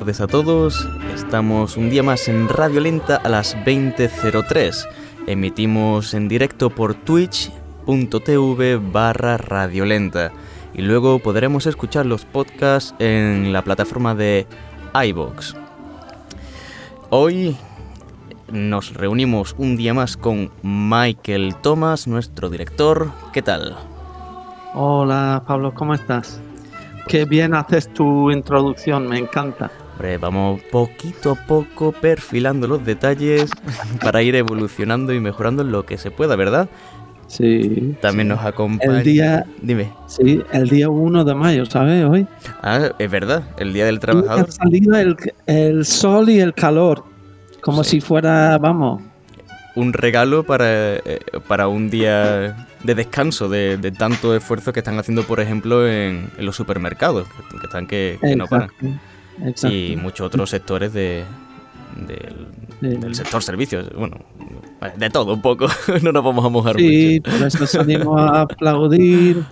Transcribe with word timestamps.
Tardes 0.00 0.22
a 0.22 0.28
todos. 0.28 0.88
Estamos 1.14 1.76
un 1.76 1.90
día 1.90 2.02
más 2.02 2.26
en 2.28 2.48
Radio 2.48 2.80
Lenta 2.80 3.16
a 3.16 3.28
las 3.28 3.54
20.03. 3.54 4.88
Emitimos 5.26 6.14
en 6.14 6.26
directo 6.26 6.70
por 6.70 6.94
twitch.tv 6.94 8.76
barra 8.78 9.36
radiolenta 9.36 10.32
y 10.72 10.80
luego 10.80 11.18
podremos 11.18 11.66
escuchar 11.66 12.06
los 12.06 12.24
podcasts 12.24 12.94
en 12.98 13.52
la 13.52 13.62
plataforma 13.62 14.14
de 14.14 14.46
iVoox. 14.94 15.54
Hoy 17.10 17.58
nos 18.50 18.94
reunimos 18.94 19.54
un 19.58 19.76
día 19.76 19.92
más 19.92 20.16
con 20.16 20.50
Michael 20.62 21.56
Thomas, 21.56 22.06
nuestro 22.06 22.48
director. 22.48 23.10
¿Qué 23.34 23.42
tal? 23.42 23.76
Hola 24.72 25.42
Pablo, 25.46 25.74
¿cómo 25.74 25.92
estás? 25.92 26.40
Qué 27.06 27.26
bien 27.26 27.54
haces 27.54 27.92
tu 27.92 28.30
introducción, 28.30 29.06
me 29.06 29.18
encanta. 29.18 29.70
Vamos 30.20 30.62
poquito 30.70 31.32
a 31.32 31.34
poco 31.34 31.92
perfilando 31.92 32.66
los 32.66 32.84
detalles 32.84 33.50
para 34.02 34.22
ir 34.22 34.34
evolucionando 34.34 35.12
y 35.12 35.20
mejorando 35.20 35.62
lo 35.62 35.84
que 35.84 35.98
se 35.98 36.10
pueda, 36.10 36.36
¿verdad? 36.36 36.68
Sí. 37.26 37.94
También 38.00 38.28
nos 38.28 38.44
acompaña. 38.44 38.98
El 38.98 39.04
día. 39.04 39.46
Dime. 39.62 39.92
Sí, 40.08 40.42
el 40.52 40.68
día 40.68 40.88
1 40.88 41.24
de 41.24 41.34
mayo, 41.34 41.64
¿sabes? 41.64 42.04
Hoy. 42.04 42.26
Ah, 42.62 42.90
es 42.98 43.10
verdad, 43.10 43.44
el 43.58 43.72
día 43.72 43.86
del 43.86 44.00
trabajador. 44.00 44.48
Ha 44.48 44.52
salido 44.52 44.96
el, 44.96 45.16
el 45.46 45.84
sol 45.84 46.28
y 46.28 46.40
el 46.40 46.54
calor. 46.54 47.04
Como 47.60 47.84
si 47.84 48.00
fuera, 48.00 48.58
vamos. 48.58 49.02
Un 49.76 49.92
regalo 49.92 50.42
para, 50.42 50.96
eh, 50.96 51.20
para 51.46 51.68
un 51.68 51.88
día 51.88 52.66
de 52.82 52.94
descanso 52.96 53.48
de, 53.48 53.76
de, 53.76 53.92
tanto 53.92 54.34
esfuerzo 54.34 54.72
que 54.72 54.80
están 54.80 54.98
haciendo, 54.98 55.22
por 55.22 55.38
ejemplo, 55.38 55.86
en, 55.86 56.30
en 56.36 56.46
los 56.46 56.56
supermercados, 56.56 57.28
que, 57.28 57.58
que 57.58 57.66
están 57.66 57.86
que, 57.86 58.18
que 58.20 58.34
no 58.34 58.46
paran. 58.46 58.70
Exacto. 59.44 59.76
Y 59.76 59.96
muchos 59.96 60.26
otros 60.26 60.50
sectores 60.50 60.92
de, 60.92 61.24
del, 62.06 63.00
del 63.00 63.14
sector 63.14 63.42
servicios. 63.42 63.90
Bueno, 63.96 64.18
de 64.96 65.10
todo 65.10 65.34
un 65.34 65.42
poco. 65.42 65.66
no 66.02 66.12
nos 66.12 66.24
vamos 66.24 66.44
a 66.44 66.48
mojar 66.48 66.76
sí, 66.76 67.20
mucho. 67.24 67.38
por 67.38 67.46
eso 67.46 67.66
salimos 67.66 68.20
a 68.20 68.40
aplaudir. 68.42 69.44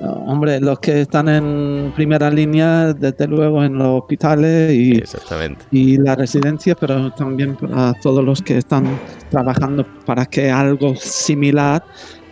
No, 0.00 0.12
hombre, 0.12 0.60
los 0.60 0.78
que 0.78 1.02
están 1.02 1.28
en 1.28 1.92
primera 1.94 2.30
línea, 2.30 2.94
desde 2.94 3.26
luego 3.26 3.62
en 3.62 3.76
los 3.76 4.00
hospitales 4.00 4.72
y, 4.72 4.92
Exactamente. 4.92 5.62
y 5.70 5.98
las 5.98 6.16
residencias, 6.16 6.74
pero 6.80 7.12
también 7.12 7.54
para 7.54 7.92
todos 8.00 8.24
los 8.24 8.40
que 8.40 8.56
están 8.56 8.98
trabajando 9.28 9.86
para 10.06 10.24
que 10.24 10.50
algo 10.50 10.96
similar 10.96 11.84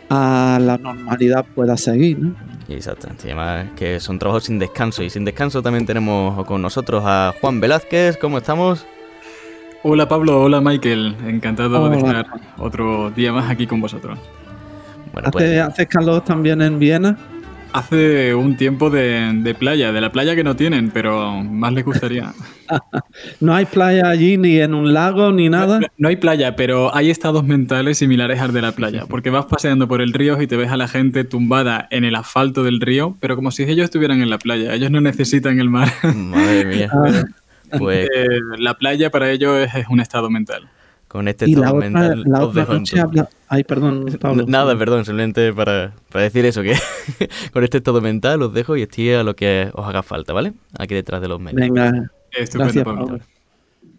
a 0.09 0.59
la 0.63 0.79
normalidad 0.79 1.45
pueda 1.55 1.77
seguir, 1.77 2.19
¿no? 2.19 2.48
Exactamente, 2.69 3.29
y 3.29 3.31
además 3.31 3.69
que 3.77 3.99
son 3.99 4.19
trabajos 4.19 4.45
sin 4.45 4.59
descanso. 4.59 5.03
Y 5.03 5.11
sin 5.11 5.25
descanso 5.25 5.63
también 5.63 5.87
tenemos 5.87 6.45
con 6.47 6.61
nosotros 6.61 7.03
a 7.07 7.35
Juan 7.41 7.61
Velázquez. 7.61 8.19
¿Cómo 8.19 8.39
estamos? 8.39 8.87
Hola 9.83 10.07
Pablo, 10.07 10.43
hola 10.43 10.61
Michael. 10.61 11.17
Encantado 11.27 11.83
hola. 11.83 11.91
de 11.91 11.99
estar 11.99 12.27
otro 12.59 13.11
día 13.11 13.33
más 13.33 13.51
aquí 13.51 13.67
con 13.67 13.81
vosotros. 13.81 14.19
Bueno, 15.13 15.31
pues... 15.31 15.45
¿Hace, 15.45 15.61
¿Hace 15.61 15.87
calor 15.87 16.23
también 16.23 16.61
en 16.61 16.79
Viena? 16.79 17.17
Hace 17.73 18.35
un 18.35 18.57
tiempo 18.57 18.91
de, 18.91 19.31
de, 19.43 19.55
playa, 19.55 19.93
de 19.93 20.01
la 20.01 20.11
playa 20.11 20.35
que 20.35 20.43
no 20.43 20.57
tienen, 20.57 20.91
pero 20.91 21.43
más 21.43 21.73
les 21.73 21.85
gustaría. 21.85 22.33
¿No 23.41 23.55
hay 23.55 23.67
playa 23.67 24.09
allí, 24.09 24.37
ni 24.37 24.59
en 24.59 24.75
un 24.75 24.95
lago, 24.95 25.33
ni 25.33 25.49
nada? 25.49 25.81
No, 25.81 25.87
no, 25.99 26.09
hay 26.09 26.17
playa, 26.17 26.57
pero 26.57 26.95
hay 26.95 27.11
estados 27.11 27.45
mentales 27.45 27.99
similares 27.99 28.41
al 28.41 28.53
de 28.53 28.63
la 28.63 28.73
playa, 28.73 29.07
porque 29.07 29.31
vas 29.31 29.47
paseando 29.47 29.87
por 29.87 30.01
el 30.01 30.13
río 30.13 30.41
y 30.41 30.47
te 30.47 30.57
ves 30.57 30.71
a 30.71 30.77
la 30.77 30.89
gente 30.89 31.25
tumbada 31.25 31.87
en 31.91 32.05
el 32.05 32.15
asfalto 32.15 32.65
del 32.65 32.81
río, 32.81 33.17
pero 33.21 33.37
como 33.37 33.51
si 33.51 33.65
ellos 33.65 33.85
estuvieran 33.85 34.23
en 34.23 34.31
la 34.31 34.39
playa, 34.39 34.75
ellos 34.75 34.91
no 34.91 35.01
necesitan 35.01 35.61
el 35.61 35.69
mar. 35.71 35.89
Madre 36.03 36.65
mía. 36.65 36.91
Pues... 37.79 38.09
Eh, 38.15 38.27
la 38.57 38.79
playa 38.79 39.11
para 39.11 39.31
ellos 39.31 39.59
es, 39.59 39.75
es 39.75 39.89
un 39.91 40.01
estado 40.01 40.31
mental. 40.31 40.71
Con 41.09 41.27
este 41.27 41.47
y 41.49 41.55
estado 41.55 41.65
la 41.65 41.77
otra, 41.79 41.91
mental 41.91 42.25
la 42.27 42.39
os 42.41 42.49
otra 42.51 42.61
dejo 42.61 42.73
en 42.75 42.79
noche 42.79 43.01
habla... 43.01 43.29
Ay, 43.49 43.65
perdón, 43.65 44.05
Pablo. 44.21 44.45
Nada, 44.47 44.79
perdón, 44.79 45.05
simplemente 45.07 45.53
para, 45.55 45.95
para 46.11 46.25
decir 46.25 46.45
eso, 46.45 46.63
que 46.63 46.75
con 47.53 47.65
este 47.65 47.79
estado 47.79 48.01
mental 48.01 48.43
os 48.43 48.53
dejo 48.53 48.77
y 48.77 48.83
estoy 48.83 49.13
a 49.13 49.23
lo 49.23 49.35
que 49.35 49.71
os 49.73 49.87
haga 49.87 50.03
falta, 50.03 50.35
¿vale? 50.35 50.53
Aquí 50.79 50.95
detrás 50.95 51.23
de 51.23 51.29
los 51.29 51.41
medios. 51.41 51.61
Venga, 51.61 52.11
Estupendo, 52.33 52.65
gracias, 52.65 52.85
Pablo. 52.85 53.07
Pablo. 53.07 53.21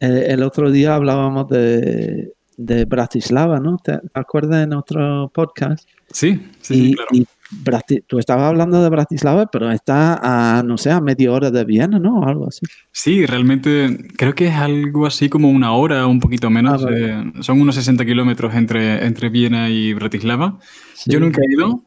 Eh, 0.01 0.27
el 0.29 0.43
otro 0.43 0.71
día 0.71 0.95
hablábamos 0.95 1.49
de, 1.49 2.31
de 2.57 2.85
Bratislava, 2.85 3.59
¿no? 3.59 3.77
¿Te 3.83 3.99
acuerdas 4.13 4.63
en 4.63 4.73
otro 4.73 5.31
podcast? 5.33 5.89
Sí, 6.11 6.39
sí, 6.61 6.73
y, 6.73 6.87
sí, 6.89 6.93
claro. 6.93 7.09
y 7.13 7.27
Brati- 7.51 8.03
tú 8.07 8.19
estabas 8.19 8.45
hablando 8.45 8.81
de 8.83 8.89
Bratislava, 8.89 9.47
pero 9.47 9.71
está 9.71 10.19
a, 10.59 10.63
no 10.63 10.77
sé, 10.77 10.91
a 10.91 11.01
media 11.01 11.31
hora 11.31 11.49
de 11.51 11.65
Viena, 11.65 11.97
¿no? 11.99 12.23
Algo 12.23 12.47
así. 12.47 12.65
Sí, 12.91 13.25
realmente 13.25 13.97
creo 14.17 14.33
que 14.35 14.47
es 14.47 14.55
algo 14.55 15.05
así 15.05 15.29
como 15.29 15.49
una 15.49 15.71
hora, 15.73 16.05
un 16.07 16.19
poquito 16.19 16.49
menos. 16.49 16.81
Ah, 16.83 16.85
vale. 16.85 17.09
eh, 17.11 17.33
son 17.41 17.59
unos 17.61 17.75
60 17.75 18.05
kilómetros 18.05 18.53
entre, 18.53 19.05
entre 19.05 19.29
Viena 19.29 19.69
y 19.69 19.93
Bratislava. 19.93 20.59
Sí. 20.93 21.11
Yo 21.11 21.19
nunca 21.19 21.41
he 21.41 21.53
ido, 21.53 21.83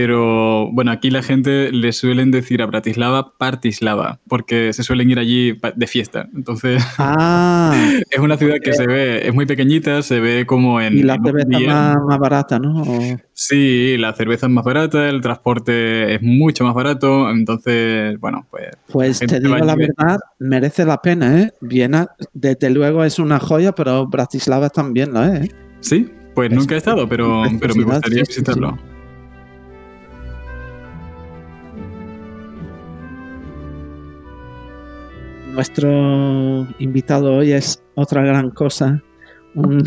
pero 0.00 0.70
bueno, 0.70 0.92
aquí 0.92 1.10
la 1.10 1.20
gente 1.20 1.72
le 1.72 1.90
suelen 1.90 2.30
decir 2.30 2.62
a 2.62 2.66
Bratislava 2.66 3.32
Partislava, 3.36 4.20
porque 4.28 4.72
se 4.72 4.84
suelen 4.84 5.10
ir 5.10 5.18
allí 5.18 5.58
de 5.74 5.86
fiesta. 5.88 6.28
Entonces, 6.32 6.80
Ah, 6.96 7.72
es 8.10 8.20
una 8.20 8.36
ciudad 8.36 8.58
que 8.62 8.72
se 8.72 8.86
ve, 8.86 9.26
es 9.26 9.34
muy 9.34 9.46
pequeñita, 9.46 10.00
se 10.02 10.20
ve 10.20 10.46
como 10.46 10.80
en. 10.80 10.96
y 10.96 11.02
la 11.02 11.16
en 11.16 11.24
cerveza 11.24 11.58
día. 11.58 11.74
más, 11.74 11.96
más 12.06 12.18
barata, 12.20 12.60
¿no? 12.60 12.82
O- 12.82 13.16
Sí, 13.32 13.96
la 13.98 14.12
cerveza 14.12 14.46
es 14.46 14.52
más 14.52 14.64
barata, 14.64 15.08
el 15.08 15.20
transporte 15.22 16.14
es 16.14 16.22
mucho 16.22 16.62
más 16.62 16.74
barato, 16.74 17.28
entonces, 17.28 18.16
bueno, 18.20 18.46
pues. 18.48 18.68
Pues 18.92 19.18
te 19.18 19.40
digo 19.40 19.56
la 19.56 19.74
verdad, 19.74 20.20
merece 20.38 20.84
la 20.84 21.02
pena, 21.02 21.40
¿eh? 21.40 21.52
Viena, 21.60 22.06
desde 22.32 22.70
luego 22.70 23.02
es 23.02 23.18
una 23.18 23.40
joya, 23.40 23.72
pero 23.72 24.06
Bratislava 24.06 24.70
también 24.70 25.12
lo 25.12 25.24
es, 25.24 25.46
¿eh? 25.46 25.50
Sí, 25.80 26.08
pues 26.32 26.52
Es 26.52 26.56
nunca 26.56 26.76
he 26.76 26.78
estado, 26.78 27.08
pero, 27.08 27.42
pero 27.60 27.74
me 27.74 27.82
gustaría 27.82 28.24
sí, 28.24 28.34
sí, 28.34 28.42
Nuestro 35.64 36.66
invitado 36.78 37.34
hoy 37.34 37.52
es 37.52 37.82
otra 37.94 38.22
gran 38.22 38.48
cosa, 38.48 39.02
un, 39.54 39.84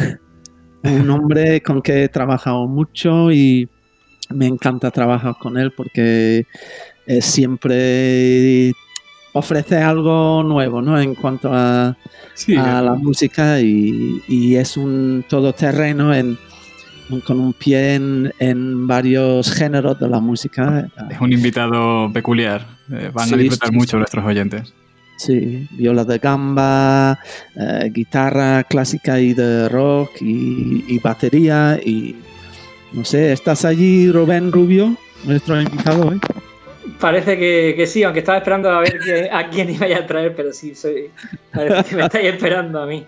un 0.84 1.10
hombre 1.10 1.62
con 1.64 1.82
que 1.82 2.04
he 2.04 2.10
trabajado 2.10 2.68
mucho 2.68 3.32
y 3.32 3.68
me 4.30 4.46
encanta 4.46 4.92
trabajar 4.92 5.34
con 5.40 5.58
él 5.58 5.72
porque 5.76 6.46
eh, 7.08 7.22
siempre 7.24 8.72
ofrece 9.34 9.78
algo 9.78 10.44
nuevo, 10.44 10.80
¿no? 10.80 11.02
En 11.02 11.16
cuanto 11.16 11.50
a, 11.52 11.98
Sí, 12.36 12.56
a 12.56 12.80
la 12.84 12.94
música 12.94 13.60
y, 13.60 14.22
y 14.28 14.56
es 14.58 14.78
un 14.78 15.26
todoterreno 15.28 16.14
en, 16.14 16.38
con 17.26 17.40
un 17.40 17.52
pie 17.54 17.96
en, 17.96 18.32
en 18.38 18.86
varios 18.86 19.52
géneros 19.52 20.00
de 20.00 20.08
la 20.08 20.20
música. 20.20 20.88
es 21.10 21.20
un 21.20 21.34
invitado 21.34 22.14
peculiar. 22.14 22.64
eh, 22.92 23.10
van 23.12 23.28
Sí, 23.28 23.34
a 23.34 23.38
disfrutar 23.38 23.70
sí, 23.70 23.76
mucho 23.76 23.98
nuestros 23.98 24.24
oyentes. 24.24 24.72
Sí, 25.26 25.68
viola 25.72 26.04
de 26.04 26.18
gamba, 26.18 27.18
eh, 27.56 27.90
guitarra 27.92 28.64
clásica 28.64 29.20
y 29.20 29.34
de 29.34 29.70
rock 29.70 30.22
y, 30.22 30.84
y 30.88 31.00
batería 31.00 31.80
y 31.84 32.16
no 32.92 33.06
sé, 33.06 33.32
¿estás 33.32 33.64
allí 33.66 34.12
Rubén 34.12 34.52
Rubio, 34.52 34.96
nuestro 35.24 35.60
invitado 35.62 36.10
hoy? 36.10 36.20
Parece 37.00 37.38
que, 37.38 37.74
que 37.76 37.88
sí, 37.88 38.04
aunque 38.04 38.20
estaba 38.20 38.38
esperando 38.40 38.70
a 38.70 38.80
ver 38.82 39.00
que- 39.00 39.30
a 39.32 39.50
quién 39.50 39.70
iba 39.70 39.86
a 39.96 40.06
traer, 40.06 40.36
pero 40.36 40.52
sí, 40.52 40.76
soy, 40.76 41.10
parece 41.54 41.90
que 41.90 41.96
me 41.96 42.04
estáis 42.04 42.26
esperando 42.34 42.82
a 42.82 42.86
mí. 42.86 43.06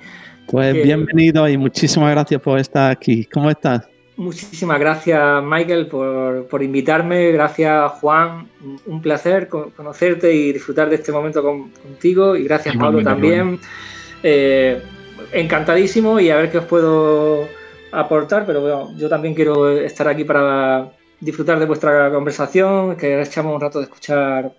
Pues 0.48 0.74
Que- 0.74 0.84
bienvenido 0.84 1.48
y 1.50 1.58
muchísimas 1.58 2.12
gracias 2.12 2.42
por 2.42 2.60
estar 2.60 2.92
aquí. 2.92 3.26
¿Cómo 3.26 3.50
estás? 3.50 3.82
Muchísimas 4.18 4.80
gracias, 4.80 5.44
Michael, 5.44 5.88
por, 5.88 6.48
por 6.48 6.64
invitarme. 6.64 7.32
Gracias, 7.34 7.92
Juan. 8.00 8.48
Un- 8.86 9.02
placer 9.02 9.50
co- 9.50 9.72
conocerte 9.76 10.34
y 10.34 10.54
disfrutar 10.54 10.90
de 10.90 10.96
este 10.96 11.12
momento 11.12 11.44
con- 11.44 11.70
contigo. 11.72 12.36
Y 12.36 12.44
gracias, 12.46 12.78
Pablo, 12.78 13.04
también. 13.04 13.60
Eh, 14.24 14.82
encantadísimo 15.34 16.20
y 16.20 16.30
a 16.30 16.38
ver 16.38 16.50
qué 16.50 16.60
os 16.60 16.66
puedo 16.66 17.48
aportar. 17.92 18.46
Pero 18.46 18.62
bueno, 18.62 18.94
yo 18.98 19.10
también 19.10 19.34
quiero 19.36 19.70
estar 19.78 20.08
aquí 20.08 20.24
para 20.24 20.92
disfrutar 21.20 21.60
de 21.60 21.66
vuestra 21.66 22.10
conversación, 22.12 22.96
que 22.96 23.22
echamos 23.22 23.54
un 23.54 23.62
rato 23.62 23.80
de 23.80 23.86
escuchar 23.86 24.54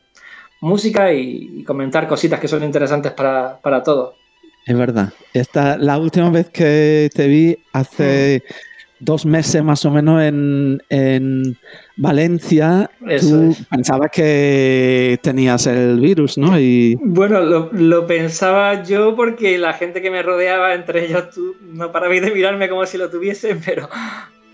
música 0.60 1.12
y, 1.12 1.60
y 1.60 1.64
comentar 1.64 2.06
cositas 2.08 2.40
que 2.40 2.48
son 2.48 2.62
interesantes 2.62 3.12
para, 3.12 3.58
para 3.58 3.82
todos. 3.82 4.14
Es 4.66 4.76
verdad. 4.76 5.12
Esta, 5.32 5.78
la 5.78 5.96
última 5.98 6.28
vez 6.30 6.50
que 6.50 7.08
te 7.14 7.26
vi 7.28 7.56
hace 7.72 8.42
dos 8.98 9.26
meses 9.26 9.62
más 9.62 9.84
o 9.84 9.90
menos 9.90 10.22
en, 10.22 10.82
en 10.88 11.56
Valencia, 11.96 12.90
Eso 13.06 13.28
tú 13.28 13.50
es. 13.50 13.66
pensabas 13.66 14.10
que 14.10 15.18
tenías 15.22 15.66
el 15.66 16.00
virus, 16.00 16.38
¿no? 16.38 16.58
Y 16.58 16.96
Bueno, 17.02 17.40
lo, 17.40 17.70
lo 17.72 18.06
pensaba 18.06 18.82
yo 18.82 19.14
porque 19.14 19.58
la 19.58 19.74
gente 19.74 20.00
que 20.00 20.10
me 20.10 20.22
rodeaba, 20.22 20.74
entre 20.74 21.06
ellos 21.06 21.30
tú, 21.30 21.56
no 21.60 21.92
parabais 21.92 22.22
de 22.22 22.30
mirarme 22.30 22.68
como 22.68 22.86
si 22.86 22.96
lo 22.98 23.10
tuviesen, 23.10 23.60
pero, 23.64 23.88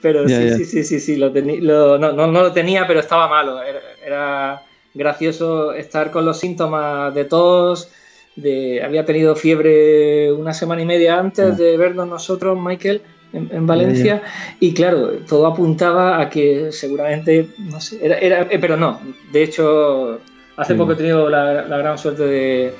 pero 0.00 0.28
sí, 0.28 0.50
sí, 0.56 0.64
sí, 0.64 0.84
sí, 0.84 1.00
sí, 1.00 1.16
lo 1.16 1.30
no, 1.30 1.98
no, 1.98 2.26
no 2.26 2.42
lo 2.42 2.52
tenía, 2.52 2.86
pero 2.86 3.00
estaba 3.00 3.28
malo. 3.28 3.62
Era, 3.62 3.80
era 4.04 4.62
gracioso 4.94 5.72
estar 5.72 6.10
con 6.10 6.24
los 6.24 6.38
síntomas 6.38 7.14
de 7.14 7.24
tos, 7.24 7.90
de, 8.36 8.82
había 8.82 9.04
tenido 9.04 9.36
fiebre 9.36 10.32
una 10.32 10.54
semana 10.54 10.82
y 10.82 10.86
media 10.86 11.18
antes 11.18 11.56
de 11.56 11.76
vernos 11.76 12.08
nosotros, 12.08 12.58
Michael, 12.58 13.02
en, 13.32 13.66
Valencia, 13.66 14.22
y 14.60 14.74
claro, 14.74 15.12
todo 15.28 15.46
apuntaba 15.46 16.20
a 16.20 16.28
que 16.28 16.70
seguramente, 16.70 17.48
no 17.58 17.80
sé, 17.80 17.98
era, 18.02 18.42
eh, 18.42 18.58
pero 18.60 18.76
no, 18.76 19.00
de 19.32 19.42
hecho, 19.42 20.20
hace 20.56 20.74
poco 20.74 20.92
he 20.92 20.96
tenido 20.96 21.28
la, 21.28 21.62
gran 21.62 21.98
suerte 21.98 22.24
de, 22.24 22.74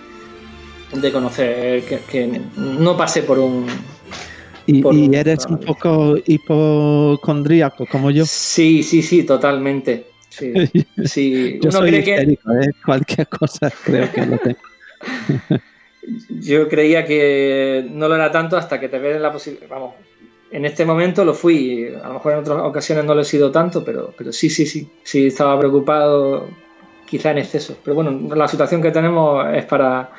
de 0.95 1.13
conocer 1.13 1.83
que, 1.85 2.41
no 2.57 2.97
pasé 2.97 3.23
por 3.23 3.39
un... 3.39 3.67
¿Y, 4.67 5.17
eres 5.17 5.47
un 5.47 5.59
poco 5.59 6.17
hipocondríaco 6.25 7.87
como 7.87 8.11
yo? 8.11 8.25
Sí, 8.27 8.83
sí, 8.83 9.03
sí, 9.03 9.25
totalmente. 9.25 10.07
Sí, 10.29 10.53
sí. 11.05 11.59
yo 11.61 11.73
soy 11.73 11.95
¿eh? 11.97 12.39
cualquier 12.85 13.27
cosa 13.29 13.71
creo 13.85 14.11
que 14.13 14.27
lo 14.27 14.39
tengo. 14.39 14.59
Yo 16.41 16.69
creía 16.69 17.05
que 17.05 17.87
no 17.91 18.09
lo 18.09 18.17
era 18.17 18.31
tanto 18.33 18.57
hasta 18.57 18.81
que 18.81 18.89
te 18.89 18.99
ves 18.99 19.17
en 19.17 19.23
la 19.23 19.33
posibilidad. 19.33 19.69
Vamos, 19.69 19.95
en 20.53 20.65
este 20.67 20.85
momento 20.85 21.25
lo 21.25 21.35
fui. 21.35 21.89
A 22.03 22.09
lo 22.09 22.15
mejor 22.15 22.33
en 22.33 22.39
otras 22.41 22.59
ocasiones 22.59 23.05
no 23.05 23.15
lo 23.15 23.23
he 23.23 23.25
sido 23.25 23.51
tanto, 23.51 23.83
pero, 23.85 24.13
pero 24.17 24.33
sí, 24.33 24.51
sí, 24.51 24.67
sí. 24.67 24.89
Sí, 25.03 25.27
estaba 25.27 25.59
preocupado, 25.59 26.49
quizá 27.07 27.31
en 27.31 27.39
exceso. 27.39 27.77
Pero 27.83 27.95
bueno, 27.95 28.35
la 28.35 28.47
situación 28.47 28.83
que 28.83 28.91
tenemos 28.91 29.47
es 29.55 29.65
para 29.65 30.11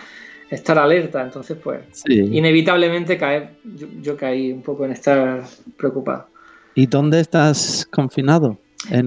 estar 0.49 0.77
alerta. 0.79 1.21
Entonces, 1.21 1.57
pues, 1.63 1.81
inevitablemente 2.07 3.17
caer. 3.17 3.51
Yo, 4.01 4.17
caí 4.17 4.51
un 4.51 4.63
poco 4.63 4.85
en 4.85 4.91
estar 4.91 5.43
preocupado. 5.77 6.25
¿Y 6.75 6.87
dónde 6.87 7.19
estás 7.19 7.87
confinado? 7.91 8.57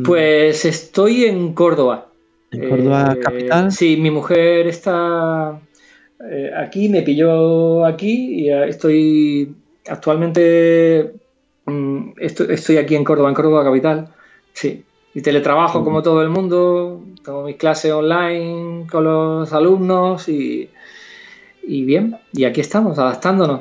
Pues 0.05 0.65
estoy 0.65 1.25
en 1.25 1.53
Córdoba. 1.55 2.07
¿En 2.53 2.69
Córdoba 2.69 3.15
eh, 3.17 3.21
capital? 3.21 3.73
Sí, 3.73 3.97
mi 3.97 4.11
mujer 4.11 4.69
está 4.69 5.61
eh, 6.31 6.51
aquí, 6.57 6.89
me 6.89 7.03
pilló 7.03 7.85
aquí 7.85 8.45
y 8.45 8.51
estoy 8.51 9.55
actualmente 9.89 11.16
mm, 11.67 12.13
estoy, 12.19 12.79
aquí 12.79 12.95
en 12.95 13.05
Córdoba, 13.05 13.29
en 13.29 13.35
Córdoba 13.35 13.65
capital. 13.65 14.09
Sí. 14.53 14.85
Y 15.15 15.23
teletrabajo 15.23 15.83
como 15.83 16.03
todo 16.03 16.23
el 16.23 16.29
mundo, 16.29 17.03
tengo 17.25 17.45
mis 17.45 17.57
clases 17.57 17.93
online 17.93 18.87
con 18.91 19.05
los 19.05 19.53
alumnos 19.53 20.29
y, 20.29 20.69
y 21.67 21.85
bien, 21.85 22.19
y 22.33 22.45
aquí 22.45 22.61
estamos, 22.61 22.99
adaptándonos. 22.99 23.61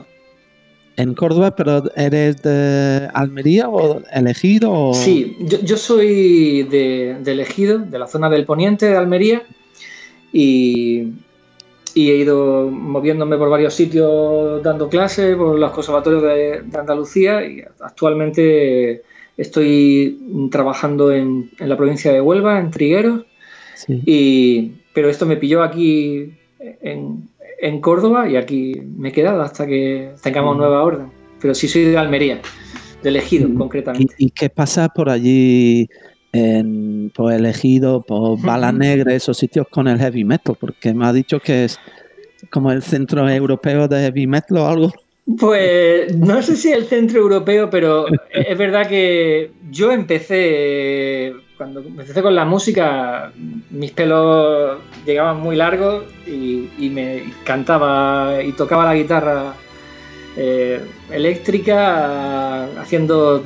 En 0.97 1.13
Córdoba, 1.13 1.51
pero 1.51 1.83
¿eres 1.95 2.41
de 2.41 3.09
Almería 3.13 3.67
o 3.67 4.01
elegido? 4.13 4.93
Sí, 4.93 5.37
yo, 5.39 5.77
soy 5.77 6.63
de, 6.63 7.17
de, 7.21 7.31
elegido, 7.31 7.79
de 7.79 7.99
la 7.99 8.07
zona 8.07 8.29
del 8.29 8.45
poniente 8.45 8.85
de 8.85 8.95
Almería, 8.95 9.43
y, 10.31 11.13
y 11.95 12.11
he 12.11 12.17
ido 12.17 12.69
moviéndome 12.69 13.37
por 13.37 13.49
varios 13.49 13.73
sitios 13.73 14.61
dando 14.61 14.89
clases 14.89 15.35
por 15.37 15.57
los 15.57 15.71
conservatorios 15.71 16.21
de, 16.23 16.77
Andalucía 16.77 17.43
y 17.47 17.63
actualmente 17.79 19.01
estoy 19.37 20.49
trabajando 20.51 21.13
en, 21.13 21.49
la 21.57 21.77
provincia 21.77 22.11
de 22.11 22.19
Huelva, 22.19 22.59
en 22.59 22.69
Trigueros, 22.69 23.21
y, 23.87 24.73
pero 24.93 25.09
esto 25.09 25.25
me 25.25 25.37
pilló 25.37 25.63
aquí 25.63 26.33
en, 26.59 27.29
Córdoba 27.79 28.29
y 28.29 28.35
aquí 28.35 28.73
me 28.97 29.09
he 29.09 29.11
quedado 29.11 29.41
hasta 29.41 29.65
que 29.65 30.11
tengamos 30.21 30.57
nueva 30.57 30.83
orden. 30.83 31.07
Pero 31.41 31.55
sí 31.55 31.67
soy 31.67 31.83
de 31.85 31.97
Almería, 31.97 32.41
de 33.01 33.09
elegido 33.09 33.49
concretamente. 33.57 34.13
¿Y, 34.17 34.29
qué 34.31 34.49
pasa 34.49 34.89
por 34.89 35.09
allí? 35.09 35.87
En, 36.35 37.11
por 37.15 37.31
elegido 37.31 38.01
por 38.01 38.41
Bala 38.41 38.71
Negra, 38.71 39.13
esos 39.13 39.37
sitios 39.37 39.67
con 39.69 39.87
el 39.87 39.97
heavy 39.97 40.25
metal, 40.25 40.57
porque 40.59 40.93
me 40.93 41.05
ha 41.05 41.13
dicho 41.13 41.39
que 41.39 41.65
es 41.65 41.79
como 42.49 42.71
el 42.71 42.83
centro 42.83 43.27
europeo 43.29 43.87
de 43.87 44.01
heavy 44.01 44.27
metal 44.27 44.57
o 44.57 44.67
algo. 44.67 44.91
Pues 45.39 46.15
no 46.15 46.41
sé 46.41 46.55
si 46.55 46.71
el 46.71 46.85
centro 46.85 47.19
europeo, 47.19 47.69
pero 47.69 48.05
es 48.31 48.57
verdad 48.57 48.87
que 48.87 49.51
yo 49.71 49.91
empecé, 49.91 51.33
cuando 51.57 51.79
empecé 51.79 52.21
con 52.21 52.35
la 52.35 52.43
música, 52.43 53.31
mis 53.69 53.91
pelos 53.91 54.77
llegaban 55.05 55.39
muy 55.39 55.55
largos 55.55 56.03
y, 56.27 56.89
me 56.89 57.23
cantaba 57.45 58.43
y 58.43 58.51
tocaba 58.51 58.85
la 58.85 58.95
guitarra 58.95 59.53
eh, 60.35 60.81
eléctrica 61.11 62.65
haciendo 62.79 63.43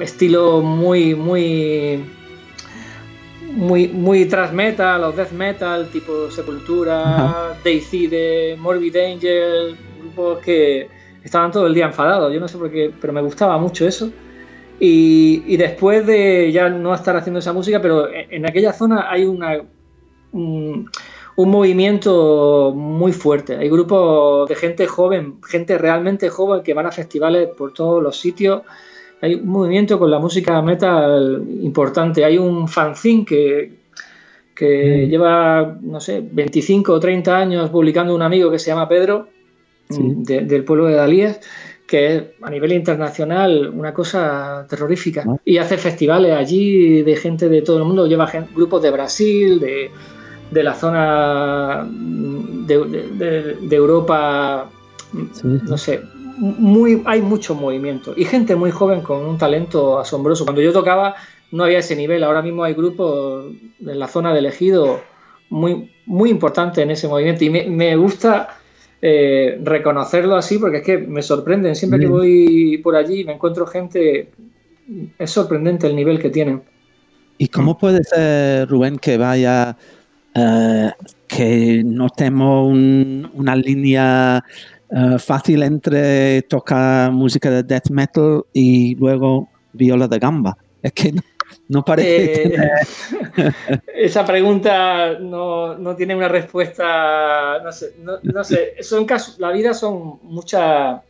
estilo 0.00 0.60
muy, 0.60 1.14
muy, 1.14 2.04
muy, 3.52 3.88
muy 3.88 4.26
thrash 4.26 4.52
metal 4.52 5.04
o 5.04 5.12
death 5.12 5.32
metal, 5.32 5.88
tipo 5.88 6.30
Sepultura, 6.30 7.54
uh 7.54 8.60
Morbid 8.60 8.96
Angel, 8.96 9.76
grupos 10.00 10.38
que 10.40 10.88
estaban 11.24 11.50
todo 11.50 11.66
el 11.66 11.74
día 11.74 11.86
enfadados. 11.86 12.32
Yo 12.32 12.40
no 12.40 12.48
sé 12.48 12.58
por 12.58 12.70
qué, 12.70 12.92
pero 13.00 13.12
me 13.12 13.20
gustaba 13.20 13.58
mucho 13.58 13.86
eso. 13.86 14.10
Y, 14.80 15.56
después 15.56 16.06
de 16.06 16.52
ya 16.52 16.68
no 16.68 16.94
estar 16.94 17.16
haciendo 17.16 17.40
esa 17.40 17.52
música, 17.52 17.82
pero 17.82 18.08
en, 18.12 18.46
aquella 18.46 18.72
zona 18.72 19.10
hay 19.10 19.24
una, 19.24 19.60
un, 20.30 20.88
un, 21.34 21.50
movimiento 21.50 22.72
muy 22.76 23.12
fuerte. 23.12 23.56
Hay 23.56 23.68
grupos 23.68 24.48
de 24.48 24.54
gente 24.54 24.86
joven, 24.86 25.40
gente 25.42 25.78
realmente 25.78 26.28
joven 26.28 26.62
que 26.62 26.74
van 26.74 26.86
a 26.86 26.92
festivales 26.92 27.48
por 27.58 27.72
todos 27.72 28.00
los 28.00 28.20
sitios 28.20 28.62
hay 29.20 29.34
un 29.34 29.48
movimiento 29.48 29.98
con 29.98 30.10
la 30.10 30.18
música 30.18 30.60
metal 30.62 31.44
importante. 31.62 32.24
Hay 32.24 32.38
un 32.38 32.68
fanzine 32.68 33.24
que, 33.24 33.72
que 34.54 35.06
mm. 35.06 35.10
lleva, 35.10 35.78
no 35.82 36.00
sé, 36.00 36.22
25 36.30 36.92
o 36.92 37.00
30 37.00 37.36
años 37.36 37.70
publicando 37.70 38.14
un 38.14 38.22
amigo 38.22 38.50
que 38.50 38.58
se 38.58 38.70
llama 38.70 38.88
Pedro, 38.88 39.28
mm, 39.88 40.22
del 40.22 40.64
pueblo 40.64 40.86
de 40.86 40.94
Dalíes, 40.94 41.40
que 41.86 42.16
es 42.16 42.22
a 42.42 42.50
nivel 42.50 42.72
internacional 42.72 43.72
una 43.74 43.92
cosa 43.92 44.66
terrorífica. 44.68 45.24
Ah. 45.26 45.36
Y 45.44 45.58
hace 45.58 45.78
festivales 45.78 46.32
allí 46.32 47.02
de 47.02 47.16
gente 47.16 47.48
de 47.48 47.62
todo 47.62 47.78
el 47.78 47.84
mundo, 47.84 48.06
lleva 48.06 48.30
grupos 48.54 48.82
de 48.82 48.90
Brasil, 48.90 49.58
de, 49.58 49.90
de 50.50 50.62
la 50.62 50.74
zona 50.74 51.88
de, 51.90 53.56
de 53.60 53.76
Europa, 53.76 54.70
no 55.42 55.78
sé, 55.78 56.02
muy, 56.38 57.02
hay 57.04 57.20
mucho 57.20 57.54
movimiento 57.54 58.14
y 58.16 58.24
gente 58.24 58.54
muy 58.56 58.70
joven 58.70 59.02
con 59.02 59.24
un 59.24 59.38
talento 59.38 59.98
asombroso. 59.98 60.44
Cuando 60.44 60.62
yo 60.62 60.72
tocaba 60.72 61.14
no 61.50 61.64
había 61.64 61.78
ese 61.78 61.96
nivel, 61.96 62.24
ahora 62.24 62.42
mismo 62.42 62.64
hay 62.64 62.74
grupos 62.74 63.46
en 63.80 63.98
la 63.98 64.06
zona 64.06 64.32
de 64.32 64.40
elegido 64.40 65.00
muy, 65.50 65.90
muy 66.06 66.30
importantes 66.30 66.82
en 66.82 66.90
ese 66.90 67.08
movimiento 67.08 67.44
y 67.44 67.50
me, 67.50 67.96
gusta 67.96 68.58
eh, 69.00 69.58
reconocerlo 69.62 70.36
así 70.36 70.58
porque 70.58 70.78
es 70.78 70.82
que 70.84 70.98
me 70.98 71.22
sorprenden. 71.22 71.74
Siempre 71.74 72.00
que 72.00 72.06
voy 72.06 72.78
por 72.78 72.96
allí 72.96 73.24
me 73.24 73.32
encuentro 73.32 73.66
gente, 73.66 74.30
es 75.18 75.30
sorprendente 75.30 75.86
el 75.86 75.96
nivel 75.96 76.18
que 76.18 76.30
tienen. 76.30 76.62
¿Y 77.38 77.48
cómo 77.48 77.78
puede 77.78 78.02
ser, 78.04 78.68
Rubén, 78.68 78.98
que 78.98 79.16
vaya, 79.16 79.76
eh, 80.34 80.90
que 81.28 81.82
no 81.84 82.08
tenemos 82.10 82.76
una 83.32 83.56
línea 83.56 84.44
eh, 84.90 85.18
fácil 85.18 85.62
entre 85.62 86.42
tocar 86.42 87.12
música 87.12 87.50
de 87.50 87.62
death 87.62 87.90
metal 87.90 88.44
y 88.52 88.94
luego 88.96 89.48
viola 89.72 90.08
de 90.08 90.18
gamba. 90.18 90.56
Es 90.82 90.92
que 90.92 91.14
no, 91.68 91.84
parece. 91.84 92.54
Eh, 92.54 92.56
esa 93.94 94.24
pregunta 94.24 95.18
no, 95.18 95.96
tiene 95.96 96.16
una 96.16 96.28
respuesta. 96.28 97.60
No 97.62 97.72
sé, 97.72 97.94
no, 98.22 98.44
sé. 98.44 98.74
Son 98.80 99.06
la 99.38 99.50
vida 99.50 99.74
son 99.74 100.20
muchas 100.22 101.00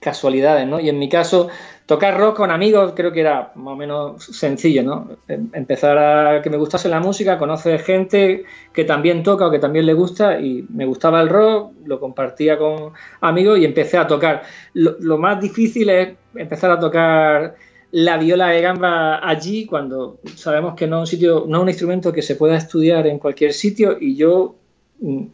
casualidades, 0.00 0.66
¿no? 0.66 0.80
Y 0.80 0.88
en 0.88 0.98
mi 0.98 1.08
caso, 1.08 1.48
Tocar 1.88 2.18
rock 2.18 2.36
con 2.36 2.50
amigos 2.50 2.92
creo 2.94 3.12
que 3.12 3.20
era 3.20 3.50
más 3.54 3.72
o 3.72 3.76
menos 3.76 4.22
sencillo, 4.22 4.82
¿no? 4.82 5.08
Em, 5.26 5.48
empezar 5.54 5.96
a 5.96 6.42
que 6.42 6.50
me 6.50 6.58
gustase 6.58 6.86
la 6.86 7.00
música, 7.00 7.38
conocer 7.38 7.80
gente 7.80 8.44
que 8.74 8.84
también 8.84 9.22
toca 9.22 9.46
o 9.46 9.50
que 9.50 9.58
también 9.58 9.86
le 9.86 9.94
gusta 9.94 10.38
y 10.38 10.66
me 10.68 10.84
gustaba 10.84 11.22
el 11.22 11.30
rock, 11.30 11.72
lo 11.86 11.98
compartía 11.98 12.58
con 12.58 12.92
amigos 13.22 13.58
y 13.58 13.64
empecé 13.64 13.96
a 13.96 14.06
tocar. 14.06 14.42
Lo, 14.74 15.16
más 15.16 15.40
difícil 15.40 15.88
es 15.88 16.10
empezar 16.34 16.70
a 16.72 16.78
tocar 16.78 17.54
la 17.92 18.18
viola 18.18 18.48
de 18.48 18.60
gamba 18.60 19.26
allí 19.26 19.64
cuando 19.64 20.18
sabemos 20.36 20.74
que 20.74 20.86
no 20.86 20.96
es 20.96 21.00
un 21.00 21.06
sitio, 21.06 21.46
no 21.48 21.56
es 21.56 21.62
un 21.62 21.68
instrumento 21.70 22.12
que 22.12 22.20
se 22.20 22.34
pueda 22.34 22.58
estudiar 22.58 23.06
en 23.06 23.18
cualquier 23.18 23.54
sitio 23.54 23.96
y 23.98 24.14
yo 24.14 24.56
mm, 25.00 25.24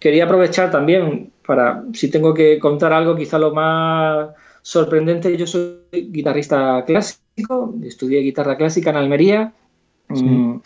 quería 0.00 0.24
aprovechar 0.24 0.70
también 0.70 1.30
para, 1.46 1.84
si 1.92 2.10
tengo 2.10 2.34
que 2.34 2.58
contar 2.58 2.92
algo, 2.92 3.14
quizá 3.14 3.38
lo 3.38 3.54
más 3.54 4.30
sorprendente. 4.62 5.36
Yo 5.36 5.46
soy 5.46 5.82
guitarrista 5.92 6.84
clásico, 6.84 7.74
estudié 7.84 8.20
guitarra 8.20 8.56
clásica 8.56 8.90
en 8.90 8.96
Almería. 8.96 9.52
Mm, 10.08 10.56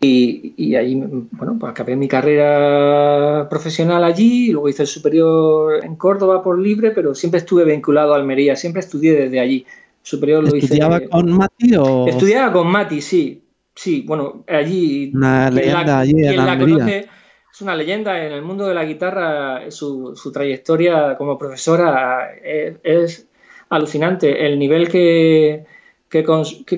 y, 0.00 0.52
y, 0.56 0.74
ahí, 0.74 0.94
bueno, 0.96 1.56
pues 1.58 1.70
acabé 1.70 1.96
mi 1.96 2.08
carrera 2.08 3.48
profesional 3.48 4.04
allí, 4.04 4.50
luego 4.50 4.68
hice 4.68 4.82
el 4.82 4.88
superior 4.88 5.82
en 5.82 5.96
Córdoba 5.96 6.42
por 6.42 6.58
libre, 6.58 6.90
pero 6.90 7.14
siempre 7.14 7.38
estuve 7.38 7.64
vinculado 7.64 8.12
a 8.12 8.16
Almería, 8.16 8.54
siempre 8.54 8.80
estudié 8.80 9.14
desde 9.14 9.40
allí. 9.40 9.64
Superior 10.02 10.42
lo 10.42 10.54
¿Estudiaba 10.54 11.00
con 11.00 11.30
Mati 11.30 11.76
o...? 11.76 12.06
Estudiaba 12.08 12.52
con 12.52 12.66
Mati, 12.66 13.00
sí. 13.00 13.40
Sí, 13.74 14.04
bueno, 14.06 14.44
allí... 14.48 15.12
Una 15.14 15.48
leyenda 15.48 16.00
allí 16.00 16.26
en 16.26 16.40
Almería. 16.40 17.06
Es 17.52 17.60
una 17.60 17.76
leyenda 17.76 18.24
en 18.24 18.32
el 18.32 18.42
mundo 18.42 18.66
de 18.66 18.74
la 18.74 18.84
guitarra. 18.84 19.70
Su, 19.70 20.14
trayectoria 20.32 21.16
como 21.16 21.36
profesora 21.38 22.30
es, 22.42 23.28
alucinante. 23.68 24.46
El 24.46 24.58
nivel 24.58 24.88
que, 24.88 25.64
que, 26.08 26.24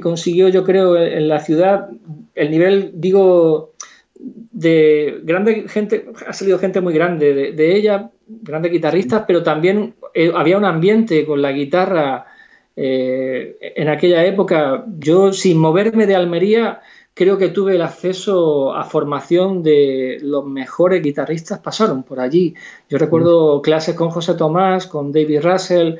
consiguió, 0.00 0.49
yo 0.49 0.64
creo, 0.64 0.97
en 0.97 1.28
la 1.28 1.40
ciudad, 1.40 1.88
el 2.35 2.50
nivel, 2.50 2.93
digo, 2.95 3.75
de 4.16 5.21
grande 5.23 5.66
gente, 5.69 6.07
ha 6.26 6.33
salido 6.33 6.59
gente 6.59 6.81
muy 6.81 6.95
grande 6.95 7.52
de, 7.52 7.76
ella, 7.76 8.11
grandes 8.26 8.73
guitarristas, 8.73 9.25
pero 9.26 9.43
también 9.43 9.95
eh, 10.14 10.33
había 10.35 10.59
un 10.59 10.64
ambiente 10.64 11.25
con 11.26 11.43
la 11.43 11.52
guitarra 11.52 12.26
eh, 12.75 13.57
en 13.61 13.88
aquella 13.88 14.25
época. 14.25 14.85
Yo, 14.99 15.33
sin 15.33 15.59
moverme 15.59 16.07
de 16.07 16.16
Almería, 16.16 16.81
creo 17.14 17.38
que 17.38 17.49
tuve 17.49 17.76
el 17.76 17.83
acceso 17.83 18.75
a 18.75 18.85
formación 18.85 19.62
de 19.62 20.18
los 20.21 20.44
mejores 20.44 21.00
guitarristas 21.00 21.61
pasaron 21.61 22.02
por 22.02 22.18
allí. 22.18 22.54
Yo 22.90 22.99
recuerdo 22.99 23.62
clases 23.62 23.94
con 23.94 24.11
José 24.11 24.35
Tomás, 24.35 24.88
con 24.88 25.12
David 25.12 25.42
Russell, 25.42 25.94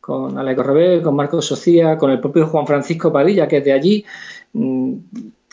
con 0.00 0.38
Aleco 0.38 0.62
Rebel, 0.62 1.02
con 1.02 1.16
Marcos 1.16 1.46
Socía, 1.46 1.98
con 1.98 2.12
el 2.12 2.20
propio 2.20 2.46
Juan 2.46 2.66
Francisco 2.66 3.12
Padilla, 3.12 3.48
que 3.48 3.58
es 3.58 3.64
de 3.64 3.72
allí, 3.72 4.04
mm, 4.52 4.94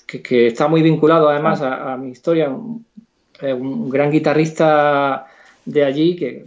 que, 0.05 0.47
está 0.47 0.67
muy 0.67 0.83
vinculado 0.83 1.27
además 1.27 1.61
a, 1.61 1.97
mi 1.97 2.11
historia, 2.11 2.49
un, 2.49 3.89
gran 3.89 4.11
guitarrista 4.11 5.25
de 5.65 5.83
allí 5.83 6.15
que... 6.15 6.45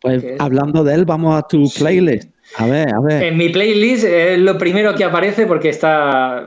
Pues 0.00 0.24
hablando 0.40 0.82
de 0.82 0.94
él, 0.94 1.04
vamos 1.04 1.36
a 1.36 1.42
tu 1.46 1.64
playlist. 1.78 2.28
A 2.56 2.66
ver, 2.66 2.92
a 2.92 3.00
ver. 3.00 3.22
En 3.22 3.36
mi 3.36 3.50
playlist 3.50 4.04
es 4.04 4.38
lo 4.38 4.58
primero 4.58 4.96
que 4.96 5.04
aparece 5.04 5.46
porque 5.46 5.68
está 5.68 6.44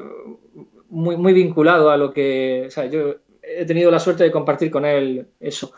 muy, 0.96 1.18
muy 1.18 1.34
vinculado 1.34 1.90
a 1.90 1.98
lo 1.98 2.14
que. 2.14 2.66
O 2.68 2.72
sea, 2.72 2.86
yo 2.86 3.16
he 3.44 3.66
tenido 3.66 3.92
la 3.92 4.00
suerte 4.00 4.24
de 4.24 4.32
compartir 4.32 4.72
con 4.72 4.86
él 4.86 5.28
eso. 5.40 5.74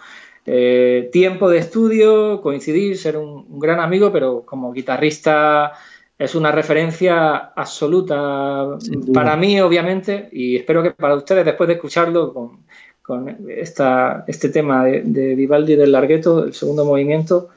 Eh, 0.45 1.09
tiempo 1.11 1.49
de 1.49 1.57
estudio, 1.57 2.39
coincidir, 2.41 2.97
ser 2.97 3.17
un, 3.17 3.59
gran 3.59 3.79
amigo, 3.79 4.11
pero 4.13 4.43
como 4.45 4.71
guitarrista 4.71 5.73
es 6.17 6.35
una 6.35 6.51
referencia 6.51 7.35
absoluta 7.55 8.77
para 9.13 9.35
mí, 9.35 9.59
obviamente, 9.59 10.29
y 10.31 10.55
espero 10.55 10.81
que 10.81 10.91
para 10.91 11.15
ustedes, 11.15 11.45
después 11.45 11.67
de 11.67 11.73
escucharlo 11.75 12.33
con, 12.33 12.65
con 13.01 13.37
esta, 13.49 14.23
este 14.27 14.49
tema 14.49 14.85
de, 14.85 15.01
de 15.03 15.35
Vivaldi 15.35 15.75
del 15.75 15.91
Largueto, 15.91 16.45
el 16.45 16.53
segundo 16.53 16.85
movimiento. 16.85 17.49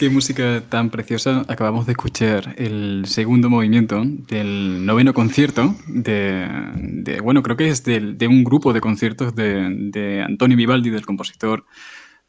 Qué 0.00 0.08
música 0.08 0.62
tan 0.66 0.88
preciosa. 0.88 1.44
Acabamos 1.46 1.84
de 1.84 1.92
escuchar 1.92 2.54
el 2.56 3.02
segundo 3.04 3.50
movimiento 3.50 4.02
del 4.02 4.86
noveno 4.86 5.12
concierto 5.12 5.74
de, 5.88 7.20
bueno, 7.22 7.42
creo 7.42 7.58
que 7.58 7.68
es 7.68 7.84
de, 7.84 8.26
un 8.26 8.42
grupo 8.42 8.72
de 8.72 8.80
conciertos 8.80 9.34
de, 9.34 10.24
Antonio 10.26 10.56
Vivaldi, 10.56 10.88
del 10.88 11.04
compositor 11.04 11.66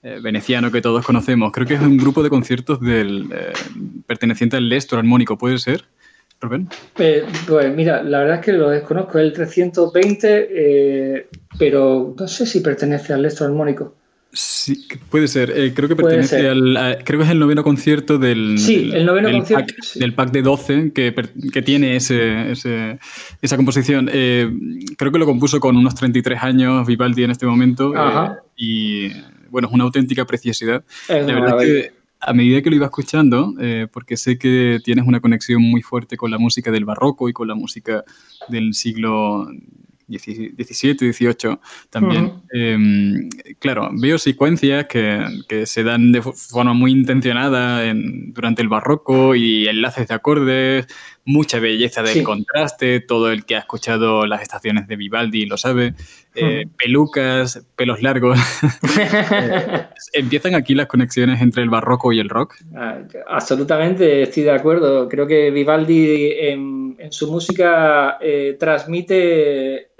eh, 0.03 0.19
veneciano 0.21 0.69
que 0.69 0.81
todos 0.81 1.05
conocemos. 1.05 1.53
Creo 1.53 1.65
que 1.65 1.75
es 1.75 1.81
un 1.81 1.95
grupo 1.95 2.21
de 2.21 2.29
conciertos 2.29 2.81
del 2.81 3.29
eh, 3.31 3.53
perteneciente 4.05 4.57
al 4.57 4.67
Lestro 4.67 4.99
armónico, 4.99 5.37
¿puede 5.37 5.57
ser? 5.57 5.85
Rubén. 6.41 6.67
Eh, 6.97 7.23
pues 7.47 7.73
mira, 7.73 8.03
la 8.03 8.19
verdad 8.19 8.39
es 8.39 8.45
que 8.47 8.51
lo 8.51 8.69
desconozco, 8.69 9.17
el 9.17 9.31
320, 9.31 11.25
pero 11.57 12.15
no 12.19 12.27
sé 12.27 12.45
si 12.45 12.59
pertenece 12.59 13.13
al 13.13 13.21
Lestro 13.21 13.45
armónico. 13.45 13.95
Sí, 14.33 14.87
puede 15.09 15.27
ser. 15.27 15.51
Eh, 15.53 15.73
creo 15.73 15.89
que 15.89 15.95
pertenece 15.95 16.47
al. 16.47 16.99
creo 17.03 17.19
que 17.19 17.25
es 17.25 17.31
el 17.31 17.39
noveno 17.39 17.63
concierto 17.63 18.17
del. 18.17 18.57
Sí, 18.57 18.89
el 18.93 19.05
noveno 19.05 19.29
concierto. 19.29 19.73
Pack, 19.75 19.93
Del 19.95 20.13
pack 20.13 20.31
de 20.31 20.41
12 20.41 20.91
que, 20.93 21.13
que 21.51 21.61
tiene 21.61 21.97
ese, 21.97 22.51
esa 22.51 23.57
composición. 23.57 24.09
Eh, 24.11 24.49
creo 24.97 25.11
que 25.11 25.19
lo 25.19 25.25
compuso 25.25 25.59
con 25.59 25.75
unos 25.75 25.95
33 25.95 26.41
años 26.43 26.87
Vivaldi 26.87 27.23
en 27.23 27.31
este 27.31 27.45
momento. 27.45 27.93
Eh, 27.93 28.29
y 28.55 29.09
bueno, 29.49 29.67
es 29.67 29.73
una 29.73 29.83
auténtica 29.83 30.25
preciosidad. 30.25 30.83
La 31.09 31.21
verdad 31.21 31.59
que 31.59 31.91
a 32.21 32.33
medida 32.33 32.61
que 32.61 32.69
lo 32.69 32.77
iba 32.77 32.85
escuchando, 32.85 33.53
porque 33.91 34.15
sé 34.15 34.37
que 34.37 34.79
tienes 34.81 35.05
una 35.05 35.19
conexión 35.19 35.61
muy 35.61 35.81
fuerte 35.81 36.15
con 36.15 36.31
la 36.31 36.37
música 36.37 36.71
del 36.71 36.85
barroco 36.85 37.27
y 37.27 37.33
con 37.33 37.49
la 37.49 37.55
música 37.55 38.05
del 38.47 38.73
siglo 38.75 39.49
17, 40.11 41.05
18 41.05 41.59
también. 41.89 42.33
Em, 42.51 43.29
claro, 43.59 43.89
veo 43.93 44.17
secuencias 44.17 44.85
que, 44.87 45.23
que, 45.47 45.65
se 45.65 45.83
dan 45.83 46.11
de 46.11 46.21
forma 46.21 46.73
muy 46.73 46.91
intencionada 46.91 47.85
en, 47.85 48.33
durante 48.33 48.61
el 48.61 48.67
barroco 48.67 49.35
y 49.35 49.67
enlaces 49.67 50.07
de 50.07 50.13
acordes, 50.13 50.87
mucha 51.25 51.59
belleza 51.59 52.01
del 52.01 52.23
contraste, 52.23 52.99
todo 52.99 53.31
el 53.31 53.45
que 53.45 53.55
ha 53.55 53.59
escuchado 53.59 54.25
las 54.25 54.41
estaciones 54.41 54.87
de 54.87 54.95
Vivaldi 54.95 55.45
lo 55.45 55.57
sabe, 55.57 55.93
eh, 56.35 56.65
pelucas, 56.77 57.65
pelos 57.75 58.01
largos. 58.01 58.39
Eh, 60.13 60.19
¿Empiezan 60.19 60.55
aquí 60.55 60.73
las 60.73 60.87
conexiones 60.87 61.41
entre 61.41 61.63
el 61.63 61.69
barroco 61.69 62.11
y 62.11 62.19
el 62.19 62.29
rock? 62.29 62.55
Ah, 62.75 62.99
absolutamente, 63.27 64.23
estoy 64.23 64.43
de 64.43 64.51
acuerdo. 64.51 65.07
Creo 65.07 65.27
que 65.27 65.51
Vivaldi 65.51 66.31
en, 66.39 66.97
su 67.11 67.31
música 67.31 68.17
eh, 68.21 68.57
transmite 68.59 69.91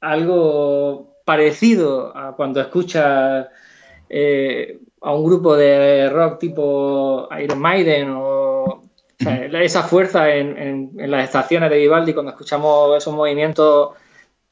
algo 0.00 1.20
parecido 1.24 2.16
a 2.16 2.34
cuando 2.34 2.60
escucha 2.60 3.40
a 3.40 5.14
un 5.14 5.24
grupo 5.24 5.56
de 5.56 6.10
rock 6.10 6.38
tipo 6.38 7.28
Iron 7.40 7.60
Maiden 7.60 8.10
o 8.10 8.87
esa 9.18 9.82
fuerza 9.82 10.32
en, 10.34 10.92
las 10.96 11.24
estaciones 11.24 11.70
de 11.70 11.78
Vivaldi 11.78 12.12
cuando 12.12 12.32
escuchamos 12.32 12.96
esos 12.96 13.14
movimientos 13.14 13.90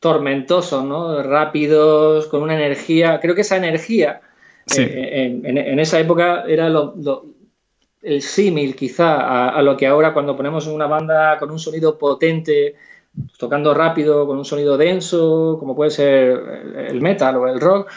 tormentosos, 0.01 0.85
¿no? 0.85 1.23
rápidos, 1.23 2.27
con 2.27 2.43
una 2.43 2.55
energía. 2.55 3.19
Creo 3.21 3.35
que 3.35 3.41
esa 3.43 3.57
energía 3.57 4.21
eh, 4.77 5.41
en, 5.45 5.79
esa 5.79 6.01
época 6.01 6.45
era 6.47 6.69
el 8.03 8.23
símil 8.23 8.75
quizá 8.75 9.49
a, 9.49 9.63
lo 9.63 9.77
que 9.77 9.87
ahora 9.87 10.13
cuando 10.13 10.37
ponemos 10.37 10.67
una 10.67 10.87
banda 10.87 11.39
con 11.39 11.51
un 11.51 11.59
sonido 11.59 11.97
potente, 11.97 12.75
tocando 13.39 13.73
rápido, 13.75 14.27
con 14.27 14.39
un 14.39 14.45
sonido 14.45 14.77
denso, 14.77 15.57
como 15.59 15.75
puede 15.75 15.91
ser 15.91 16.87
el 16.89 17.01
metal 17.01 17.37
o 17.37 17.49
el 17.49 17.61
rock. 17.61 17.91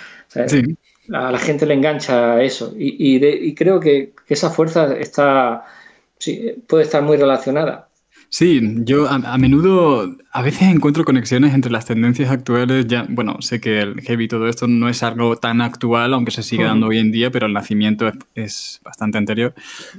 a 1.11 1.31
la 1.31 1.39
gente 1.39 1.65
le 1.65 1.73
engancha 1.73 2.41
eso. 2.41 2.73
Y, 2.77 3.53
creo 3.55 3.79
que, 3.79 4.13
esa 4.27 4.51
fuerza 4.51 4.95
está 4.95 5.65
sí, 6.19 6.63
puede 6.67 6.83
estar 6.83 7.01
muy 7.01 7.17
relacionada. 7.17 7.89
Sí, 8.29 8.61
yo 8.83 9.07
a, 9.09 9.37
menudo, 9.37 10.15
a 10.31 10.43
veces 10.43 10.63
encuentro 10.63 11.05
conexiones 11.05 11.55
entre 11.55 11.71
las 11.71 11.85
tendencias 11.85 12.29
actuales. 12.29 12.85
Ya, 12.87 13.03
bueno, 13.09 13.37
sé 13.41 13.59
que 13.59 13.79
el 13.79 14.01
heavy 14.01 14.25
y 14.25 14.27
todo 14.27 14.47
esto 14.47 14.67
no 14.67 14.87
es 14.87 15.01
algo 15.01 15.37
tan 15.37 15.59
actual, 15.59 16.13
aunque 16.13 16.29
se 16.29 16.43
sigue 16.43 16.65
dando 16.65 16.87
hoy 16.87 16.99
en 16.99 17.11
día, 17.11 17.31
pero 17.31 17.47
el 17.47 17.53
nacimiento 17.53 18.11
es, 18.35 18.79
bastante 18.83 19.17
anterior. 19.17 19.55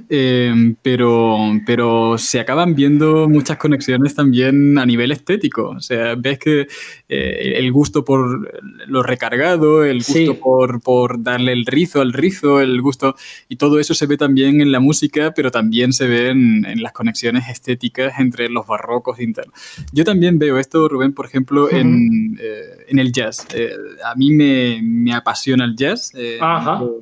Em, 0.07 0.75
pero, 0.81 1.37
pero 1.65 2.17
se 2.17 2.39
acaban 2.39 2.75
viendo 2.75 3.27
muchas 3.27 3.57
conexiones 3.57 4.15
también 4.15 4.77
a 4.77 4.85
nivel 4.85 5.11
estético. 5.11 5.71
O 5.71 5.81
sea, 5.81 6.15
ves 6.15 6.39
que 6.39 6.67
eh, 7.09 7.53
el 7.57 7.69
gusto 7.73 8.05
por 8.05 8.49
lo 8.87 9.03
recargado, 9.03 9.83
el 9.83 9.97
gusto 9.97 10.39
por, 10.39 10.79
por 10.81 11.21
darle 11.21 11.51
el 11.51 11.65
rizo 11.65 11.99
al 11.99 12.13
rizo, 12.13 12.61
el 12.61 12.81
gusto, 12.81 13.15
y 13.49 13.57
todo 13.57 13.81
eso 13.81 13.93
se 13.93 14.05
ve 14.05 14.15
también 14.15 14.61
en 14.61 14.71
la 14.71 14.79
música, 14.79 15.33
pero 15.35 15.51
también 15.51 15.91
se 15.91 16.07
ve 16.07 16.29
en, 16.29 16.65
en 16.65 16.81
las 16.81 16.93
conexiones 16.93 17.49
estéticas 17.49 18.17
entre 18.17 18.47
los 18.47 18.65
barrocos 18.65 19.19
internos. 19.19 19.53
Yo 19.91 20.05
también 20.05 20.20
veo 20.33 20.57
esto, 20.57 20.87
Rubén, 20.87 21.13
por 21.13 21.25
ejemplo, 21.25 21.69
en, 21.71 22.37
eh, 22.39 22.85
en, 22.87 22.99
el 22.99 23.11
jazz. 23.11 23.47
Eh, 23.53 23.71
a 24.05 24.15
mí 24.15 24.31
me, 24.31 24.79
me, 24.83 25.13
apasiona 25.13 25.65
el 25.65 25.75
jazz. 25.75 26.11
Eh, 26.15 26.39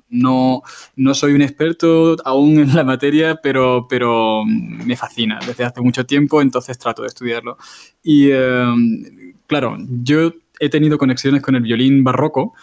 no, 0.09 0.61
no 0.95 1.13
soy 1.13 1.33
un 1.33 1.41
experto 1.41 2.15
aún 2.25 2.59
en 2.59 2.75
la 2.75 2.83
materia, 2.83 3.39
pero, 3.41 3.87
pero 3.89 4.43
me 4.45 4.95
fascina 4.95 5.39
desde 5.45 5.65
hace 5.65 5.81
mucho 5.81 6.05
tiempo, 6.05 6.41
entonces 6.41 6.77
trato 6.77 7.01
de 7.01 7.09
estudiarlo. 7.09 7.57
Y 8.03 8.29
claro, 9.47 9.77
yo 10.03 10.31
he 10.59 10.69
tenido 10.69 10.97
conexiones 10.97 11.41
con 11.41 11.55
el 11.55 11.61
violín 11.61 12.03
barroco 12.03 12.53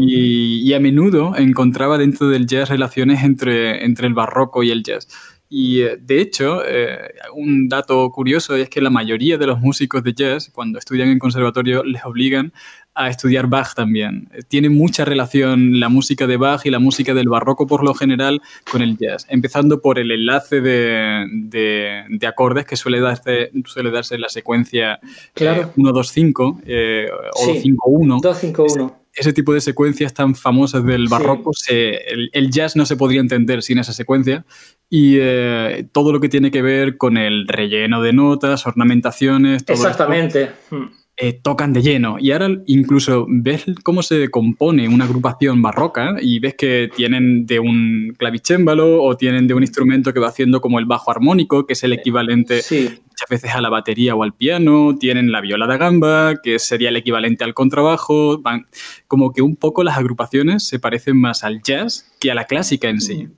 y, 0.00 0.62
y, 0.62 0.72
a 0.72 0.80
menudo 0.80 1.36
encontraba 1.36 1.98
dentro 1.98 2.28
del 2.28 2.46
jazz 2.46 2.70
relaciones 2.70 3.22
entre, 3.22 3.84
entre 3.84 4.06
el 4.06 4.14
barroco 4.14 4.62
y 4.62 4.70
el 4.70 4.82
jazz. 4.82 5.08
Y 5.48 5.82
eh, 5.82 5.98
de 6.00 6.20
hecho, 6.20 6.62
eh, 6.66 7.12
un 7.34 7.68
dato 7.68 8.10
curioso 8.10 8.56
es 8.56 8.68
que 8.68 8.80
la 8.80 8.90
mayoría 8.90 9.38
de 9.38 9.46
los 9.46 9.60
músicos 9.60 10.02
de 10.02 10.14
jazz, 10.14 10.50
cuando 10.52 10.78
estudian 10.78 11.08
en 11.08 11.18
conservatorio, 11.18 11.84
les 11.84 12.04
obligan 12.04 12.52
a 12.94 13.08
estudiar 13.08 13.48
Bach 13.48 13.74
también. 13.74 14.28
Eh, 14.32 14.42
tiene 14.46 14.68
mucha 14.68 15.04
relación 15.04 15.78
la 15.80 15.88
música 15.88 16.26
de 16.26 16.36
Bach 16.36 16.64
y 16.64 16.70
la 16.70 16.78
música 16.78 17.12
del 17.12 17.28
barroco 17.28 17.66
por 17.66 17.84
lo 17.84 17.94
general 17.94 18.40
con 18.70 18.82
el 18.82 18.96
jazz, 18.96 19.26
empezando 19.28 19.80
por 19.80 19.98
el 19.98 20.10
enlace 20.10 20.60
de, 20.60 21.26
de, 21.30 22.26
acordes 22.26 22.64
que 22.64 22.76
suele 22.76 23.00
darse, 23.00 23.50
suele 23.66 23.90
darse 23.90 24.14
en 24.14 24.22
la 24.22 24.28
secuencia 24.28 24.98
1-2-5 25.36 26.34
o 27.34 27.46
5-1. 27.46 28.20
2-5-1 28.22 29.03
ese 29.16 29.32
tipo 29.32 29.54
de 29.54 29.60
secuencias 29.60 30.14
tan 30.14 30.34
famosas 30.34 30.84
del 30.84 31.08
barroco, 31.08 31.52
el, 31.68 32.50
jazz 32.50 32.76
no 32.76 32.86
se 32.86 32.96
podría 32.96 33.20
entender 33.20 33.62
sin 33.62 33.78
esa 33.78 33.92
secuencia 33.92 34.44
y 34.90 35.16
eh, 35.20 35.86
todo 35.92 36.12
lo 36.12 36.20
que 36.20 36.28
tiene 36.28 36.50
que 36.50 36.62
ver 36.62 36.96
con 36.96 37.16
el 37.16 37.46
relleno 37.46 38.02
de 38.02 38.12
notas, 38.12 38.66
ornamentaciones, 38.66 39.64
todo 39.64 39.76
Exactamente. 39.76 40.50
Hmm. 40.70 40.86
Eh, 41.16 41.32
tocan 41.32 41.72
de 41.72 41.80
lleno. 41.80 42.16
Y 42.18 42.32
ahora 42.32 42.48
incluso 42.66 43.26
ves 43.28 43.66
cómo 43.84 44.02
se 44.02 44.30
compone 44.30 44.88
una 44.88 45.04
agrupación 45.04 45.62
barroca 45.62 46.16
y 46.20 46.40
ves 46.40 46.56
que 46.56 46.90
tienen 46.92 47.46
de 47.46 47.60
un 47.60 48.16
clavicémbalo 48.18 49.00
o 49.00 49.16
tienen 49.16 49.46
de 49.46 49.54
un 49.54 49.62
instrumento 49.62 50.12
que 50.12 50.18
va 50.18 50.26
haciendo 50.26 50.60
como 50.60 50.80
el 50.80 50.86
bajo 50.86 51.12
armónico, 51.12 51.66
que 51.66 51.74
es 51.74 51.84
el 51.84 51.92
equivalente 51.92 52.56
muchas 52.56 53.28
veces 53.30 53.54
a 53.54 53.60
la 53.60 53.70
batería 53.70 54.16
o 54.16 54.24
al 54.24 54.32
piano, 54.32 54.96
tienen 54.98 55.30
la 55.30 55.40
viola 55.40 55.68
da 55.68 55.76
gamba, 55.76 56.34
que 56.42 56.58
sería 56.58 56.88
el 56.88 56.96
equivalente 56.96 57.44
al 57.44 57.54
contrabajo. 57.54 58.38
Van, 58.38 58.66
como 59.06 59.32
que 59.32 59.40
un 59.40 59.54
poco 59.54 59.84
las 59.84 59.96
agrupaciones 59.96 60.66
se 60.66 60.80
parecen 60.80 61.20
más 61.20 61.44
al 61.44 61.62
jazz 61.62 62.10
que 62.18 62.32
a 62.32 62.34
la 62.34 62.46
clásica 62.46 62.88
en 62.88 63.00
sí. 63.00 63.28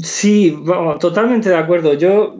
Sí, 0.00 0.58
totalmente 0.98 1.50
de 1.50 1.56
acuerdo. 1.56 1.94
Yo 1.94 2.34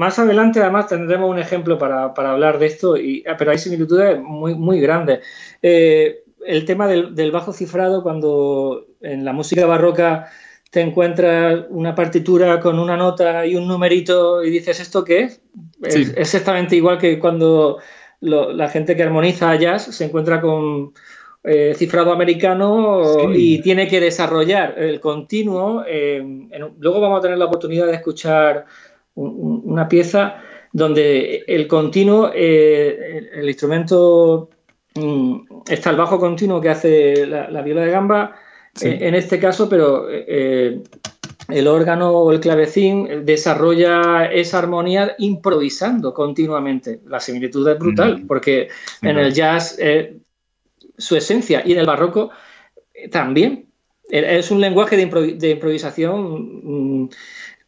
más 0.00 0.18
adelante 0.18 0.60
además 0.60 0.88
tendremos 0.88 1.28
un 1.28 1.38
ejemplo 1.38 1.76
para, 1.76 2.04
hablar 2.04 2.58
de 2.58 2.64
esto, 2.64 2.96
y, 2.96 3.22
ah, 3.28 3.36
pero 3.36 3.50
hay 3.50 3.58
similitudes 3.58 4.18
muy, 4.18 4.54
muy 4.54 4.80
grandes. 4.80 5.20
Eh, 5.60 6.24
el 6.46 6.64
tema 6.64 6.86
del, 6.86 7.30
bajo 7.30 7.52
cifrado, 7.52 8.02
cuando 8.02 8.86
en 9.02 9.26
la 9.26 9.34
música 9.34 9.66
barroca 9.66 10.30
te 10.70 10.80
encuentras 10.80 11.66
una 11.68 11.94
partitura 11.94 12.60
con 12.60 12.78
una 12.78 12.96
nota 12.96 13.44
y 13.44 13.56
un 13.56 13.68
numerito 13.68 14.42
y 14.42 14.48
dices, 14.48 14.80
¿esto 14.80 15.04
qué 15.04 15.20
es? 15.24 15.42
Es 15.82 16.16
exactamente 16.16 16.76
igual 16.76 16.96
que 16.96 17.18
cuando 17.18 17.76
la 18.20 18.68
gente 18.70 18.96
que 18.96 19.02
armoniza 19.02 19.54
jazz 19.56 19.82
se 19.82 20.06
encuentra 20.06 20.40
con 20.40 20.94
eh, 21.44 21.74
cifrado 21.76 22.10
americano 22.10 23.34
y 23.34 23.60
tiene 23.60 23.86
que 23.86 24.00
desarrollar 24.00 24.76
el 24.78 24.98
continuo. 24.98 25.84
Eh, 25.86 26.22
luego 26.78 27.02
vamos 27.02 27.18
a 27.18 27.22
tener 27.22 27.36
la 27.36 27.46
oportunidad 27.46 27.86
de 27.86 27.96
escuchar 27.96 28.64
una 29.14 29.88
pieza 29.88 30.42
donde 30.72 31.44
el 31.46 31.66
continuo, 31.66 32.30
eh, 32.34 33.28
el, 33.34 33.48
instrumento, 33.48 34.50
mm, 34.94 35.62
está 35.68 35.90
el 35.90 35.96
bajo 35.96 36.18
continuo 36.18 36.60
que 36.60 36.68
hace 36.68 37.26
la, 37.26 37.62
viola 37.62 37.82
de 37.82 37.90
gamba, 37.90 38.36
eh, 38.80 38.98
en 39.00 39.14
este 39.14 39.40
caso, 39.40 39.68
pero 39.68 40.06
eh, 40.08 40.80
el 41.48 41.66
órgano 41.66 42.12
o 42.12 42.32
el 42.32 42.38
clavecín 42.38 43.24
desarrolla 43.24 44.26
esa 44.26 44.58
armonía 44.58 45.16
improvisando 45.18 46.14
continuamente. 46.14 47.00
La 47.06 47.18
similitud 47.18 47.68
es 47.68 47.78
brutal, 47.78 48.22
mm. 48.22 48.26
porque 48.26 48.68
en 49.02 49.18
el 49.18 49.32
jazz 49.32 49.76
su 50.96 51.16
esencia 51.16 51.62
y 51.64 51.72
en 51.72 51.78
el 51.78 51.86
barroco 51.86 52.30
también 53.10 53.66
Es 54.10 54.50
un 54.50 54.60
lenguaje 54.60 54.96
de, 54.96 55.50
improvisación 55.50 57.08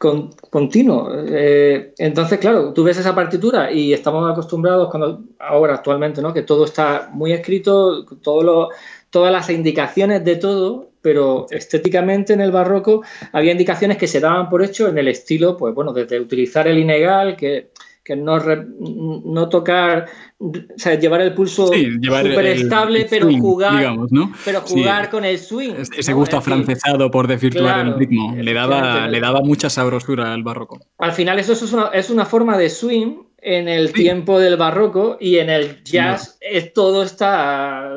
mm, 0.02 0.30
continuo. 0.50 1.10
Eh, 1.28 1.94
entonces, 1.98 2.38
claro, 2.38 2.72
tú 2.72 2.84
ves 2.84 2.98
esa 2.98 3.14
partitura 3.14 3.70
y 3.72 3.92
estamos 3.92 4.30
acostumbrados 4.30 4.90
cuando 4.90 5.24
ahora 5.38 5.74
actualmente, 5.74 6.22
¿no? 6.22 6.32
Que 6.32 6.42
todo 6.42 6.64
está 6.64 7.10
muy 7.12 7.32
escrito, 7.32 8.04
todo 8.22 8.70
todas 9.10 9.32
las 9.32 9.50
indicaciones 9.50 10.24
de 10.24 10.36
todo, 10.36 10.90
pero 11.02 11.46
estéticamente 11.50 12.32
en 12.32 12.40
el 12.40 12.50
barroco 12.50 13.02
había 13.32 13.52
indicaciones 13.52 13.98
que 13.98 14.06
se 14.06 14.20
daban 14.20 14.48
por 14.48 14.62
hecho 14.62 14.88
en 14.88 14.98
el 14.98 15.08
estilo, 15.08 15.56
pues 15.56 15.74
bueno, 15.74 15.92
desde 15.92 16.18
utilizar 16.18 16.66
el 16.66 16.78
inegal, 16.78 17.36
que 17.36 17.70
que 18.04 18.16
no, 18.16 18.38
no 18.38 19.48
tocar, 19.48 20.08
o 20.42 20.52
sea, 20.76 20.98
llevar 20.98 21.20
el 21.20 21.34
pulso 21.34 21.68
súper 21.68 22.46
estable, 22.46 23.06
pero 23.08 23.30
jugar, 23.32 23.96
pero 24.44 24.60
jugar 24.62 25.08
con 25.08 25.24
el 25.24 25.38
swing. 25.38 25.74
Ese 25.96 26.12
gusto 26.12 26.36
afrancesado 26.36 27.10
por 27.10 27.28
desvirtuar 27.28 27.86
el 27.86 27.94
ritmo, 27.94 28.34
le 28.36 28.52
daba, 28.52 29.06
le 29.06 29.20
daba 29.20 29.40
mucha 29.42 29.70
sabrosura 29.70 30.32
al 30.34 30.42
barroco. 30.42 30.80
Al 30.98 31.12
final 31.12 31.38
eso 31.38 31.52
es 31.52 31.72
una, 31.72 31.88
es 31.88 32.10
una 32.10 32.24
forma 32.24 32.58
de 32.58 32.70
swing 32.70 33.22
en 33.38 33.68
el 33.68 33.92
tiempo 33.92 34.38
del 34.38 34.56
barroco 34.56 35.16
y 35.20 35.38
en 35.38 35.50
el 35.50 35.82
jazz 35.84 36.38
es, 36.40 36.72
todo 36.72 37.02
está 37.02 37.90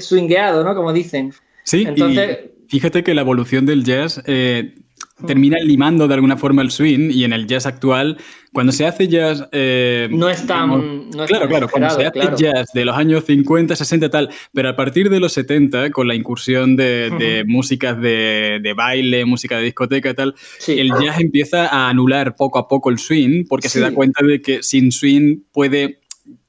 swingueado, 0.00 0.64
¿no? 0.64 0.74
Como 0.74 0.92
dicen. 0.92 1.32
Sí, 1.64 1.84
Entonces, 1.86 2.38
fíjate 2.68 3.02
que 3.02 3.14
la 3.14 3.22
evolución 3.22 3.66
del 3.66 3.84
jazz... 3.84 4.22
Eh, 4.26 4.74
termina 5.24 5.56
limando 5.62 6.06
de 6.08 6.14
alguna 6.14 6.36
forma 6.36 6.62
el 6.62 6.70
swing 6.70 7.10
y 7.10 7.24
en 7.24 7.32
el 7.32 7.46
jazz 7.46 7.64
actual, 7.66 8.18
cuando 8.52 8.72
se 8.72 8.86
hace 8.86 9.08
jazz... 9.08 9.48
Eh, 9.52 10.08
no 10.10 10.28
es 10.28 10.46
tan... 10.46 11.10
claro, 11.10 11.48
claro, 11.48 11.68
cuando 11.68 11.90
se 11.90 12.06
hace 12.06 12.20
jazz 12.36 12.70
de 12.74 12.84
los 12.84 12.96
años 12.96 13.24
50, 13.24 13.76
60 13.76 14.10
tal, 14.10 14.30
pero 14.52 14.68
a 14.68 14.76
partir 14.76 15.08
de 15.08 15.20
los 15.20 15.32
70, 15.32 15.90
con 15.90 16.08
la 16.08 16.14
incursión 16.14 16.76
de, 16.76 17.44
músicas 17.46 17.98
de, 18.00 18.74
baile, 18.76 19.24
música 19.24 19.56
de 19.56 19.64
discoteca 19.64 20.10
y 20.10 20.14
tal, 20.14 20.34
el 20.66 20.90
jazz 20.90 21.20
empieza 21.20 21.66
a 21.66 21.88
anular 21.88 22.36
poco 22.36 22.58
a 22.58 22.68
poco 22.68 22.90
el 22.90 22.98
swing 22.98 23.44
porque 23.48 23.68
se 23.68 23.80
da 23.80 23.92
cuenta 23.92 24.24
de 24.24 24.42
que 24.42 24.62
sin 24.62 24.92
swing 24.92 25.40
puede 25.52 26.00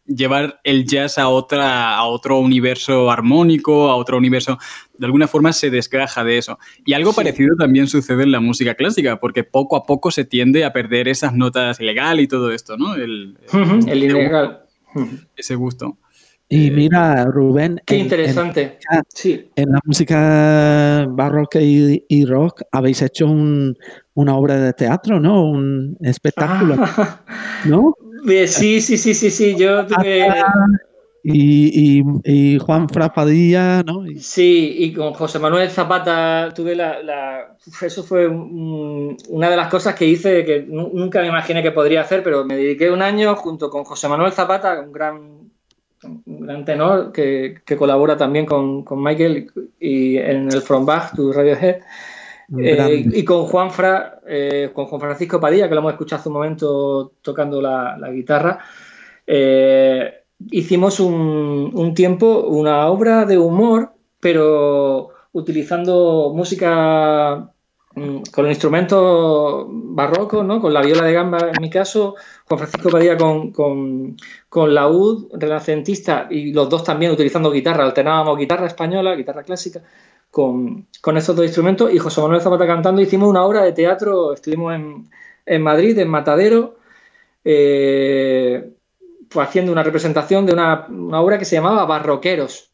llevar 0.08 0.60
el 0.64 0.86
jazz 0.86 1.18
a, 1.18 1.28
otra, 1.30 1.96
a 1.96 2.06
otro 2.06 2.40
universo 2.40 3.12
armónico, 3.12 3.90
a 3.90 3.96
otro 3.96 4.18
universo, 4.18 4.58
de 4.98 5.06
alguna 5.06 5.28
forma 5.28 5.54
se 5.54 5.70
desgaja 5.70 6.24
de 6.24 6.38
eso. 6.38 6.58
Y 6.86 6.94
algo 6.94 7.14
parecido 7.14 7.56
también 7.56 7.88
sucede 7.88 8.24
en 8.24 8.32
la 8.32 8.40
música 8.40 8.76
clásica, 8.76 9.20
porque 9.20 9.44
poco 9.44 9.76
a 9.76 9.84
poco 9.84 10.12
se 10.12 10.26
tiende 10.26 10.66
a 10.66 10.74
perder 10.74 11.08
esas 11.08 11.34
notas 11.34 11.80
ilegal 11.80 12.20
y 12.20 12.28
todo 12.28 12.52
esto, 12.52 12.78
¿no? 12.78 12.96
El, 12.96 13.38
el, 13.88 14.04
ilegal. 14.04 14.64
Ese 15.36 15.56
gusto. 15.56 15.98
Y 16.50 16.72
mira, 16.72 17.26
Rubén. 17.26 17.82
Qué 17.86 17.98
interesante. 17.98 18.80
En, 18.90 19.02
sí. 19.10 19.50
en 19.56 19.72
la 19.72 19.80
música 19.84 21.06
barroca 21.10 21.60
y, 21.60 22.26
rock 22.26 22.62
habéis 22.72 23.02
hecho 23.02 23.28
una 23.28 24.36
obra 24.36 24.56
de 24.56 24.72
teatro, 24.72 25.20
¿no? 25.20 25.44
Un 25.44 25.98
espectáculo. 26.02 26.76
Ah. 26.80 27.22
¿No? 27.66 27.94
Sí, 28.28 28.82
sí, 28.82 28.98
sí, 28.98 29.14
sí, 29.14 29.32
sí. 29.32 29.56
Yo 29.56 29.86
tuve. 29.86 30.28
Y, 31.30 32.04
y, 32.24 32.58
Juan 32.58 32.88
Frapadilla, 32.88 33.84
¿no? 33.84 34.06
Sí, 34.18 34.76
y 34.78 34.94
con 34.94 35.14
José 35.14 35.40
Manuel 35.40 35.70
Zapata 35.70 36.54
tuve 36.56 36.74
la. 36.74 37.58
eso 37.82 38.04
fue 38.04 38.28
una 38.30 39.50
de 39.50 39.58
las 39.58 39.68
cosas 39.68 39.94
que 39.96 40.06
hice 40.06 40.46
que 40.46 40.62
nunca 40.62 41.20
me 41.20 41.28
imaginé 41.28 41.62
que 41.62 41.72
podría 41.72 42.02
hacer, 42.02 42.24
pero 42.24 42.46
me 42.46 42.56
dediqué 42.56 42.90
un 42.90 43.02
año 43.02 43.36
junto 43.36 43.70
con 43.70 43.84
José 43.84 44.08
Manuel 44.08 44.32
Zapata, 44.32 44.80
un 44.80 44.94
gran, 44.94 45.52
un 46.04 46.40
gran 46.40 46.64
tenor 46.64 47.12
que, 47.12 47.56
que 47.66 47.76
colabora 47.76 48.16
también 48.16 48.46
con, 48.46 48.84
con, 48.84 49.04
Michael 49.04 49.52
y 49.82 50.16
en 50.18 50.50
el 50.50 50.62
From 50.62 50.86
Bach, 50.86 51.14
tu 51.14 51.34
Radiohead. 51.34 51.82
Eh, 52.56 53.06
y 53.12 53.26
con 53.26 53.46
Juan, 53.46 53.72
Fra, 53.72 54.22
eh, 54.26 54.72
con 54.74 54.86
Juan 54.86 55.02
Francisco 55.02 55.40
Padilla, 55.40 55.68
que 55.68 55.76
lo 55.76 55.82
hemos 55.82 55.94
escuchado 55.94 56.22
hace 56.22 56.30
un 56.30 56.34
momento 56.34 57.14
tocando 57.22 57.62
la, 57.62 57.98
guitarra, 58.12 58.60
eh, 59.26 60.24
hicimos 60.52 61.00
un, 61.02 61.94
tiempo 61.94 62.46
una 62.48 62.88
obra 62.88 63.26
de 63.26 63.38
humor, 63.38 63.92
pero 64.20 65.10
utilizando 65.34 66.32
música 66.34 67.52
mm, 67.96 68.22
con 68.34 68.48
instrumentos 68.48 69.66
barrocos, 69.70 70.46
¿no? 70.46 70.62
con 70.62 70.74
la 70.74 70.82
viola 70.82 71.04
de 71.04 71.14
gamba 71.14 71.52
en 71.54 71.62
mi 71.62 71.70
caso, 71.70 72.16
Juan 72.46 72.60
Francisco 72.60 72.90
Padilla 72.90 73.18
con, 73.18 73.52
con, 73.52 74.16
con 74.48 74.74
laúd 74.74 75.28
renacentista 75.34 76.28
y 76.30 76.54
los 76.54 76.70
dos 76.70 76.86
también 76.86 77.12
utilizando 77.12 77.52
guitarra, 77.52 77.84
alternábamos 77.84 78.38
guitarra 78.38 78.68
española, 78.68 79.16
guitarra 79.16 79.44
clásica 79.44 79.82
con, 80.32 80.88
con 81.02 81.18
estos 81.18 81.36
dos 81.36 81.46
instrumentos 81.46 81.94
y 81.94 81.98
José 81.98 82.22
Manuel 82.22 82.42
Zapata 82.42 82.68
cantando. 82.68 83.02
Hicimos 83.02 83.30
una 83.30 83.44
obra 83.44 83.64
de 83.64 83.74
teatro, 83.74 84.34
estuvimos 84.34 84.76
en, 84.76 85.10
en 85.46 85.62
Madrid, 85.62 85.98
en 85.98 86.10
Matadero, 86.10 86.78
eh, 87.44 88.70
pues 89.30 89.48
haciendo 89.48 89.72
una 89.72 89.84
representación 89.84 90.46
de 90.46 90.54
una, 90.54 90.86
una, 90.90 91.22
obra 91.22 91.38
que 91.38 91.46
se 91.46 91.56
llamaba 91.56 91.86
Barroqueros. 91.86 92.72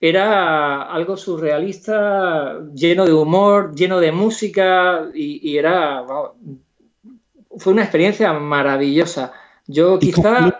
Era 0.00 0.82
algo 0.82 1.16
surrealista, 1.16 2.60
lleno 2.72 3.04
de 3.04 3.12
humor, 3.12 3.74
lleno 3.74 3.98
de 3.98 4.12
música 4.12 5.08
y, 5.12 5.56
era... 5.56 6.04
fue 7.56 7.72
una 7.72 7.82
experiencia 7.82 8.32
maravillosa. 8.32 9.32
Yo 9.66 9.98
quizá 9.98 10.58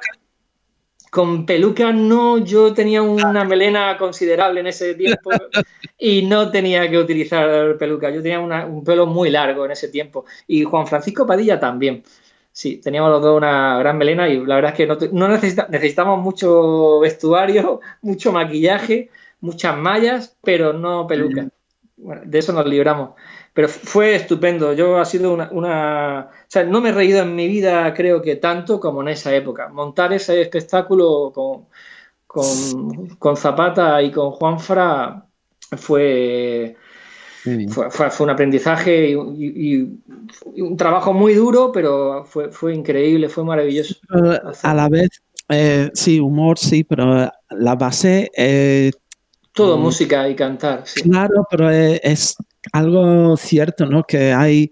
con 1.19 1.45
peluca 1.45 1.93
no, 1.93 2.39
yo 2.39 2.73
tenía 2.73 3.03
una 3.03 3.43
melena 3.43 3.99
considerable 3.99 4.61
en 4.61 4.69
ese 4.69 4.95
tiempo 4.95 5.33
y 5.99 6.23
no 6.23 6.49
tenía 6.53 6.89
que 6.89 6.97
utilizar 6.97 7.77
peluca. 7.77 8.09
Yo 8.11 8.23
tenía 8.23 8.39
un 8.39 8.85
pelo 8.85 9.05
muy 9.05 9.29
largo 9.29 9.65
en 9.65 9.73
ese 9.73 9.89
tiempo. 9.89 10.27
Y 10.47 10.63
Juan 10.63 10.87
Francisco 10.87 11.27
Padilla 11.27 11.59
también. 11.59 12.05
Sí, 12.53 12.77
teníamos 12.77 13.11
los 13.11 13.21
dos 13.21 13.37
una 13.37 13.81
gran 13.81 13.99
melena 13.99 14.29
y 14.29 14.47
la 14.47 14.55
verdad 14.55 14.71
es 14.71 14.77
que 14.77 15.09
no, 15.11 15.27
necesitamos 15.27 16.21
mucho 16.21 17.01
vestuario, 17.01 17.81
mucho 18.03 18.31
maquillaje, 18.31 19.11
muchas 19.41 19.77
mallas, 19.77 20.37
pero 20.45 20.73
no 20.73 21.09
peluca. 21.09 21.49
de 21.97 22.39
eso 22.39 22.53
nos 22.53 22.65
libramos. 22.65 23.11
Pero 23.53 23.69
fue 23.69 24.15
estupendo. 24.15 24.73
Yo 24.73 24.99
ha 24.99 25.05
sido 25.05 25.35
una, 25.35 26.29
O 26.31 26.47
sea, 26.47 26.65
no 26.65 26.81
me 26.81 26.91
he 26.91 26.93
reído 26.93 27.23
en 27.23 27.35
mi 27.35 27.49
vida, 27.49 27.93
creo 27.95 28.23
que 28.23 28.37
tanto 28.37 28.79
como 28.79 29.03
en 29.03 29.09
esa 29.09 29.35
época. 29.35 29.69
Montar 29.69 30.13
ese 30.13 30.41
espectáculo 30.41 31.33
con, 31.33 31.67
con, 33.19 33.37
Zapata 33.37 34.03
y 34.03 34.11
con 34.11 34.31
Juanfra 34.33 35.27
fue. 35.77 36.77
Fue, 37.71 37.91
fue, 37.91 38.25
un 38.25 38.31
aprendizaje 38.31 39.11
y, 39.11 39.77
un 40.61 40.77
trabajo 40.77 41.15
muy 41.15 41.33
duro, 41.33 41.73
pero 41.73 42.25
fue, 42.25 42.51
fue 42.51 42.75
increíble, 42.75 43.29
fue 43.29 43.43
maravilloso. 43.43 43.95
A 44.63 44.75
la 44.75 44.89
vez, 44.91 45.09
eh, 45.49 45.91
sí, 45.95 46.21
humor, 46.21 46.59
sí, 46.59 46.85
pero 46.85 47.31
la 47.51 47.75
base. 47.75 48.31
Eh, 48.37 48.91
Todo 49.53 49.79
mm, 49.79 49.81
música 49.81 50.29
y 50.29 50.35
cantar. 50.35 50.85
Claro, 51.03 51.47
pero 51.51 51.71
es 51.71 52.37
algo 52.73 53.37
cierto, 53.37 53.87
¿no? 53.87 54.05
Que 54.05 54.33
hay 54.33 54.71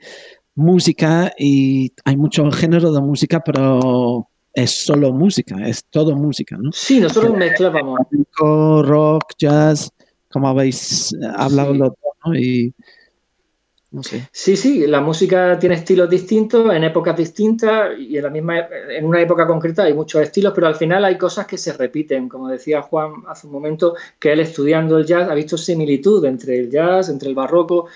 música 0.54 1.32
y 1.38 1.92
hay 2.04 2.16
mucho 2.16 2.50
género 2.50 2.92
de 2.92 3.00
música, 3.00 3.42
pero 3.44 4.28
es 4.52 4.84
solo 4.84 5.12
música, 5.12 5.56
es 5.66 5.84
todo 5.84 6.16
música, 6.16 6.56
¿no? 6.58 6.70
Sí, 6.72 6.98
nosotros 6.98 7.36
mezclábamos. 7.36 8.00
Rock, 8.38 9.34
jazz, 9.38 9.92
como 10.30 10.48
habéis 10.48 11.14
hablado 11.36 11.74
los 11.74 11.88
dos, 11.90 12.14
¿no? 12.24 12.34
Y 12.34 12.74
Sí, 14.02 14.56
sí, 14.56 14.86
la 14.86 15.00
música 15.00 15.58
tiene 15.58 15.76
estilos 15.76 16.10
distintos, 16.10 16.72
en 16.74 16.84
épocas 16.84 17.16
distintas 17.16 17.98
y 17.98 18.16
en 18.16 18.24
la 18.24 18.30
misma 18.30 18.58
en 18.90 19.04
una 19.04 19.20
época 19.20 19.46
concreta 19.46 19.84
hay 19.84 19.94
muchos 19.94 20.22
estilos, 20.22 20.52
pero 20.54 20.66
al 20.66 20.74
final 20.74 21.04
hay 21.04 21.16
cosas 21.16 21.46
que 21.46 21.56
se 21.56 21.72
repiten, 21.72 22.28
como 22.28 22.48
decía 22.48 22.82
Juan 22.82 23.12
hace 23.28 23.46
un 23.46 23.52
momento, 23.52 23.94
que 24.18 24.32
él 24.32 24.40
estudiando 24.40 24.98
el 24.98 25.06
jazz 25.06 25.28
ha 25.28 25.34
visto 25.34 25.56
similitud 25.56 26.24
entre 26.24 26.58
el 26.58 26.70
jazz, 26.70 27.08
entre 27.08 27.28
el 27.28 27.34
barroco. 27.34 27.86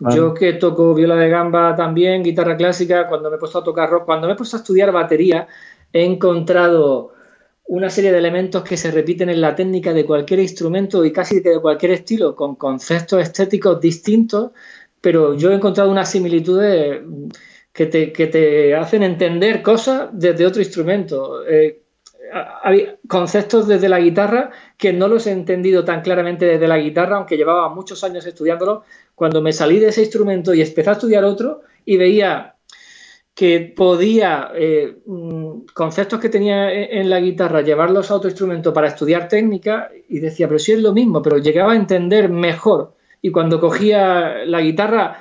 Yo 0.00 0.32
que 0.32 0.52
toco 0.52 0.94
viola 0.94 1.16
de 1.16 1.28
gamba 1.28 1.74
también, 1.74 2.22
guitarra 2.22 2.56
clásica, 2.56 3.08
cuando 3.08 3.30
me 3.30 3.36
he 3.36 3.38
puesto 3.38 3.58
a 3.58 3.64
tocar 3.64 3.90
rock, 3.90 4.04
cuando 4.04 4.28
me 4.28 4.34
he 4.34 4.36
puesto 4.36 4.56
a 4.56 4.60
estudiar 4.60 4.92
batería, 4.92 5.48
he 5.92 6.04
encontrado 6.04 7.14
una 7.68 7.90
serie 7.90 8.12
de 8.12 8.18
elementos 8.18 8.62
que 8.62 8.78
se 8.78 8.90
repiten 8.90 9.28
en 9.28 9.42
la 9.42 9.54
técnica 9.54 9.92
de 9.92 10.06
cualquier 10.06 10.40
instrumento 10.40 11.04
y 11.04 11.12
casi 11.12 11.40
de 11.40 11.60
cualquier 11.60 11.92
estilo, 11.92 12.34
con 12.34 12.54
conceptos 12.54 13.20
estéticos 13.20 13.78
distintos, 13.80 14.52
pero 15.00 15.34
yo 15.34 15.50
he 15.50 15.54
encontrado 15.54 15.90
unas 15.90 16.10
similitudes 16.10 17.02
que 17.72 17.86
te, 17.86 18.12
que 18.12 18.26
te 18.26 18.74
hacen 18.74 19.02
entender 19.02 19.62
cosas 19.62 20.08
desde 20.12 20.46
otro 20.46 20.60
instrumento. 20.60 21.46
Eh, 21.46 21.82
hay 22.62 22.96
conceptos 23.08 23.66
desde 23.66 23.88
la 23.88 24.00
guitarra 24.00 24.50
que 24.76 24.92
no 24.92 25.08
los 25.08 25.26
he 25.26 25.32
entendido 25.32 25.84
tan 25.84 26.02
claramente 26.02 26.44
desde 26.44 26.68
la 26.68 26.78
guitarra, 26.78 27.16
aunque 27.16 27.36
llevaba 27.36 27.68
muchos 27.68 28.02
años 28.04 28.26
estudiándolo. 28.26 28.82
Cuando 29.14 29.40
me 29.40 29.52
salí 29.52 29.78
de 29.78 29.88
ese 29.88 30.02
instrumento 30.02 30.52
y 30.54 30.60
empecé 30.60 30.90
a 30.90 30.94
estudiar 30.94 31.24
otro 31.24 31.62
y 31.84 31.96
veía 31.96 32.56
que 33.34 33.72
podía 33.76 34.50
eh, 34.56 34.96
mm, 35.06 35.66
conceptos 35.72 36.18
que 36.18 36.28
tenía 36.28 36.72
e, 36.72 37.00
en 37.00 37.08
la 37.08 37.20
guitarra 37.20 37.62
llevarlos 37.62 38.10
a 38.10 38.16
otro 38.16 38.28
instrumento 38.28 38.72
para 38.72 38.88
estudiar 38.88 39.28
técnica 39.28 39.90
y 40.08 40.18
decía, 40.18 40.48
pero 40.48 40.58
sí 40.58 40.72
es 40.72 40.82
lo 40.82 40.92
mismo, 40.92 41.22
pero 41.22 41.38
llegaba 41.38 41.72
a 41.72 41.76
entender 41.76 42.28
mejor 42.28 42.97
y 43.22 43.30
cuando 43.30 43.60
cogía 43.60 44.44
la 44.44 44.60
guitarra 44.60 45.18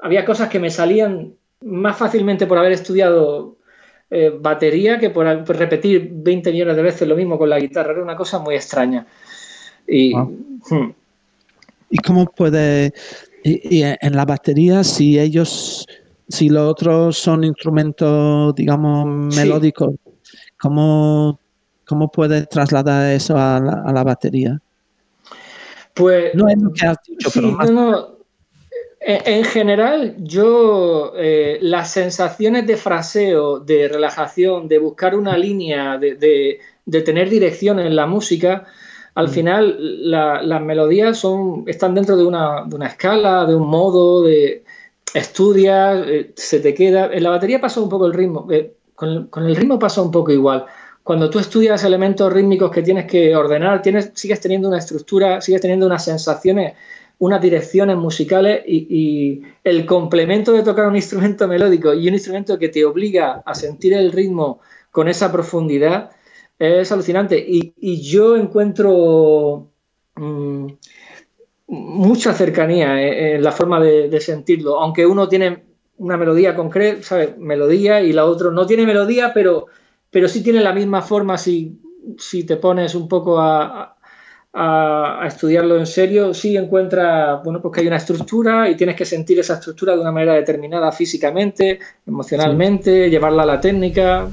había 0.00 0.24
cosas 0.24 0.48
que 0.48 0.60
me 0.60 0.70
salían 0.70 1.34
más 1.64 1.96
fácilmente 1.96 2.46
por 2.46 2.58
haber 2.58 2.72
estudiado 2.72 3.56
eh, 4.10 4.32
batería 4.38 4.98
que 4.98 5.10
por, 5.10 5.26
repetir 5.26 6.10
20 6.12 6.52
millones 6.52 6.76
de 6.76 6.82
veces 6.82 7.08
lo 7.08 7.16
mismo 7.16 7.36
con 7.36 7.50
la 7.50 7.58
guitarra. 7.58 7.92
Era 7.92 8.02
una 8.02 8.16
cosa 8.16 8.38
muy 8.38 8.54
extraña. 8.54 9.06
Y, 9.86 10.14
ah. 10.14 10.26
hmm. 10.70 10.92
¿Y 11.90 11.98
cómo 11.98 12.26
puede, 12.26 12.92
y, 13.42 13.82
en 13.82 14.16
la 14.16 14.24
batería, 14.24 14.84
si 14.84 15.18
ellos, 15.18 15.86
si 16.28 16.48
los 16.48 16.70
otros 16.70 17.16
son 17.16 17.44
instrumentos, 17.44 18.54
digamos, 18.54 19.34
melódicos, 19.34 19.94
¿cómo, 20.60 21.40
¿cómo 21.86 22.10
puedes 22.10 22.48
trasladar 22.48 23.12
eso 23.12 23.36
a 23.38 23.60
la, 23.60 24.04
batería? 24.04 24.60
Pues. 25.98 26.34
No 26.34 26.48
es 26.48 26.56
lo 26.58 26.72
que 26.72 26.86
has 26.86 26.96
dicho, 27.06 27.30
pero 27.34 27.50
más. 27.50 27.68
En 29.00 29.44
general, 29.44 30.16
yo 30.18 31.12
eh, 31.16 31.58
las 31.62 31.92
sensaciones 31.92 32.66
de 32.66 32.76
fraseo, 32.76 33.60
de 33.60 33.88
relajación, 33.88 34.68
de 34.68 34.78
buscar 34.78 35.14
una 35.14 35.38
línea, 35.38 35.96
de, 35.96 36.60
tener 37.04 37.30
dirección 37.30 37.78
en 37.78 37.94
la 37.96 38.06
música, 38.06 38.66
al 39.14 39.28
final 39.28 39.76
las 40.10 40.62
melodías 40.62 41.16
son, 41.16 41.64
están 41.66 41.94
dentro 41.94 42.16
de 42.16 42.24
una, 42.26 42.66
escala, 42.86 43.46
de 43.46 43.54
un 43.54 43.68
modo, 43.68 44.24
de 44.24 44.64
estudias, 45.14 46.04
eh, 46.06 46.32
se 46.36 46.60
te 46.60 46.74
queda. 46.74 47.10
En 47.12 47.22
la 47.22 47.30
batería 47.30 47.60
pasa 47.60 47.80
un 47.80 47.88
poco 47.88 48.06
el 48.06 48.12
ritmo, 48.12 48.46
eh, 48.50 48.74
con, 48.94 49.28
el 49.36 49.56
ritmo 49.56 49.78
pasa 49.78 50.02
un 50.02 50.10
poco 50.10 50.32
igual. 50.32 50.66
Cuando 51.08 51.30
tú 51.30 51.38
estudias 51.38 51.82
elementos 51.84 52.30
rítmicos 52.30 52.70
que 52.70 52.82
tienes 52.82 53.06
que 53.06 53.34
ordenar, 53.34 53.80
sigues 54.12 54.40
teniendo 54.40 54.68
una 54.68 54.76
estructura, 54.76 55.40
sigues 55.40 55.62
teniendo 55.62 55.86
unas 55.86 56.04
sensaciones 56.04 56.74
unas 57.20 57.40
direcciones 57.40 57.96
musicales 57.96 58.62
y, 58.66 59.40
el 59.64 59.86
complemento 59.86 60.52
de 60.52 60.62
tocar 60.62 60.86
un 60.86 60.96
instrumento 60.96 61.48
melódico 61.48 61.94
y 61.94 62.08
un 62.08 62.12
instrumento 62.12 62.58
que 62.58 62.68
te 62.68 62.84
obliga 62.84 63.42
a 63.46 63.54
sentir 63.54 63.94
el 63.94 64.12
ritmo 64.12 64.60
con 64.90 65.08
esa 65.08 65.32
profundidad 65.32 66.10
es 66.58 66.92
alucinante. 66.92 67.42
Y, 67.42 68.02
yo 68.02 68.36
encuentro 68.36 69.66
mm, 70.14 70.66
mucha 71.68 72.34
cercanía 72.34 73.00
en, 73.34 73.42
la 73.42 73.52
forma 73.52 73.80
de, 73.80 74.20
sentirlo, 74.20 74.78
aunque 74.78 75.06
uno 75.06 75.26
tiene 75.26 75.64
una 75.96 76.18
melodía 76.18 76.54
concreta, 76.54 77.02
¿sabes? 77.02 77.38
Melodía 77.38 78.02
y 78.02 78.12
la 78.12 78.26
otra 78.26 78.50
no 78.50 78.66
tiene 78.66 78.84
melodía, 78.84 79.32
pero, 79.32 79.68
pero 80.10 80.28
sí 80.28 80.42
tiene 80.42 80.60
la 80.60 80.72
misma 80.72 81.02
forma 81.02 81.38
si, 81.38 81.80
si 82.18 82.44
te 82.44 82.56
pones 82.56 82.94
un 82.94 83.08
poco 83.08 83.40
a 83.40 83.98
a, 84.52 85.24
estudiarlo 85.26 85.78
en 85.78 85.86
serio, 85.86 86.34
sí 86.34 86.56
encuentra, 86.56 87.36
bueno, 87.36 87.60
pues 87.60 87.74
que 87.74 87.80
hay 87.80 87.86
una 87.86 87.96
estructura 87.96 88.68
y 88.68 88.76
tienes 88.76 88.96
que 88.96 89.04
sentir 89.04 89.38
esa 89.38 89.54
estructura 89.54 89.94
de 89.94 90.00
una 90.00 90.12
manera 90.12 90.34
determinada 90.34 90.90
físicamente, 90.92 91.78
emocionalmente, 92.06 93.10
llevarla 93.10 93.42
a 93.42 93.46
la 93.46 93.60
técnica. 93.60 94.28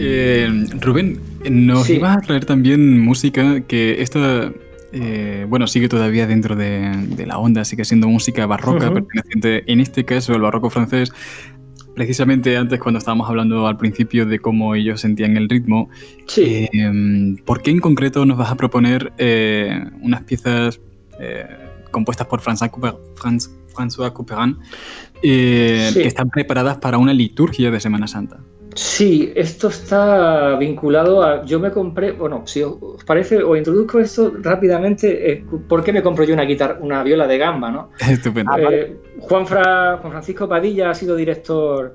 Eh, 0.00 0.48
Rubén, 0.80 1.20
nos 1.50 1.90
ibas 1.90 2.18
a 2.18 2.20
traer 2.20 2.44
también 2.44 3.00
música 3.00 3.60
que 3.66 4.00
esta 4.00 4.52
eh, 4.92 5.46
bueno, 5.48 5.66
sigue 5.66 5.88
todavía 5.88 6.26
dentro 6.26 6.56
de, 6.56 7.24
la 7.26 7.38
onda, 7.38 7.64
sigue 7.64 7.84
siendo 7.84 8.08
música 8.08 8.46
barroca, 8.46 8.92
perteneciente 8.92 9.70
en 9.70 9.80
este 9.80 10.04
caso 10.04 10.34
al 10.34 10.40
barroco 10.40 10.70
francés. 10.70 11.12
Precisamente 11.94 12.56
antes, 12.56 12.78
cuando 12.78 12.98
estábamos 12.98 13.28
hablando 13.28 13.66
al 13.66 13.76
principio 13.76 14.24
de 14.24 14.38
cómo 14.38 14.74
ellos 14.76 15.00
sentían 15.00 15.36
el 15.36 15.48
ritmo, 15.48 15.90
eh, 16.36 16.68
¿por 17.44 17.60
qué 17.60 17.72
en 17.72 17.80
concreto 17.80 18.24
nos 18.24 18.38
vas 18.38 18.52
a 18.52 18.54
proponer 18.54 19.12
eh, 19.18 19.84
unas 20.00 20.22
piezas 20.22 20.80
compuestas 21.90 22.28
por 22.28 22.40
François, 22.40 22.70
Couperin 24.12 24.58
que 25.20 26.06
están 26.06 26.30
preparadas 26.30 26.78
para 26.78 26.98
una 26.98 27.12
liturgia 27.12 27.72
de 27.72 27.80
Semana 27.80 28.06
Santa? 28.06 28.38
Sí, 28.78 29.32
esto 29.34 29.68
está 29.68 30.54
vinculado 30.54 31.20
a. 31.20 31.44
Yo 31.44 31.58
me 31.58 31.72
compré. 31.72 32.12
Bueno, 32.12 32.44
si 32.46 32.62
os 32.62 33.02
parece, 33.04 33.42
os 33.42 33.58
introduzco 33.58 33.98
esto 33.98 34.32
rápidamente. 34.40 35.32
Eh, 35.32 35.44
¿Por 35.68 35.82
qué 35.82 35.92
me 35.92 36.00
compro 36.00 36.22
yo 36.22 36.32
una 36.32 36.44
guitarra, 36.44 36.78
una 36.80 37.02
viola 37.02 37.26
de 37.26 37.38
gamba, 37.38 37.72
no? 37.72 37.90
Estupendo. 38.08 38.52
Eh, 38.56 38.96
Juan, 39.18 39.46
Juan 39.46 40.12
Francisco 40.12 40.48
Padilla 40.48 40.90
ha 40.90 40.94
sido 40.94 41.16
director 41.16 41.92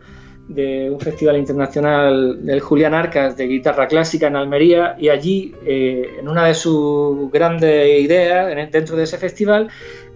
de 0.50 0.90
un 0.92 1.00
festival 1.00 1.38
internacional 1.38 2.46
del 2.46 2.60
Julián 2.60 2.94
Arcas 2.94 3.38
de 3.38 3.48
guitarra 3.48 3.88
clásica 3.88 4.28
en 4.28 4.36
Almería 4.36 4.98
y 5.00 5.08
allí, 5.08 5.56
eh, 5.66 6.18
en 6.20 6.28
una 6.28 6.48
de 6.48 6.54
sus 6.54 7.32
grandes 7.32 8.02
ideas 8.02 8.54
dentro 8.74 8.98
de 8.98 9.04
ese 9.04 9.18
festival, 9.18 9.70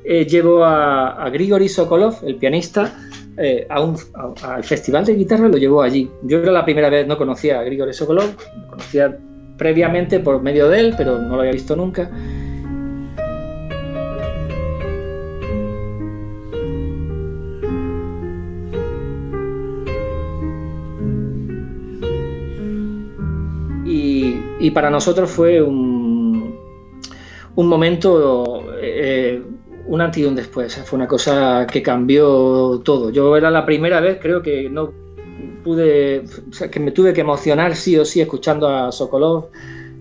llevó 0.03 0.65
a, 0.65 1.23
a 1.23 1.29
Grigori 1.29 1.69
Sokolov, 1.69 2.15
el 2.25 2.35
pianista, 2.35 2.93
eh, 3.37 3.67
al 3.69 4.63
festival 4.63 5.05
de 5.05 5.13
guitarra 5.13 5.47
lo 5.47 5.57
llevó 5.57 5.83
allí. 5.83 6.09
Yo 6.23 6.39
era 6.39 6.51
la 6.51 6.65
primera 6.65 6.89
vez, 6.89 7.05
no 7.05 7.17
conocía 7.17 7.59
a 7.59 7.63
Grigori 7.63 7.93
Sokolov, 7.93 8.35
lo 8.61 8.67
conocía 8.67 9.15
previamente 9.57 10.19
por 10.19 10.41
medio 10.41 10.69
de 10.69 10.79
él, 10.79 10.95
pero 10.97 11.19
no 11.19 11.35
lo 11.35 11.41
había 11.41 11.51
visto 11.51 11.75
nunca. 11.75 12.09
Y, 24.59 24.71
para 24.71 24.89
nosotros 24.89 25.31
fue 25.31 25.61
un, 25.61 26.59
un 27.55 27.67
momento 27.67 28.63
eh, 28.81 29.41
un 29.87 30.01
antes 30.01 30.21
y 30.21 30.25
un 30.25 30.35
después. 30.35 30.75
Fue 30.85 30.97
una 30.97 31.07
cosa 31.07 31.65
que 31.71 31.81
cambió 31.81 32.81
todo. 32.83 33.09
Yo 33.09 33.35
era 33.35 33.49
la 33.49 33.65
primera 33.65 33.99
vez, 33.99 34.19
creo 34.21 34.41
que 34.41 34.69
no 34.69 34.91
pude, 35.63 36.23
que 36.71 36.79
me 36.79 36.91
tuve 36.91 37.13
que 37.13 37.21
emocionar 37.21 37.75
sí 37.75 37.97
o 37.97 38.05
sí 38.05 38.21
escuchando 38.21 38.67
a 38.67 38.91
Sokolov 38.91 39.47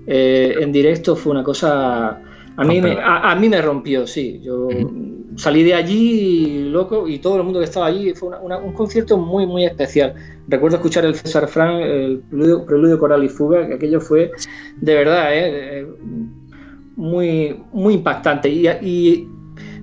eh, 0.07 0.57
en 0.61 0.73
directo. 0.73 1.17
Fue 1.17 1.33
una 1.33 1.45
cosa, 1.45 2.21
a 2.57 2.65
mí, 2.65 2.81
me, 2.81 2.97
a, 3.01 3.35
mí 3.37 3.49
me 3.49 3.63
rompió, 3.63 4.07
sí. 4.07 4.41
Yo 4.43 4.69
salí 5.37 5.63
de 5.63 5.75
allí 5.75 6.69
loco 6.71 7.07
y 7.07 7.19
todo 7.19 7.37
el 7.37 7.45
mundo 7.45 7.59
que 7.61 7.67
estaba 7.67 7.87
allí 7.87 8.15
fue 8.15 8.31
un 8.41 8.73
concierto 8.73 9.17
muy, 9.17 9.47
muy 9.47 9.65
especial. 9.65 10.15
Recuerdo 10.49 10.77
escuchar 10.77 11.05
el 11.05 11.15
César 11.15 11.47
Frank, 11.47 11.81
el 11.81 12.23
preludio, 12.31 12.99
coral 12.99 13.23
y 13.23 13.29
fuga, 13.29 13.67
que 13.67 13.75
aquello 13.75 14.01
fue 14.01 14.33
de 14.81 14.95
verdad, 14.95 15.29
eh, 15.33 15.87
muy, 16.97 17.61
muy 17.73 17.95
impactante. 17.95 18.49
y 18.49 19.29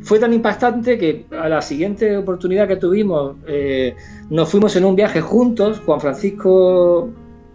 fue 0.03 0.19
tan 0.19 0.33
impactante 0.33 0.97
que 0.97 1.25
a 1.31 1.49
la 1.49 1.61
siguiente 1.61 2.17
oportunidad 2.17 2.67
que 2.67 2.75
tuvimos 2.75 3.37
eh, 3.47 3.95
nos 4.29 4.49
fuimos 4.49 4.75
en 4.75 4.85
un 4.85 4.95
viaje 4.95 5.21
juntos, 5.21 5.81
Juan 5.85 6.01
Francisco, 6.01 7.09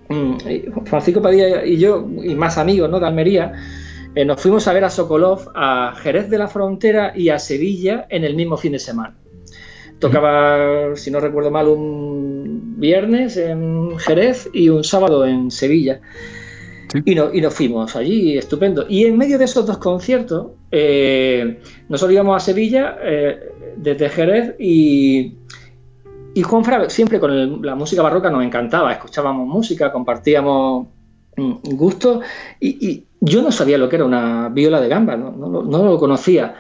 mm, 0.09 0.85
Francisco 0.85 1.21
Padilla 1.21 1.65
y 1.65 1.77
yo, 1.77 2.07
y 2.23 2.35
más 2.35 2.59
amigos 2.59 2.91
¿no? 2.91 2.99
de 2.99 3.07
Almería, 3.07 3.53
eh, 4.15 4.25
nos 4.25 4.41
fuimos 4.41 4.67
a 4.67 4.73
ver 4.73 4.85
a 4.85 4.91
Sokolov, 4.91 5.51
a 5.55 5.95
Jerez 5.97 6.31
de 6.31 6.39
la 6.39 6.49
Frontera 6.49 7.13
y 7.15 7.29
a 7.29 7.39
Sevilla 7.39 8.07
en 8.09 8.25
el 8.25 8.35
mismo 8.35 8.57
fin 8.57 8.73
de 8.73 8.79
semana. 8.79 9.15
Tocaba, 9.99 10.95
si 10.97 11.11
no 11.11 11.21
recuerdo 11.21 11.51
mal, 11.51 11.69
un 11.69 12.75
viernes 12.79 13.37
en 13.37 13.99
Jerez 13.99 14.49
y 14.53 14.69
un 14.69 14.85
sábado 14.85 15.27
en 15.27 15.51
Sevilla. 15.51 16.01
Y, 17.05 17.13
y, 17.13 17.41
nos 17.41 17.55
fuimos 17.55 17.95
allí, 17.97 18.39
estupendo. 18.39 18.87
Y 18.89 19.05
en 19.05 19.19
medio 19.19 19.39
de 19.39 19.45
esos 19.45 19.67
dos 19.67 19.79
conciertos, 19.79 20.53
eh, 20.71 21.61
nosotros 21.89 22.15
íbamos 22.15 22.37
a 22.37 22.45
Sevilla 22.45 22.97
eh, 23.03 23.39
desde 23.77 24.09
Jerez 24.09 24.55
y, 24.59 25.35
y 26.35 26.43
Juan 26.43 26.65
siempre 26.89 27.21
con 27.21 27.63
la 27.63 27.75
música 27.75 28.03
barroca 28.03 28.31
nos 28.31 28.45
encantaba, 28.45 28.93
escuchábamos 28.93 29.47
música, 29.47 29.93
compartíamos 29.93 30.87
mm, 31.37 31.53
gustos 31.75 32.25
y, 32.61 33.05
yo 33.21 33.43
no 33.43 33.51
sabía 33.51 33.79
lo 33.79 33.89
que 33.89 33.97
era 33.97 34.05
una 34.05 34.49
viola 34.49 34.81
de 34.81 34.87
gamba, 34.87 35.17
no, 35.17 35.33
no 35.33 35.85
lo 35.85 35.99
conocía. 35.99 36.55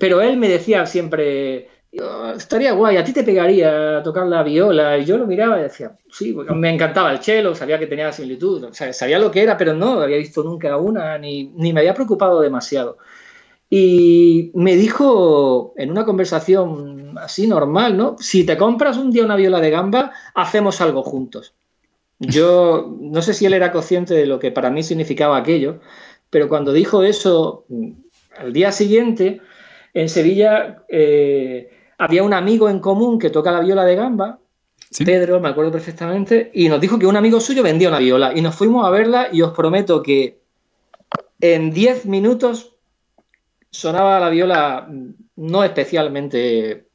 Pero 0.00 0.20
él 0.20 0.38
me 0.38 0.48
decía 0.48 0.84
siempre, 0.84 1.68
estaría 1.92 2.72
guay, 2.72 2.96
a 2.96 3.04
ti 3.04 3.12
te 3.12 3.24
pegaría 3.24 4.02
tocar 4.02 4.26
la 4.26 4.42
viola. 4.42 4.98
Y 4.98 5.04
yo 5.04 5.18
lo 5.18 5.26
miraba 5.26 5.58
y 5.58 5.62
decía, 5.62 5.96
sí, 6.10 6.34
me 6.34 6.72
encantaba 6.72 7.12
el 7.12 7.18
cello, 7.18 7.54
sabía 7.54 7.78
que 7.78 7.86
tenía 7.86 8.12
similitud, 8.12 8.64
o 8.64 8.74
sea, 8.74 8.92
sabía 8.92 9.18
lo 9.18 9.30
que 9.30 9.42
era, 9.42 9.56
pero 9.56 9.74
no 9.74 10.00
había 10.00 10.16
visto 10.16 10.42
nunca 10.42 10.76
una, 10.76 11.18
ni, 11.18 11.44
ni 11.56 11.72
me 11.72 11.80
había 11.80 11.94
preocupado 11.94 12.40
demasiado. 12.40 12.98
Y 13.68 14.50
me 14.54 14.74
dijo 14.76 15.74
en 15.76 15.92
una 15.92 16.04
conversación 16.04 17.16
así 17.18 17.46
normal, 17.46 17.96
¿no? 17.96 18.16
Si 18.18 18.44
te 18.44 18.56
compras 18.56 18.96
un 18.96 19.12
día 19.12 19.24
una 19.24 19.36
viola 19.36 19.60
de 19.60 19.70
gamba, 19.70 20.12
hacemos 20.34 20.80
algo 20.80 21.02
juntos. 21.02 21.54
Yo 22.18 22.96
no 23.00 23.22
sé 23.22 23.32
si 23.32 23.46
él 23.46 23.54
era 23.54 23.72
consciente 23.72 24.14
de 24.14 24.26
lo 24.26 24.38
que 24.38 24.50
para 24.50 24.70
mí 24.70 24.82
significaba 24.82 25.38
aquello, 25.38 25.80
pero 26.28 26.48
cuando 26.48 26.72
dijo 26.72 27.02
eso, 27.02 27.64
al 28.36 28.52
día 28.52 28.72
siguiente, 28.72 29.40
en 29.94 30.08
Sevilla, 30.08 30.84
eh, 30.88 31.70
había 32.00 32.22
un 32.22 32.32
amigo 32.32 32.68
en 32.68 32.80
común 32.80 33.18
que 33.18 33.30
toca 33.30 33.52
la 33.52 33.60
viola 33.60 33.84
de 33.84 33.94
gamba 33.94 34.40
Pedro, 35.04 35.38
me 35.38 35.48
acuerdo 35.48 35.70
perfectamente, 35.70 36.50
y 36.52 36.68
nos 36.68 36.80
dijo 36.80 36.98
que 36.98 37.06
un 37.06 37.16
amigo 37.16 37.40
suyo 37.40 37.62
vendía 37.62 37.88
una 37.88 38.00
viola 38.00 38.32
y 38.34 38.40
nos 38.40 38.56
fuimos 38.56 38.84
a 38.84 38.90
verla 38.90 39.28
y 39.32 39.40
os 39.40 39.52
prometo 39.52 40.02
que 40.02 40.40
en 41.40 41.70
10 41.70 42.06
minutos 42.06 42.74
sonaba 43.70 44.18
la 44.18 44.28
viola 44.30 44.88
no 45.36 45.64
especialmente 45.64 46.86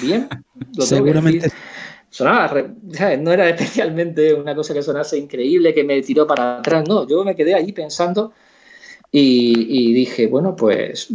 bien. 0.00 0.28
Seguramente. 0.78 1.50
Sonaba, 2.08 2.64
no 3.18 3.32
era 3.32 3.48
especialmente 3.50 4.32
una 4.32 4.54
cosa 4.54 4.72
que 4.72 4.82
sonase 4.82 5.18
increíble, 5.18 5.74
que 5.74 5.84
me 5.84 6.00
tiró 6.00 6.26
para 6.26 6.58
atrás, 6.58 6.88
no, 6.88 7.06
yo 7.06 7.22
me 7.22 7.36
quedé 7.36 7.54
allí 7.54 7.72
pensando 7.72 8.32
y, 9.10 9.92
dije, 9.92 10.26
bueno, 10.26 10.56
pues, 10.56 11.08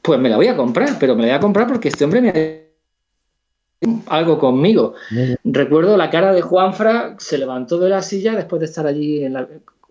pues 0.00 0.18
me 0.18 0.30
la 0.30 0.36
voy 0.36 0.48
a 0.48 0.56
comprar, 0.56 0.98
pero 0.98 1.14
me 1.14 1.22
la 1.22 1.28
voy 1.28 1.36
a 1.36 1.40
comprar 1.40 1.66
porque 1.66 1.88
este 1.88 2.04
hombre 2.04 2.22
me 2.22 2.30
ha 2.30 2.65
algo 4.06 4.38
conmigo. 4.38 4.94
Recuerdo 5.44 5.96
la 5.96 6.10
cara 6.10 6.32
de 6.32 6.42
Juanfra, 6.42 7.16
se 7.18 7.38
levantó 7.38 7.78
de 7.78 7.90
la 7.90 8.02
silla 8.02 8.34
después 8.34 8.60
de 8.60 8.66
estar 8.66 8.86
allí 8.86 9.22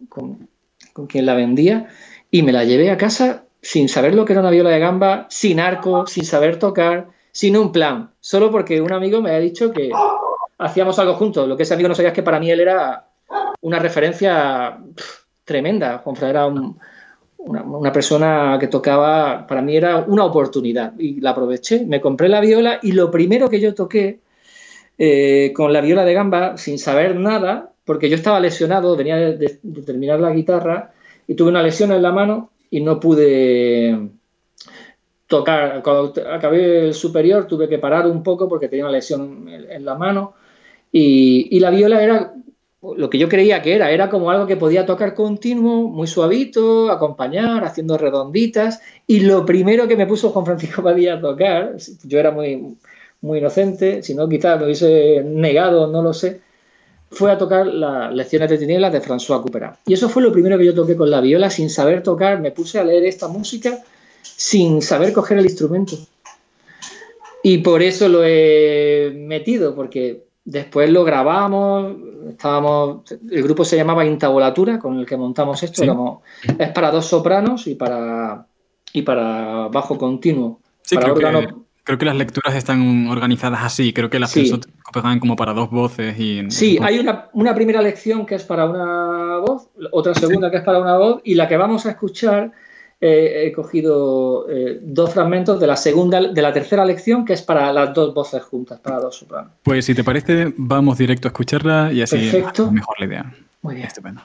con, 0.10 0.48
con, 0.94 1.08
quien 1.08 1.26
la 1.26 1.36
vendía 1.36 1.88
y 2.32 2.42
me 2.44 2.52
la 2.52 2.64
llevé 2.64 2.90
a 2.90 2.98
casa 2.98 3.46
sin 3.62 3.90
saber 3.90 4.16
lo 4.16 4.26
que 4.26 4.34
era 4.34 4.42
una 4.42 4.52
viola 4.52 4.70
de 4.70 4.80
gamba, 4.80 5.28
sin 5.30 5.60
arco, 5.60 6.06
sin 6.08 6.26
saber 6.26 6.60
tocar, 6.60 7.10
sin 7.32 7.58
un 7.58 7.72
plan, 7.72 8.12
solo 8.20 8.52
porque 8.52 8.82
un 8.82 8.94
amigo 8.94 9.22
me 9.22 9.32
ha 9.32 9.40
dicho 9.40 9.72
que 9.72 9.92
hacíamos 10.58 11.00
algo 11.00 11.16
juntos. 11.16 11.48
Lo 11.48 11.58
que 11.58 11.64
ese 11.64 11.74
amigo 11.74 11.90
no 11.90 11.96
sabía 11.96 12.10
es 12.10 12.16
que 12.16 12.24
para 12.24 12.40
mí 12.40 12.50
él 12.50 12.60
era 12.60 13.08
una 13.62 13.80
referencia 13.80 14.80
tremenda. 15.44 16.00
Juanfra 16.00 16.30
era 16.30 16.46
un, 16.46 16.80
una, 17.46 17.92
persona 17.92 18.58
que 18.60 18.68
tocaba, 18.68 19.46
para 19.48 19.62
mí 19.62 19.76
era 19.76 20.00
una 20.08 20.26
oportunidad 20.26 20.94
y 20.98 21.22
la 21.22 21.32
aproveché, 21.32 21.86
me 21.86 22.02
compré 22.02 22.28
la 22.28 22.42
viola 22.42 22.80
y 22.82 22.92
lo 22.92 23.12
primero 23.12 23.50
que 23.50 23.60
yo 23.60 23.74
toqué 23.74 24.20
eh, 24.98 25.52
con 25.54 25.72
la 25.72 25.82
viola 25.82 26.04
de 26.06 26.14
gamba, 26.14 26.58
sin 26.58 26.80
saber 26.80 27.16
nada, 27.16 27.74
porque 27.86 28.10
yo 28.10 28.16
estaba 28.16 28.40
lesionado, 28.40 28.96
venía 28.96 29.18
de, 29.18 29.60
terminar 29.86 30.20
la 30.20 30.32
guitarra 30.32 30.94
y 31.28 31.36
tuve 31.36 31.50
una 31.50 31.64
lesión 31.64 31.92
en 31.92 32.02
la 32.02 32.12
mano 32.12 32.52
y 32.70 32.82
no 32.82 33.00
pude 33.00 34.10
tocar. 35.28 35.84
Cuando 35.84 36.14
acabé 36.32 36.88
el 36.88 36.94
superior 36.94 37.46
tuve 37.48 37.70
que 37.70 37.78
parar 37.78 38.08
un 38.08 38.24
poco 38.24 38.50
porque 38.50 38.70
tenía 38.70 38.86
una 38.86 38.94
lesión 38.94 39.48
en, 39.48 39.86
la 39.86 39.96
mano 39.96 40.34
y, 40.92 41.56
y 41.56 41.60
la 41.60 41.70
viola 41.70 42.04
era 42.04 42.34
lo 42.98 43.10
que 43.10 43.18
yo 43.18 43.30
creía 43.30 43.62
que 43.62 43.74
era, 43.74 43.92
era 43.92 44.10
como 44.10 44.30
algo 44.30 44.46
que 44.48 44.58
podía 44.58 44.86
tocar 44.86 45.14
continuo, 45.16 45.88
muy 45.88 46.08
suavito, 46.08 46.92
acompañar, 46.92 47.64
haciendo 47.64 47.98
redonditas. 47.98 48.82
Y 49.08 49.22
lo 49.22 49.46
primero 49.46 49.88
que 49.88 49.96
me 49.96 50.06
puso 50.06 50.30
Juan 50.30 50.46
Francisco 50.46 50.84
Padilla 50.84 51.16
a 51.16 51.22
tocar, 51.22 51.76
yo 52.04 52.20
era 52.20 52.32
muy, 52.32 52.78
muy 53.22 53.40
inocente, 53.40 54.04
si 54.04 54.14
no 54.14 54.30
quizás 54.30 54.60
me 54.60 54.66
hubiese 54.66 55.24
negado, 55.26 55.88
no 55.88 56.02
lo 56.02 56.14
sé, 56.14 56.42
fue 57.10 57.32
a 57.32 57.38
tocar 57.38 57.66
las 57.66 58.14
lecciones 58.14 58.50
de 58.50 58.58
tinieblas 58.58 58.92
de 58.92 59.02
François 59.02 59.42
Couperin. 59.42 59.72
Y 59.86 59.94
eso 59.94 60.10
fue 60.10 60.22
lo 60.22 60.32
primero 60.32 60.58
que 60.58 60.66
yo 60.66 60.74
toqué 60.74 60.96
con 60.96 61.10
la 61.10 61.22
viola, 61.22 61.50
sin 61.50 61.70
saber 61.70 62.04
tocar, 62.04 62.40
me 62.40 62.52
puse 62.52 62.80
a 62.80 62.84
leer 62.84 63.06
esta 63.06 63.28
música 63.28 63.82
sin 64.22 64.82
saber 64.82 65.14
coger 65.14 65.38
el 65.38 65.46
instrumento. 65.46 65.98
Y 67.44 67.60
por 67.60 67.82
eso 67.84 68.10
lo 68.10 68.24
he 68.24 69.14
metido, 69.16 69.76
porque 69.76 70.25
Después 70.46 70.92
lo 70.92 71.04
grabamos, 71.04 71.96
estábamos, 72.30 73.02
el 73.32 73.42
grupo 73.42 73.66
se 73.66 73.78
llamaba 73.78 74.06
Intabolatura, 74.06 74.78
con 74.78 75.00
el 75.00 75.06
que 75.06 75.18
montamos 75.18 75.64
esto, 75.64 76.22
es 76.60 76.70
para 76.70 76.92
dos 76.92 77.08
sopranos 77.08 77.66
y 77.66 77.74
para, 77.74 78.46
y 78.94 79.02
para 79.02 79.70
bajo 79.70 79.98
continuo. 79.98 80.60
creo, 80.88 81.98
que, 81.98 82.06
las 82.06 82.16
lecturas 82.16 82.54
están 82.54 83.08
organizadas 83.08 83.62
así, 83.64 83.92
creo 83.92 84.12
que 84.12 84.20
las 84.20 84.30
sí. 84.30 84.54
pegan 84.94 85.20
como 85.20 85.36
para 85.36 85.54
dos 85.54 85.72
voces. 85.72 86.16
Y, 86.20 86.44
sí, 86.52 86.78
hay 86.80 87.00
una, 87.00 87.28
una, 87.34 87.56
primera 87.56 87.82
lección 87.82 88.24
que 88.28 88.36
es 88.36 88.44
para 88.44 88.70
una 88.70 89.38
voz, 89.40 89.70
otra 89.92 90.14
segunda 90.14 90.52
que 90.52 90.58
es 90.58 90.64
para 90.64 90.78
una 90.78 90.96
voz, 90.96 91.22
y 91.24 91.34
la 91.34 91.48
que 91.48 91.58
vamos 91.58 91.88
a 91.88 91.90
escuchar 91.90 92.52
he 93.02 93.52
cogido 93.52 94.48
eh, 94.50 94.80
dos 94.82 95.14
fragmentos 95.14 95.60
de 95.60 95.68
la 95.68 95.76
segunda, 95.76 96.22
de 96.22 96.42
la 96.42 96.54
tercera 96.54 96.86
lección, 96.86 97.26
que 97.26 97.34
es 97.34 97.42
para 97.42 97.72
las 97.72 97.94
dos 97.94 98.14
voces 98.14 98.42
juntas, 98.44 98.80
para 98.80 99.00
dos 99.00 99.18
sopranos. 99.18 99.52
Pues 99.64 99.86
si 99.86 99.94
te 99.94 100.04
parece, 100.04 100.54
vamos 100.58 100.98
directo 100.98 101.28
a 101.28 101.30
escucharla 101.30 101.92
y 101.92 102.02
así 102.02 102.32
mejor 102.72 103.00
la 103.00 103.06
idea. 103.06 103.36
Muy 103.62 103.76
bien. 103.76 103.88
Estupendo. 103.88 104.22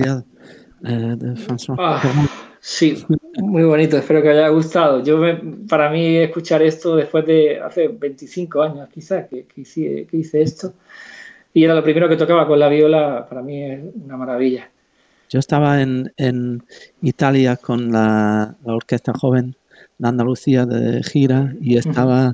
Eh, 0.00 1.16
de 1.16 1.36
François. 1.36 1.76
Ah, 1.78 2.02
sí, 2.60 3.04
muy 3.36 3.62
bonito, 3.64 3.96
espero 3.96 4.20
que 4.22 4.30
haya 4.30 4.48
gustado. 4.48 5.02
Yo 5.02 5.20
para 5.68 5.90
mí 5.90 6.16
escuchar 6.16 6.62
esto 6.62 6.96
después 6.96 7.24
de 7.26 7.60
hace 7.60 7.88
25 7.88 8.62
años 8.62 8.88
quizás 8.92 9.28
que, 9.28 9.46
hice, 9.56 10.06
que, 10.10 10.16
hice, 10.16 10.42
esto 10.42 10.74
y 11.54 11.64
era 11.64 11.74
lo 11.74 11.84
primero 11.84 12.08
que 12.08 12.16
tocaba 12.16 12.46
con 12.46 12.58
la 12.58 12.68
viola, 12.68 13.26
para 13.28 13.42
mí 13.42 13.62
es 13.62 13.80
una 13.94 14.16
maravilla. 14.16 14.70
Yo 15.28 15.38
estaba 15.38 15.80
en, 15.80 16.12
en 16.16 16.62
Italia 17.00 17.56
con 17.56 17.92
la, 17.92 18.56
la, 18.64 18.74
orquesta 18.74 19.12
joven 19.12 19.54
de 19.98 20.08
Andalucía 20.08 20.66
de 20.66 21.02
gira 21.02 21.54
y 21.60 21.76
estaba 21.76 22.32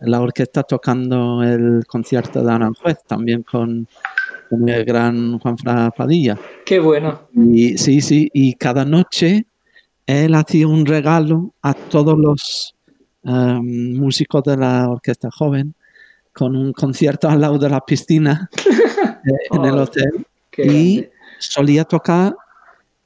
la 0.00 0.20
orquesta 0.20 0.62
tocando 0.62 1.42
el 1.42 1.84
concierto 1.86 2.42
de 2.42 2.52
Aranjuez 2.52 2.98
también 3.06 3.42
con, 3.42 3.86
con 4.54 4.68
el 4.68 4.84
gran 4.84 5.38
Juan 5.38 5.56
Padilla. 5.96 6.38
Qué 6.64 6.78
bueno. 6.78 7.28
Y, 7.34 7.76
sí, 7.78 8.00
sí, 8.00 8.30
y 8.32 8.54
cada 8.54 8.84
noche 8.84 9.46
él 10.06 10.34
hacía 10.34 10.68
un 10.68 10.84
regalo 10.86 11.54
a 11.62 11.74
todos 11.74 12.18
los 12.18 12.74
um, 13.22 13.96
músicos 13.96 14.42
de 14.44 14.56
la 14.56 14.88
orquesta 14.88 15.28
joven 15.30 15.74
con 16.32 16.56
un 16.56 16.72
concierto 16.72 17.28
al 17.28 17.40
lado 17.40 17.58
de 17.58 17.70
la 17.70 17.80
piscina 17.80 18.50
eh, 18.66 19.30
en 19.50 19.64
el 19.64 19.78
hotel 19.78 20.26
y 20.58 20.96
grande. 20.96 21.12
solía 21.38 21.84
tocar 21.84 22.34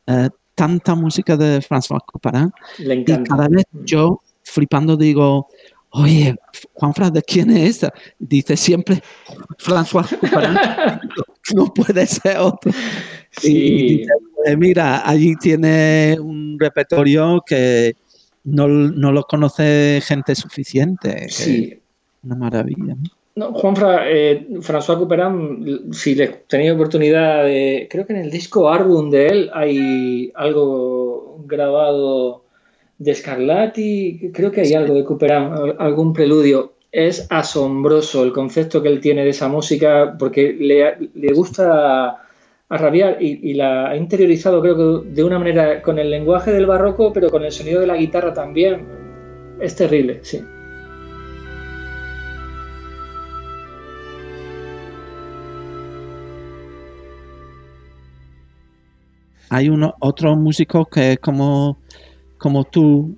eh, 0.06 0.28
tanta 0.54 0.94
música 0.94 1.36
de 1.36 1.60
François 1.60 2.00
Couperin 2.04 2.50
y 2.78 3.04
cada 3.04 3.48
vez 3.48 3.64
yo 3.84 4.22
flipando 4.42 4.96
digo, 4.96 5.48
oye, 5.90 6.34
Juanfran, 6.74 7.12
¿de 7.12 7.22
quién 7.22 7.50
es 7.50 7.70
esta? 7.70 7.92
Dice 8.18 8.56
siempre 8.56 9.02
François 9.58 10.08
Couperin. 10.20 10.56
no 11.54 11.72
puede 11.72 12.06
ser 12.06 12.38
otro. 12.38 12.70
Y 13.42 13.46
Sí. 13.46 13.54
dice, 13.98 14.12
"Eh, 14.46 14.56
mira, 14.56 15.08
allí 15.08 15.34
tiene 15.36 16.16
un 16.20 16.56
repertorio 16.58 17.42
que 17.46 17.94
no, 18.44 18.66
no 18.68 19.12
lo 19.12 19.22
conoce 19.24 20.00
gente 20.02 20.34
suficiente. 20.34 21.28
Sí. 21.28 21.78
Una 22.22 22.34
maravilla. 22.36 22.94
¿no? 22.94 23.02
No, 23.36 23.52
Juanfra, 23.52 24.10
eh, 24.10 24.48
François 24.62 24.98
Couperin, 24.98 25.92
si 25.92 26.16
le 26.16 26.26
tenéis 26.48 26.72
oportunidad 26.72 27.44
de. 27.44 27.86
Creo 27.88 28.04
que 28.04 28.12
en 28.14 28.18
el 28.20 28.30
disco 28.32 28.68
Arbum 28.68 29.10
de 29.10 29.26
él 29.28 29.50
hay 29.54 30.32
algo 30.34 31.38
grabado 31.46 32.44
de 32.98 33.14
Scarlatti, 33.14 34.30
creo 34.34 34.50
que 34.50 34.62
hay 34.62 34.74
algo 34.74 34.92
de 34.94 35.04
Couperin, 35.04 35.36
al- 35.52 35.76
algún 35.78 36.12
preludio. 36.12 36.72
Es 36.90 37.26
asombroso 37.30 38.24
el 38.24 38.32
concepto 38.32 38.82
que 38.82 38.88
él 38.88 39.00
tiene 39.00 39.24
de 39.24 39.30
esa 39.30 39.48
música 39.48 40.16
porque 40.18 40.54
le, 40.58 41.10
le 41.14 41.32
gusta 41.34 42.24
a 42.70 42.76
rabiar 42.76 43.16
y, 43.20 43.54
la 43.54 43.90
ha 43.90 43.96
interiorizado, 43.96 44.60
creo 44.60 44.76
que 44.76 45.08
de 45.10 45.24
una 45.24 45.38
manera 45.38 45.80
con 45.82 45.98
el 45.98 46.10
lenguaje 46.10 46.52
del 46.52 46.66
barroco, 46.66 47.12
pero 47.12 47.30
con 47.30 47.44
el 47.44 47.52
sonido 47.52 47.80
de 47.80 47.86
la 47.86 47.96
guitarra 47.96 48.34
también. 48.34 48.86
Es 49.60 49.74
terrible, 49.74 50.20
sí. 50.22 50.40
Hay 59.50 59.70
uno, 59.70 59.94
otro 60.00 60.36
músico 60.36 60.84
que 60.84 61.16
como, 61.16 61.78
como 62.36 62.64
tú 62.64 63.16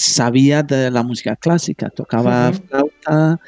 sabía 0.00 0.62
de 0.62 0.90
la 0.90 1.02
música 1.02 1.36
clásica, 1.36 1.90
tocaba 1.90 2.52
flauta, 2.52 3.38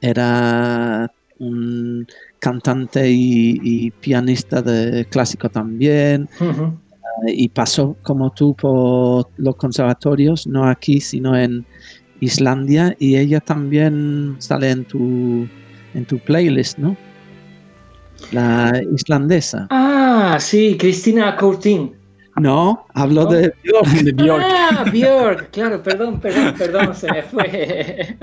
era 0.00 1.10
un 1.38 2.06
cantante 2.38 3.10
y, 3.10 3.60
y 3.62 3.90
pianista 3.90 4.62
de 4.62 5.04
clásico 5.06 5.48
también, 5.48 6.28
eh, 6.40 7.32
y 7.32 7.48
pasó 7.48 7.96
como 8.02 8.30
tú 8.30 8.54
por 8.54 9.28
los 9.36 9.56
conservatorios, 9.56 10.46
no 10.46 10.68
aquí, 10.68 11.00
sino 11.00 11.36
en 11.36 11.64
Islandia, 12.20 12.96
y 12.98 13.16
ella 13.16 13.40
también 13.40 14.36
sale 14.38 14.70
en 14.70 14.84
tu, 14.84 15.46
en 15.94 16.04
tu 16.04 16.18
playlist, 16.18 16.78
¿no? 16.78 16.96
La 18.30 18.72
islandesa. 18.94 19.66
Ah, 19.70 20.38
sí, 20.40 20.76
Cristina 20.78 21.36
Courtin. 21.36 22.01
No, 22.36 22.86
hablo 22.94 23.24
¿No? 23.24 23.30
de 23.32 23.52
Björk. 23.62 23.88
De 24.02 24.12
Björk. 24.12 24.44
Ah, 24.48 24.84
Björk, 24.90 25.50
claro, 25.50 25.82
perdón, 25.82 26.20
perdón, 26.20 26.54
perdón, 26.56 26.94
se 26.94 27.10
me 27.12 27.22
fue. 27.22 28.16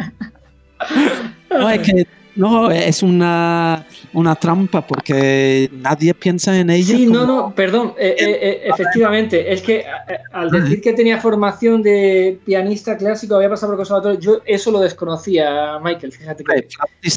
No, 1.50 1.70
es 1.70 1.80
que 1.82 2.08
no, 2.36 2.72
es 2.72 3.04
una, 3.04 3.86
una 4.14 4.36
trampa 4.36 4.86
porque 4.86 5.70
nadie 5.74 6.14
piensa 6.14 6.58
en 6.58 6.70
ella. 6.70 6.96
Sí, 6.96 7.06
no, 7.06 7.22
como- 7.22 7.26
no, 7.34 7.56
perdón, 7.56 7.94
eh, 8.00 8.16
eh, 8.18 8.40
eh, 8.42 8.62
efectivamente, 8.66 9.52
es 9.52 9.62
que 9.62 9.84
al 10.32 10.50
decir 10.50 10.80
que 10.82 10.94
tenía 10.94 11.20
formación 11.20 11.82
de 11.84 12.40
pianista 12.46 12.96
clásico, 12.98 13.36
había 13.36 13.50
pasado 13.50 13.74
por 13.74 13.76
el 13.76 13.78
conservatorio, 13.88 14.20
yo 14.20 14.42
eso 14.46 14.72
lo 14.72 14.80
desconocía, 14.80 15.80
Michael, 15.84 16.14
fíjate 16.14 16.44
que, 16.44 16.68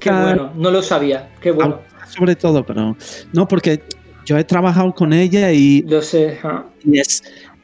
qué 0.00 0.10
bueno, 0.10 0.52
no 0.56 0.70
lo 0.70 0.82
sabía, 0.82 1.30
qué 1.40 1.52
bueno, 1.52 1.80
sobre 2.08 2.34
todo, 2.34 2.64
pero 2.66 2.96
no, 3.32 3.46
porque 3.48 3.80
yo 4.24 4.38
he 4.38 4.44
trabajado 4.44 4.94
con 4.94 5.12
ella 5.12 5.52
y, 5.52 5.82
lo 5.82 6.02
sé. 6.02 6.38
y 6.84 6.98
es 6.98 7.22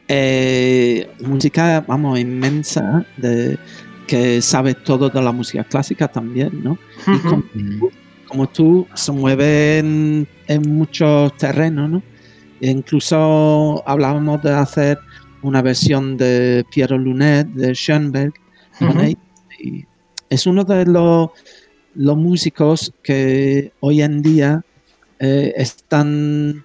eh, 0.08 1.08
música, 1.20 1.84
vamos, 1.86 2.18
inmensa, 2.18 3.06
de, 3.16 3.58
que 4.06 4.40
sabe 4.40 4.74
todo 4.74 5.10
de 5.10 5.22
la 5.22 5.32
música 5.32 5.64
clásica 5.64 6.08
también, 6.08 6.62
¿no? 6.62 6.78
Y 7.06 7.18
como, 7.18 7.44
como 8.26 8.48
tú, 8.48 8.86
se 8.94 9.12
mueve 9.12 9.78
en, 9.78 10.26
en 10.46 10.62
muchos 10.76 11.36
terrenos, 11.36 11.90
¿no? 11.90 12.02
E 12.60 12.70
incluso 12.70 13.82
hablábamos 13.86 14.42
de 14.42 14.52
hacer 14.52 14.98
una 15.42 15.62
versión 15.62 16.16
de 16.16 16.64
Piero 16.70 16.98
Lunet, 16.98 17.46
de 17.48 17.74
Schoenberg, 17.74 18.32
y 19.60 19.84
es 20.28 20.46
uno 20.46 20.64
de 20.64 20.86
los, 20.86 21.30
los 21.94 22.16
músicos 22.16 22.92
que 23.02 23.72
hoy 23.80 24.02
en 24.02 24.22
día 24.22 24.64
eh, 25.18 25.52
están 25.56 26.64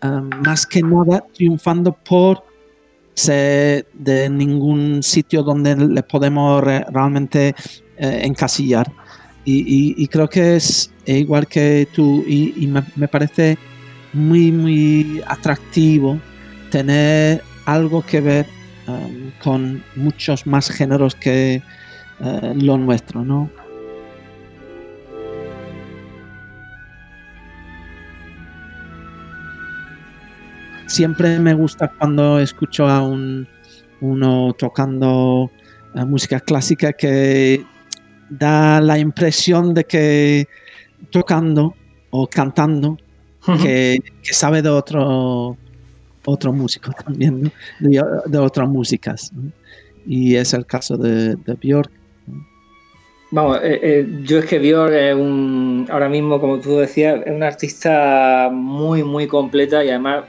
ah, 0.00 0.22
más 0.44 0.66
que 0.66 0.82
nada 0.82 1.24
triunfando 1.34 1.92
por 1.92 2.44
ser 3.14 3.86
de 3.92 4.28
ningún 4.28 5.02
sitio 5.02 5.42
donde 5.42 5.76
les 5.76 6.04
podemos 6.04 6.62
re- 6.62 6.84
realmente 6.90 7.54
eh, 7.96 8.20
encasillar. 8.24 8.90
Y, 9.46 10.08
creo 10.08 10.28
que 10.28 10.56
es 10.56 10.90
igual 11.04 11.46
que 11.46 11.86
tú, 11.92 12.24
y, 12.26 12.66
me, 12.96 13.08
parece 13.08 13.58
muy, 14.14 14.50
muy 14.50 15.22
atractivo 15.26 16.18
tener 16.70 17.42
algo 17.66 18.00
que 18.00 18.22
ver 18.22 18.46
con 19.42 19.82
muchos 19.96 20.46
más 20.46 20.70
géneros 20.70 21.14
que 21.14 21.62
eh, 22.20 22.54
lo 22.56 22.78
nuestro, 22.78 23.24
¿no? 23.24 23.50
Siempre 30.86 31.38
me 31.38 31.54
gusta 31.54 31.90
cuando 31.98 32.38
escucho 32.38 32.86
a 32.86 33.02
un, 33.02 33.48
uno 34.00 34.54
tocando 34.58 35.50
eh, 35.94 36.04
música 36.04 36.40
clásica 36.40 36.92
que 36.92 37.64
da 38.28 38.80
la 38.80 38.98
impresión 38.98 39.74
de 39.74 39.84
que 39.84 40.48
tocando 41.10 41.74
o 42.10 42.26
cantando 42.26 42.98
que, 43.62 43.98
que 44.22 44.32
sabe 44.32 44.62
de 44.62 44.70
otro 44.70 45.56
otro 46.24 46.52
músico 46.52 46.92
también, 47.04 47.42
¿no? 47.42 47.50
de, 47.80 48.02
de 48.26 48.38
otras 48.38 48.68
músicas. 48.68 49.32
¿no? 49.32 49.50
Y 50.06 50.36
es 50.36 50.54
el 50.54 50.66
caso 50.66 50.96
de, 50.96 51.36
de 51.36 51.54
Björk. 51.54 51.90
Vamos, 53.30 53.58
eh, 53.62 53.80
eh, 53.82 54.08
yo 54.22 54.38
es 54.38 54.46
que 54.46 54.58
Björk 54.58 54.92
es 54.92 55.14
un, 55.14 55.88
ahora 55.90 56.08
mismo, 56.08 56.40
como 56.40 56.60
tú 56.60 56.78
decías, 56.78 57.20
es 57.26 57.32
una 57.32 57.48
artista 57.48 58.48
muy, 58.52 59.02
muy 59.02 59.26
completa 59.26 59.84
y 59.84 59.88
además 59.88 60.24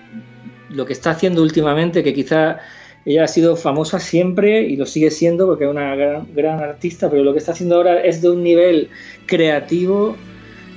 lo 0.70 0.86
que 0.86 0.94
está 0.94 1.12
haciendo 1.12 1.42
últimamente, 1.42 2.04
que 2.04 2.14
quizás 2.14 2.58
ella 3.06 3.26
ha 3.26 3.28
sido 3.28 3.56
famosa 3.56 4.00
siempre 4.00 4.64
y 4.64 4.76
lo 4.76 4.86
sigue 4.86 5.12
siendo 5.12 5.46
porque 5.46 5.66
es 5.66 5.70
una 5.70 5.96
gran, 5.96 6.28
gran 6.34 6.60
artista, 6.60 7.10
pero 7.10 7.24
lo 7.24 7.34
que 7.34 7.40
está 7.40 7.52
haciendo 7.52 7.76
ahora 7.76 8.04
es 8.04 8.22
de 8.22 8.30
un 8.30 8.44
nivel 8.44 8.90
creativo 9.28 10.16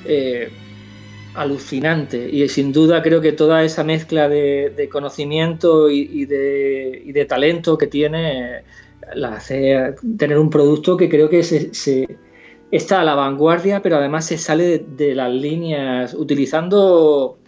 eh, 0.05 0.51
alucinante. 1.35 2.29
Y 2.31 2.47
sin 2.49 2.73
duda 2.73 3.03
creo 3.03 3.21
que 3.21 3.33
toda 3.33 3.65
esa 3.65 3.83
mezcla 3.83 4.29
de, 4.29 4.89
conocimiento 4.93 5.91
y, 5.91 6.27
de, 6.27 7.03
y, 7.05 7.13
de, 7.13 7.25
talento 7.25 7.79
que 7.79 7.87
tiene 7.87 8.63
la 9.15 9.35
hace 9.35 9.95
tener 10.19 10.39
un 10.39 10.51
producto 10.51 10.97
que 10.97 11.09
creo 11.09 11.31
que 11.31 11.41
está 12.71 13.01
a 13.01 13.05
la 13.05 13.15
vanguardia, 13.15 13.81
pero 13.81 13.97
además 13.97 14.27
se 14.27 14.39
sale 14.39 14.85
de, 14.97 15.15
las 15.15 15.33
líneas 15.33 16.15
utilizando 16.15 17.39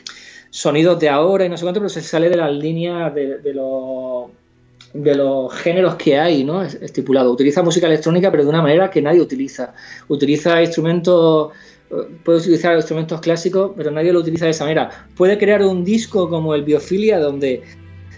sonidos 0.51 0.99
de 0.99 1.09
ahora 1.09 1.45
y 1.45 1.49
no 1.49 1.57
sé 1.57 1.63
cuánto, 1.63 1.81
pero 1.81 1.89
se 1.89 2.03
sale 2.03 2.29
de 2.29 2.37
las 2.37 2.53
líneas 2.53 3.15
de, 3.15 3.55
los 3.55 4.31
de 4.93 5.15
los 5.15 5.53
géneros 5.55 5.95
que 5.95 6.19
hay, 6.19 6.45
¿no? 6.45 6.63
Estipulado. 6.63 7.33
Utiliza 7.33 7.63
música 7.63 7.87
electrónica, 7.87 8.31
pero 8.31 8.43
de 8.43 8.51
una 8.51 8.63
manera 8.63 8.91
que 8.91 9.01
nadie 9.01 9.21
utiliza. 9.21 9.73
Utiliza 10.09 10.61
instrumentos, 10.61 11.53
puede 12.25 12.39
utilizar 12.39 12.75
instrumentos 12.75 13.21
clásicos, 13.21 13.73
pero 13.77 13.93
nadie 13.93 14.13
lo 14.13 14.19
utiliza 14.19 14.47
de 14.47 14.51
esa 14.51 14.65
manera. 14.65 15.07
Puede 15.17 15.39
crear 15.39 15.63
un 15.63 15.85
disco 15.85 16.29
como 16.29 16.55
el 16.57 16.65
Biofilia, 16.65 17.21
donde, 17.21 17.63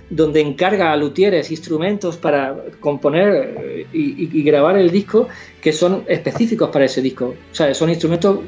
donde 0.08 0.40
encarga 0.40 0.92
a 0.92 0.96
luthieres 0.96 1.50
instrumentos 1.50 2.16
para 2.16 2.56
componer 2.80 3.86
y, 3.92 4.24
y, 4.24 4.30
y, 4.32 4.42
grabar 4.42 4.78
el 4.78 4.90
disco 4.90 5.28
que 5.60 5.72
son 5.72 6.04
específicos 6.08 6.70
para 6.70 6.86
ese 6.86 7.02
disco. 7.02 7.34
O 7.52 7.54
sea, 7.54 7.74
son 7.74 7.90
instrumentos 7.90 8.38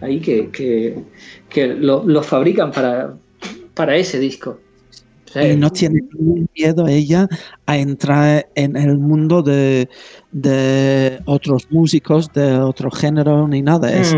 ahí 0.00 0.20
que, 0.20 0.50
que, 0.50 0.98
que 1.48 1.68
lo 1.68 2.22
fabrican 2.22 2.70
para, 2.72 3.14
para 3.74 3.96
ese 3.96 4.18
disco. 4.18 4.58
Y 5.34 5.56
no 5.56 5.70
tiene 5.70 6.00
ningún 6.12 6.48
miedo 6.56 6.88
ella 6.88 7.28
a 7.66 7.78
entrar 7.78 8.48
en 8.54 8.76
el 8.76 8.98
mundo 8.98 9.42
de, 9.42 9.88
otros 11.24 11.68
músicos, 11.70 12.32
de 12.32 12.54
otro 12.58 12.90
género, 12.90 13.46
ni 13.46 13.62
nada. 13.62 13.92
Es, 13.92 14.16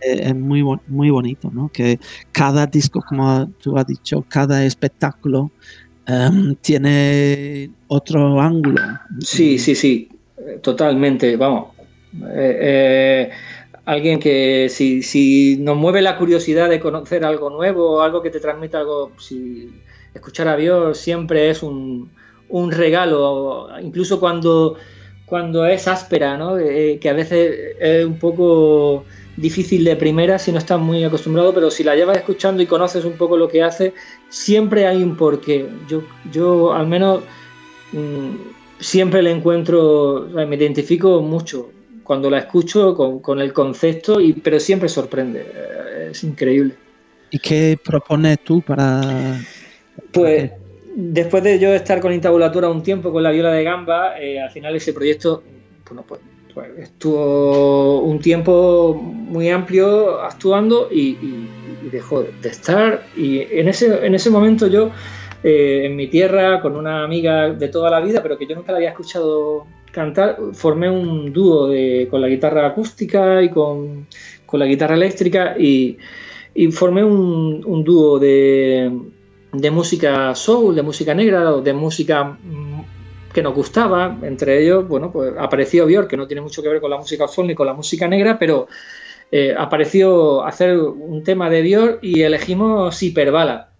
es 0.00 0.34
muy, 0.34 0.64
muy 0.88 1.10
bonito, 1.10 1.50
¿no? 1.52 1.68
Que 1.68 2.00
cada 2.32 2.66
disco, 2.66 3.02
como 3.06 3.48
tú 3.62 3.78
has 3.78 3.86
dicho, 3.86 4.24
cada 4.28 4.64
espectáculo 4.64 5.52
em, 6.06 6.56
tiene 6.56 7.70
otro 7.86 8.40
ángulo. 8.40 8.82
Sí, 9.20 9.58
sí, 9.58 9.76
sí, 9.76 10.08
totalmente, 10.60 11.36
vamos. 11.36 11.66
Eh, 12.34 12.58
eh, 12.60 13.30
alguien 13.84 14.20
que 14.20 14.68
si, 14.70 15.02
si, 15.02 15.56
nos 15.58 15.76
mueve 15.76 16.02
la 16.02 16.16
curiosidad 16.16 16.68
de 16.68 16.80
conocer 16.80 17.24
algo 17.24 17.50
nuevo, 17.50 18.02
algo 18.02 18.22
que 18.22 18.30
te 18.30 18.40
transmita 18.40 18.78
algo, 18.78 19.12
si 19.18 19.70
escuchar 20.14 20.48
a 20.48 20.56
Dios 20.56 20.98
siempre 20.98 21.50
es 21.50 21.62
un, 21.62 22.10
un 22.48 22.70
regalo, 22.70 23.68
incluso 23.82 24.20
cuando, 24.20 24.76
cuando 25.26 25.66
es 25.66 25.88
áspera, 25.88 26.36
¿no? 26.36 26.58
Eh, 26.58 26.98
que 27.00 27.08
a 27.08 27.14
veces 27.14 27.76
es 27.80 28.04
un 28.04 28.18
poco 28.18 29.04
difícil 29.36 29.84
de 29.84 29.96
primera 29.96 30.38
si 30.38 30.52
no 30.52 30.58
estás 30.58 30.78
muy 30.78 31.02
acostumbrado, 31.02 31.54
pero 31.54 31.70
si 31.70 31.82
la 31.82 31.96
llevas 31.96 32.18
escuchando 32.18 32.62
y 32.62 32.66
conoces 32.66 33.04
un 33.04 33.14
poco 33.14 33.36
lo 33.36 33.48
que 33.48 33.62
hace, 33.62 33.94
siempre 34.28 34.86
hay 34.86 35.02
un 35.02 35.16
porqué. 35.16 35.66
Yo, 35.88 36.02
yo 36.30 36.72
al 36.72 36.86
menos 36.86 37.22
mm, 37.92 38.34
siempre 38.78 39.22
le 39.22 39.30
encuentro, 39.30 40.28
me 40.32 40.56
identifico 40.56 41.22
mucho 41.22 41.70
cuando 42.02 42.30
la 42.30 42.38
escucho 42.38 42.94
con, 42.94 43.40
el 43.40 43.52
concepto, 43.52 44.20
y, 44.20 44.32
pero 44.34 44.58
siempre 44.60 44.88
sorprende, 44.88 45.46
es 46.10 46.24
increíble. 46.24 46.74
¿Y 47.30 47.38
qué 47.38 47.78
propones 47.82 48.40
tú 48.40 48.60
para...? 48.60 49.40
Pues 50.12 50.50
después 50.94 51.42
de 51.42 51.58
yo 51.58 51.72
estar 51.72 52.00
con 52.00 52.12
Intabulatura 52.12 52.68
un 52.68 52.82
tiempo 52.82 53.12
con 53.12 53.22
la 53.22 53.30
viola 53.30 53.52
de 53.52 53.64
gamba, 53.64 54.20
eh, 54.20 54.40
al 54.40 54.50
final 54.50 54.76
ese 54.76 54.92
proyecto, 54.92 55.42
bueno, 55.86 56.04
pues 56.06 56.20
pues, 56.54 56.70
estuvo 56.78 58.02
un 58.02 58.18
tiempo 58.18 58.94
muy 58.94 59.48
amplio 59.48 60.20
actuando 60.20 60.88
y, 60.90 61.16
dejó 61.90 62.22
de 62.22 62.48
estar. 62.48 63.06
Y 63.16 63.40
en 63.40 63.68
ese, 63.68 64.06
en 64.06 64.14
ese 64.14 64.30
momento 64.30 64.66
yo, 64.66 64.90
eh, 65.42 65.82
en 65.84 65.96
mi 65.96 66.08
tierra, 66.08 66.60
con 66.60 66.76
una 66.76 67.04
amiga 67.04 67.50
de 67.50 67.68
toda 67.68 67.90
la 67.90 68.00
vida, 68.00 68.22
pero 68.22 68.38
que 68.38 68.46
yo 68.46 68.54
nunca 68.54 68.72
la 68.72 68.78
había 68.78 68.90
escuchado 68.90 69.66
cantar, 69.92 70.38
formé 70.54 70.90
un 70.90 71.32
dúo 71.32 71.70
con 72.10 72.20
la 72.20 72.28
guitarra 72.28 72.66
acústica 72.66 73.42
y 73.42 73.50
con, 73.50 74.06
la 74.52 74.66
guitarra 74.66 74.94
eléctrica 74.94 75.54
y, 75.58 75.98
formé 76.72 77.04
un, 77.04 77.84
dúo 77.84 78.18
de, 78.18 78.90
música 79.70 80.34
soul, 80.34 80.74
de 80.74 80.82
música 80.82 81.14
negra, 81.14 81.52
de 81.52 81.72
música 81.72 82.36
que 83.32 83.42
nos 83.42 83.54
gustaba, 83.54 84.18
entre 84.22 84.62
ellos, 84.62 84.86
bueno, 84.86 85.10
pues 85.10 85.32
apareció 85.38 85.86
Björk, 85.86 86.08
que 86.08 86.16
no 86.16 86.26
tiene 86.26 86.42
mucho 86.42 86.62
que 86.62 86.68
ver 86.68 86.80
con 86.80 86.90
la 86.90 86.98
música 86.98 87.26
soul 87.28 87.46
ni 87.46 87.54
con 87.54 87.66
la 87.66 87.72
música 87.72 88.06
negra, 88.06 88.38
pero 88.38 88.68
eh, 89.30 89.54
apareció 89.56 90.44
hacer 90.44 90.78
un 90.78 91.22
tema 91.24 91.48
de 91.48 91.62
Björk 91.62 91.98
y 92.02 92.22
elegimos 92.22 93.02
Hiperbala. 93.02 93.71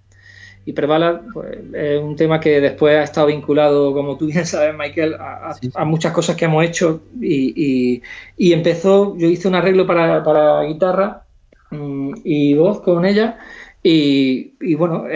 Hiperbala 0.65 1.23
pues, 1.33 1.59
es 1.75 2.01
un 2.01 2.17
tema 2.17 2.41
que 2.41 2.61
después 2.61 2.97
ha 2.97 3.03
estado 3.03 3.27
vinculado, 3.29 3.93
como 3.93 4.17
tú 4.17 4.27
bien 4.27 4.47
sabes, 4.47 4.75
Michael, 4.77 5.17
a, 5.19 5.85
muchas 5.85 6.13
cosas 6.13 6.37
que 6.37 6.45
hemos 6.45 6.65
hecho 6.65 7.03
y, 7.21 8.03
empezó, 8.39 9.17
yo 9.17 9.29
hice 9.29 9.49
un 9.49 9.55
arreglo 9.55 9.87
para, 9.87 10.63
guitarra 10.63 11.25
mm, 11.71 12.15
y 12.25 12.55
voz 12.55 12.81
con 12.81 13.05
ella 13.05 13.39
y, 13.83 14.55
y 14.61 14.75
bueno, 14.75 15.07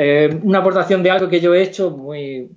una 0.42 0.58
aportación 0.58 1.02
de 1.02 1.10
algo 1.10 1.28
que 1.28 1.40
yo 1.40 1.54
he 1.54 1.62
hecho 1.62 1.90
muy 1.90 2.48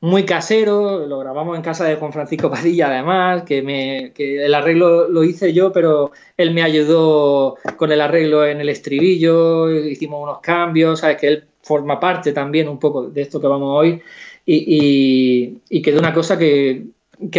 muy 0.00 0.24
casero, 0.24 1.06
lo 1.06 1.18
grabamos 1.18 1.56
en 1.56 1.62
casa 1.62 1.84
de 1.84 1.96
Juan 1.96 2.12
Francisco 2.12 2.50
Padilla 2.50 2.88
además, 2.88 3.42
que, 3.44 3.62
me, 3.62 4.12
que 4.14 4.44
el 4.44 4.54
arreglo 4.54 5.08
lo 5.08 5.24
hice 5.24 5.52
yo, 5.52 5.72
pero 5.72 6.12
él 6.36 6.52
me 6.52 6.62
ayudó 6.62 7.56
con 7.76 7.92
el 7.92 8.00
arreglo 8.00 8.46
en 8.46 8.60
el 8.60 8.68
estribillo, 8.68 9.70
hicimos 9.70 10.22
unos 10.22 10.40
cambios, 10.40 11.00
sabes 11.00 11.16
que 11.16 11.28
él 11.28 11.44
forma 11.66 11.98
parte 11.98 12.32
también 12.32 12.68
un 12.68 12.78
poco 12.78 13.08
de 13.08 13.22
esto 13.22 13.40
que 13.40 13.48
vamos 13.48 13.70
hoy 13.72 14.00
y, 14.46 15.58
y, 15.68 15.82
que 15.82 15.90
de 15.90 15.98
una 15.98 16.14
cosa 16.14 16.38
que, 16.38 16.86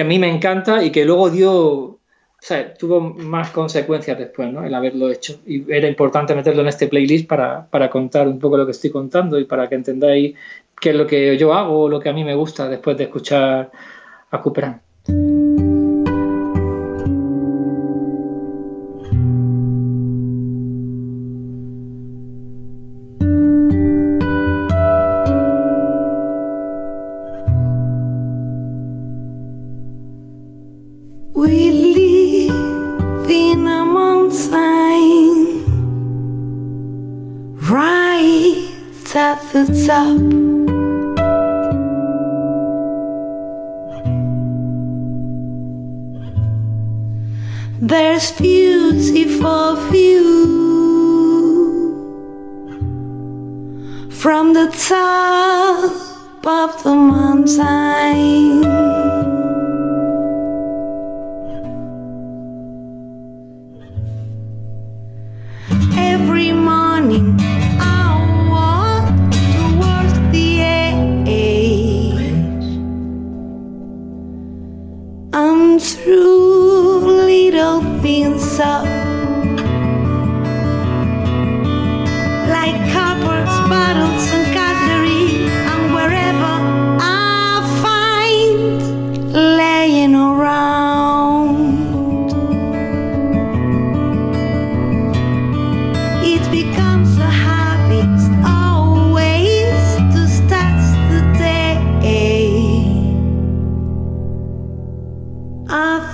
a 0.02 0.04
mí 0.04 0.20
me 0.20 0.30
encanta 0.30 0.84
y 0.84 0.92
que 0.92 1.06
luego 1.06 1.30
dio, 1.30 1.54
o 1.56 2.00
sea, 2.38 2.74
tuvo 2.74 3.00
más 3.00 3.52
consecuencias 3.52 4.18
después, 4.18 4.52
¿no? 4.52 4.66
El 4.66 4.76
haberlo 4.76 5.10
hecho. 5.10 5.40
Y 5.46 5.72
era 5.72 5.88
importante 5.88 6.36
meterlo 6.36 6.62
en 6.64 6.68
este 6.68 6.88
playlist 6.90 7.28
para, 7.28 7.68
para 7.68 7.90
contar 7.90 8.28
un 8.28 8.40
poco 8.40 8.58
lo 8.58 8.66
que 8.66 8.74
estoy 8.74 8.90
contando 8.90 9.40
y 9.40 9.46
para 9.46 9.70
que 9.70 9.76
entendáis 9.76 10.36
que 10.80 10.90
es 10.90 10.96
lo 10.96 11.08
que 11.08 11.38
yo 11.38 11.54
hago, 11.54 11.88
lo 11.88 12.00
que 12.02 12.10
a 12.10 12.14
mí 12.14 12.26
me 12.26 12.36
gusta 12.36 12.68
después 12.68 12.98
de 12.98 13.06
escuchar 13.06 13.72
a 14.30 14.42
Cooperán. 14.42 14.82
up. 39.58 40.18
There's 47.80 48.32
beauty 48.34 49.26
for 49.40 49.76
view 49.90 50.28
from 54.12 54.54
the 54.54 54.68
top 54.90 56.46
of 56.46 56.84
the 56.84 56.94
mountain. 56.94 58.64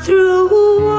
through. 0.02 0.93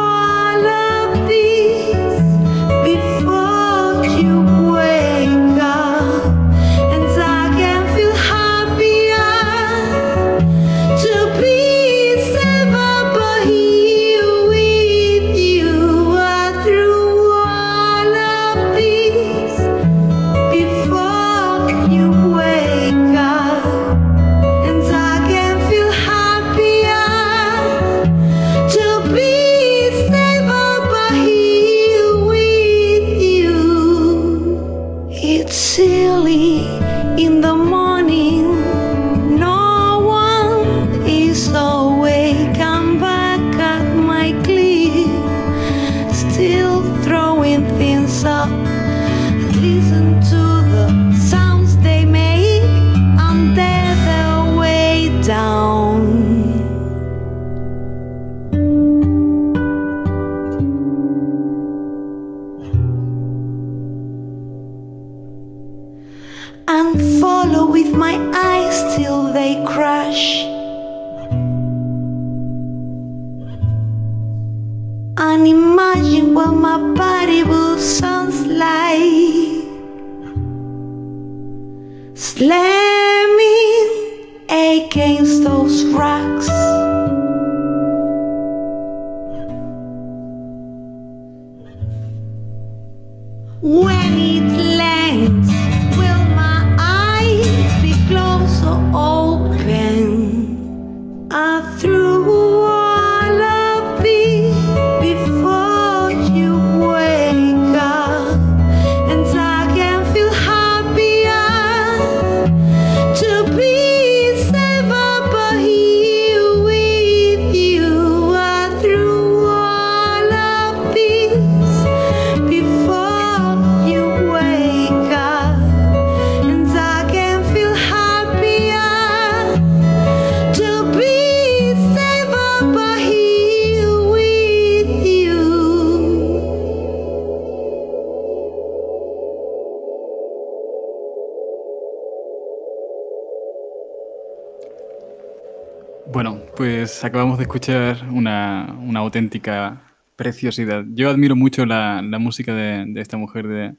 Acabamos 147.15 147.39
de 147.39 147.45
escuchar 147.45 148.09
una, 148.11 148.77
una 148.81 148.99
auténtica 148.99 149.85
preciosidad. 150.17 150.85
Yo 150.95 151.11
admiro 151.11 151.37
mucho 151.37 151.65
la, 151.65 152.03
la 152.03 152.19
música 152.19 152.53
de, 152.53 152.87
de 152.89 153.01
esta 153.01 153.17
mujer, 153.17 153.47
de, 153.47 153.77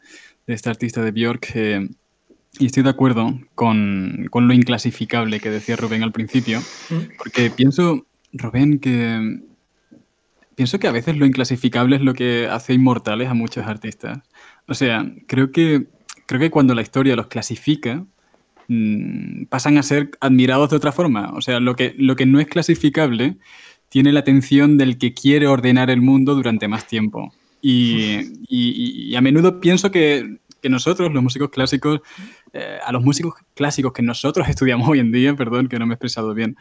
de 0.48 0.54
esta 0.54 0.70
artista 0.70 1.02
de 1.02 1.12
Björk, 1.12 1.52
eh, 1.54 1.90
y 2.60 2.66
estoy 2.66 2.84
de 2.84 2.92
acuerdo 2.92 3.38
con, 3.54 4.28
con 4.32 4.48
lo 4.48 4.54
inclasificable 4.54 5.42
que 5.42 5.50
decía 5.50 5.76
Rubén 5.76 6.02
al 6.02 6.14
principio, 6.14 6.62
porque 7.18 7.52
pienso, 7.52 8.06
Rubén, 8.32 8.80
que 8.80 9.42
pienso 10.56 10.80
que 10.80 10.88
a 10.88 10.94
veces 10.94 11.18
lo 11.18 11.26
inclasificable 11.26 11.98
es 11.98 12.02
lo 12.02 12.14
que 12.14 12.48
hace 12.50 12.72
inmortales 12.74 13.28
a 13.28 13.34
muchos 13.34 13.68
artistas. 13.68 14.20
O 14.66 14.76
sea, 14.76 15.12
creo 15.28 15.52
que, 15.52 15.88
creo 16.26 16.40
que 16.40 16.52
cuando 16.52 16.74
la 16.74 16.84
historia 16.84 17.18
los 17.18 17.28
clasifica, 17.28 18.06
mm, 18.68 19.46
pasan 19.46 19.78
a 19.78 19.84
ser 19.84 20.12
admirados 20.20 20.70
de 20.70 20.76
otra 20.78 20.92
forma. 20.92 21.32
O 21.34 21.42
sea, 21.42 21.60
lo 21.60 21.76
que, 21.76 21.94
lo 21.98 22.16
que 22.16 22.26
no 22.26 22.40
es 22.40 22.48
clasificable 22.48 23.38
tiene 23.90 24.12
la 24.12 24.20
atención 24.22 24.78
del 24.78 24.98
que 24.98 25.14
quiere 25.14 25.48
ordenar 25.48 25.90
el 25.90 26.02
mundo 26.02 26.36
durante 26.36 26.68
más 26.68 26.88
tiempo. 26.88 27.34
Y, 27.68 28.20
y- 28.48 29.10
y 29.10 29.16
a 29.16 29.22
menudo 29.22 29.60
pienso 29.60 29.90
que, 29.90 30.38
que 30.62 30.70
nosotros, 30.70 31.12
los 31.12 31.24
músicos 31.24 31.50
clásicos, 31.50 32.00
eh, 32.54 32.78
a 32.86 32.92
los 32.92 33.04
músicos 33.04 33.34
clásicos 33.56 33.92
que 33.92 34.04
nosotros 34.04 34.48
estudiamos 34.48 34.88
hoy 34.88 35.00
en 35.00 35.12
día, 35.12 35.36
perdón 35.36 35.68
que 35.68 35.80
no 35.80 35.88
me 35.88 35.94
he 35.94 35.96
expresado 35.96 36.36
bien, 36.36 36.58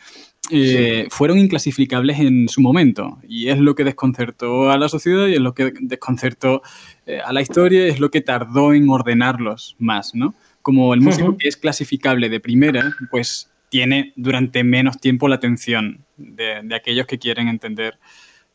eh, 0.50 1.06
fueron 1.10 1.38
inclasificables 1.38 2.20
en 2.20 2.48
su 2.48 2.62
momento. 2.62 3.18
Y 3.28 3.48
es 3.48 3.58
lo 3.58 3.74
que 3.74 3.84
desconcertó 3.84 4.70
a 4.70 4.78
la 4.78 4.88
sociedad 4.88 5.26
y 5.26 5.34
es 5.34 5.40
lo 5.40 5.52
que 5.52 5.74
desconcertó 5.78 6.62
eh, 7.04 7.18
a 7.22 7.34
la 7.34 7.42
historia, 7.42 7.86
es 7.86 8.00
lo 8.00 8.10
que 8.10 8.22
tardó 8.22 8.72
en 8.72 8.88
ordenarlos 8.88 9.76
más, 9.78 10.14
¿no? 10.14 10.34
Como 10.64 10.94
el 10.94 11.02
músico 11.02 11.36
que 11.36 11.46
es 11.46 11.56
clasificable 11.58 12.30
de 12.30 12.40
primera, 12.40 12.96
pues 13.10 13.52
tiene 13.68 14.14
durante 14.16 14.64
menos 14.64 14.98
tiempo 14.98 15.28
la 15.28 15.36
atención 15.36 16.04
de, 16.16 16.62
de 16.64 16.74
aquellos 16.74 17.06
que 17.06 17.18
quieren 17.18 17.48
entender 17.48 17.98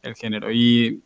el 0.01 0.15
género. 0.15 0.51
Y 0.51 1.03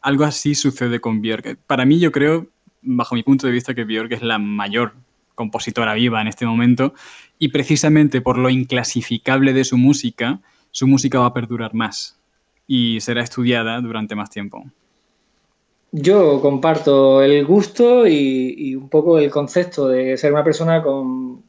algo 0.00 0.24
así 0.24 0.54
sucede 0.54 1.00
con 1.00 1.20
Björk. 1.20 1.58
Para 1.66 1.84
mí, 1.84 2.00
yo 2.00 2.10
creo, 2.12 2.48
bajo 2.80 3.14
mi 3.14 3.22
punto 3.22 3.46
de 3.46 3.52
vista, 3.52 3.74
que 3.74 3.84
Björk 3.84 4.10
es 4.12 4.22
la 4.22 4.38
mayor 4.38 4.94
compositora 5.34 5.94
viva 5.94 6.20
en 6.22 6.28
este 6.28 6.46
momento 6.46 6.94
y 7.38 7.48
precisamente 7.48 8.20
por 8.20 8.38
lo 8.38 8.48
inclasificable 8.48 9.52
de 9.52 9.64
su 9.64 9.76
música, 9.76 10.40
su 10.70 10.86
música 10.86 11.18
va 11.18 11.26
a 11.26 11.34
perdurar 11.34 11.74
más 11.74 12.18
y 12.66 13.00
será 13.00 13.22
estudiada 13.22 13.80
durante 13.80 14.14
más 14.14 14.30
tiempo. 14.30 14.64
Yo 15.94 16.40
comparto 16.40 17.22
el 17.22 17.44
gusto 17.44 18.06
y, 18.06 18.54
y 18.56 18.74
un 18.74 18.88
poco 18.88 19.18
el 19.18 19.30
concepto 19.30 19.88
de 19.88 20.16
ser 20.16 20.32
una 20.32 20.42
persona 20.44 20.82
con, 20.82 21.42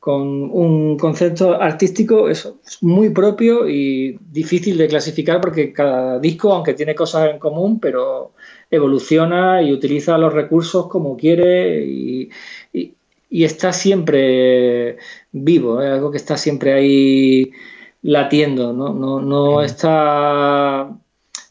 con 0.00 0.22
un 0.52 0.96
concepto 0.98 1.60
artístico 1.60 2.28
es 2.30 2.52
muy 2.82 3.10
propio 3.10 3.68
y 3.68 4.18
difícil 4.30 4.78
de 4.78 4.88
clasificar 4.88 5.40
porque 5.40 5.72
cada 5.72 6.18
disco, 6.20 6.52
aunque 6.54 6.74
tiene 6.74 6.94
cosas 6.94 7.30
en 7.30 7.38
común, 7.40 7.80
pero 7.80 8.32
evoluciona 8.70 9.62
y 9.62 9.72
utiliza 9.72 10.18
los 10.18 10.32
recursos 10.34 10.88
como 10.88 11.16
quiere 11.16 11.84
y, 11.84 12.30
y- 12.72 12.94
y 13.30 13.44
está 13.44 13.72
siempre 13.72 14.98
vivo, 15.32 15.82
es 15.82 15.90
algo 15.90 16.10
que 16.12 16.18
está 16.18 16.36
siempre 16.36 16.72
ahí 16.74 17.50
latiendo, 18.02 18.72
no, 18.72 18.94
no, 18.94 19.20
no 19.20 19.62
está 19.62 20.96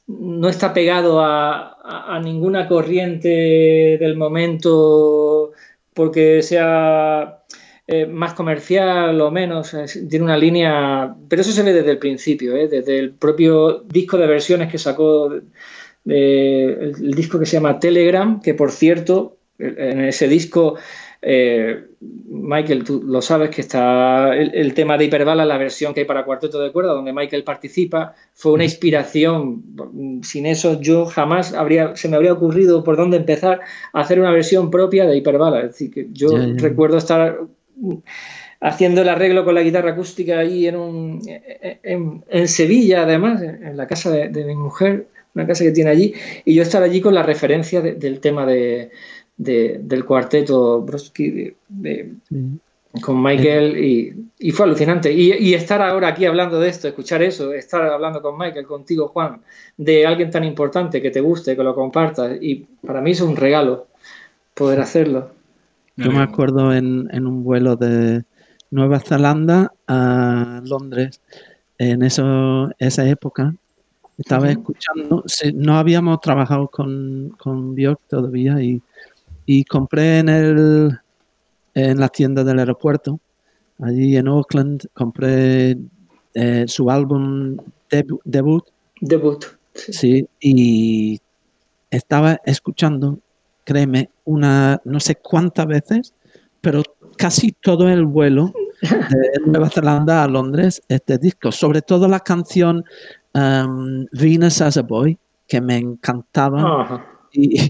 no 0.08 0.50
está 0.50 0.74
pegado 0.74 1.22
a, 1.22 1.73
a- 1.84 2.20
ninguna 2.20 2.68
corriente 2.68 3.28
del 4.00 4.16
momento 4.16 5.52
porque 5.94 6.42
sea 6.42 7.44
eh, 7.88 8.06
más 8.06 8.34
comercial 8.34 9.20
o 9.22 9.30
menos, 9.32 9.76
tiene 10.10 10.24
una 10.26 10.38
línea, 10.38 11.14
pero 11.30 11.42
eso 11.42 11.52
se 11.52 11.64
ve 11.64 11.74
desde 11.74 11.92
el 11.92 12.00
principio, 12.00 12.56
¿eh? 12.56 12.68
desde 12.68 12.98
el 12.98 13.12
propio 13.12 13.80
disco 13.82 14.18
de 14.18 14.28
versiones 14.28 14.72
que 14.72 14.78
sacó, 14.78 15.32
el, 15.34 15.44
el 16.06 17.12
disco 17.14 17.40
que 17.40 17.46
se 17.46 17.58
llama 17.58 17.80
Telegram, 17.80 18.42
que 18.42 18.54
por 18.54 18.72
cierto, 18.72 19.38
en 19.60 20.02
ese 20.06 20.28
disco, 20.28 20.76
eh, 21.26 21.86
Michael, 22.28 22.84
tú 22.84 23.02
lo 23.06 23.22
sabes 23.22 23.50
que 23.50 23.62
está 23.62 24.36
el, 24.36 24.54
el 24.54 24.74
tema 24.74 24.98
de 24.98 25.06
Hiperbala, 25.06 25.46
la 25.46 25.58
versión 25.58 25.94
que 25.94 26.02
hay 26.02 26.06
para 26.06 26.26
cuarteto 26.26 26.60
de 26.60 26.72
cuerda, 26.72 26.92
donde 26.94 27.14
Michael 27.14 27.44
participa, 27.44 28.14
fue 28.34 28.52
una 28.52 28.66
inspiración. 28.66 29.64
Sin 30.24 30.46
eso 30.46 30.82
yo 30.82 31.06
jamás 31.06 31.54
habría, 31.54 31.96
se 31.96 32.10
me 32.10 32.16
habría 32.18 32.34
ocurrido 32.34 32.84
por 32.84 32.98
dónde 32.98 33.18
empezar 33.18 33.62
a 33.94 34.02
hacer 34.02 34.20
una 34.20 34.32
versión 34.32 34.70
propia 34.70 35.06
de 35.06 35.16
Hiperbala. 35.18 35.60
Es 35.62 35.68
decir, 35.68 35.92
que 35.92 36.08
yo 36.12 36.30
recuerdo 36.58 36.98
estar 36.98 37.40
haciendo 38.60 39.02
el 39.02 39.10
arreglo 39.10 39.44
con 39.46 39.56
la 39.56 39.62
guitarra 39.62 39.92
acústica 39.92 40.40
ahí 40.40 40.68
en, 40.68 40.76
un, 40.76 41.22
en, 41.84 42.24
en 42.30 42.48
Sevilla, 42.48 43.04
además, 43.04 43.42
en 43.42 43.76
la 43.78 43.88
casa 43.88 44.10
de, 44.12 44.30
de 44.30 44.46
mi 44.46 44.56
mujer, 44.56 45.08
una 45.36 45.48
casa 45.48 45.64
que 45.64 45.72
tiene 45.72 45.90
allí, 45.90 46.14
y 46.46 46.54
yo 46.56 46.62
estar 46.62 46.84
allí 46.84 47.02
con 47.02 47.14
la 47.14 47.24
referencia 47.24 47.82
de- 47.82 47.94
del 47.96 48.20
tema 48.20 48.46
de, 48.46 48.92
de- 49.44 49.80
del 49.84 50.06
cuarteto 50.06 50.82
Brodsky 50.82 51.30
de- 51.32 51.56
de- 51.70 52.14
Sí. 52.30 52.60
con 53.02 53.24
Michael 53.24 53.76
y, 53.84 54.14
y 54.38 54.52
fue 54.52 54.68
alucinante. 54.68 55.12
Y, 55.12 55.34
y 55.34 55.56
estar 55.56 55.82
ahora 55.82 56.10
aquí 56.10 56.26
hablando 56.26 56.60
de 56.60 56.70
esto, 56.70 56.88
escuchar 56.88 57.24
eso, 57.24 57.52
estar 57.52 57.82
hablando 57.82 58.22
con 58.22 58.38
Michael, 58.38 58.68
contigo, 58.68 59.08
Juan, 59.08 59.42
de 59.78 60.06
alguien 60.06 60.30
tan 60.30 60.44
importante 60.44 61.02
que 61.02 61.10
te 61.10 61.20
guste, 61.20 61.56
que 61.56 61.64
lo 61.64 61.74
compartas, 61.74 62.38
y 62.40 62.66
para 62.86 63.02
mí 63.02 63.10
es 63.12 63.22
un 63.22 63.36
regalo 63.36 63.88
poder 64.54 64.80
hacerlo. 64.80 65.32
Yo 65.96 66.12
me 66.12 66.22
acuerdo 66.22 66.72
en, 66.72 67.10
en 67.12 67.26
un 67.26 67.44
vuelo 67.44 67.76
de 67.76 68.26
Nueva 68.70 69.00
Zelanda 69.00 69.74
a 69.88 70.62
Londres, 70.64 71.20
en 71.80 72.04
eso, 72.04 72.70
esa 72.78 73.10
época, 73.10 73.56
estaba 74.20 74.52
escuchando, 74.52 75.24
no 75.56 75.78
habíamos 75.78 76.22
trabajado 76.22 76.68
con, 76.68 77.34
con 77.40 77.74
Björk 77.74 78.00
todavía 78.08 78.62
y, 78.62 78.80
y 79.46 79.64
compré 79.66 80.20
en, 80.20 80.30
el, 80.30 81.00
en 81.74 82.00
la 82.00 82.10
tienda 82.10 82.44
del 82.44 82.60
aeropuerto, 82.60 83.20
allí 83.80 84.16
en 84.18 84.28
Auckland, 84.28 84.86
compré 84.94 85.78
eh, 86.34 86.66
su 86.68 86.90
álbum 86.90 87.58
debu- 87.90 88.22
debut 88.24 88.66
Debut. 89.02 89.44
Sí. 89.76 89.92
Sí, 89.94 90.28
y 90.40 91.20
estaba 91.90 92.40
escuchando, 92.46 93.20
créeme, 93.66 94.10
una 94.24 94.80
no 94.86 95.00
sé 95.00 95.16
cuántas 95.16 95.66
veces, 95.68 96.14
pero 96.62 96.84
casi 97.18 97.52
todo 97.52 97.90
el 97.90 98.06
vuelo 98.06 98.54
de 98.82 98.90
Nueva 99.46 99.70
Zelanda 99.70 100.24
a 100.24 100.28
Londres, 100.28 100.82
este 100.88 101.18
disco, 101.18 101.52
sobre 101.52 101.82
todo 101.82 102.08
la 102.08 102.20
canción 102.22 102.86
um, 103.34 104.06
Venus 104.14 104.62
as 104.62 104.78
a 104.78 104.84
Boy, 104.84 105.18
que 105.48 105.60
me 105.60 105.78
encantaba. 105.78 107.04
Y, 107.34 107.70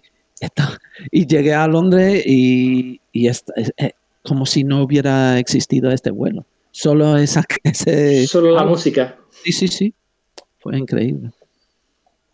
y 1.11 1.25
llegué 1.25 1.53
a 1.53 1.67
Londres 1.67 2.23
y, 2.25 2.99
y 3.11 3.27
esta- 3.27 3.53
eh, 3.55 3.69
eh, 3.77 3.91
como 4.23 4.45
si 4.45 4.63
no 4.63 4.83
hubiera 4.83 5.37
existido 5.39 5.91
este 5.91 6.11
vuelo. 6.11 6.45
Solo 6.71 7.17
esa 7.17 7.43
ese 7.63 8.25
Solo 8.27 8.51
la 8.55 8.63
música. 8.63 9.17
Sí, 9.43 9.51
sí, 9.51 9.67
sí. 9.67 9.93
Fue 10.59 10.77
increíble. 10.77 11.31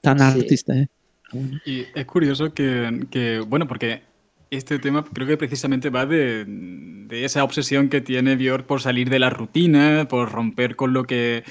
Tan 0.02 0.22
artista, 0.22 0.76
¿eh? 0.76 0.88
Y 1.66 1.86
es 1.94 2.06
curioso 2.06 2.54
que, 2.54 3.06
que, 3.12 3.40
bueno, 3.40 3.68
porque 3.68 4.02
este 4.50 4.80
tema 4.80 5.04
creo 5.04 5.28
que 5.28 5.38
precisamente 5.38 5.90
va 5.90 6.06
de, 6.06 6.46
de, 6.46 7.26
esa 7.26 7.44
obsesión 7.44 7.90
que 7.90 8.02
tiene 8.02 8.36
Björk 8.36 8.66
por 8.66 8.82
salir 8.82 9.10
de 9.10 9.20
la 9.20 9.30
rutina, 9.30 10.08
por 10.10 10.32
romper 10.32 10.76
con 10.76 10.94
lo 10.94 11.04
que, 11.04 11.44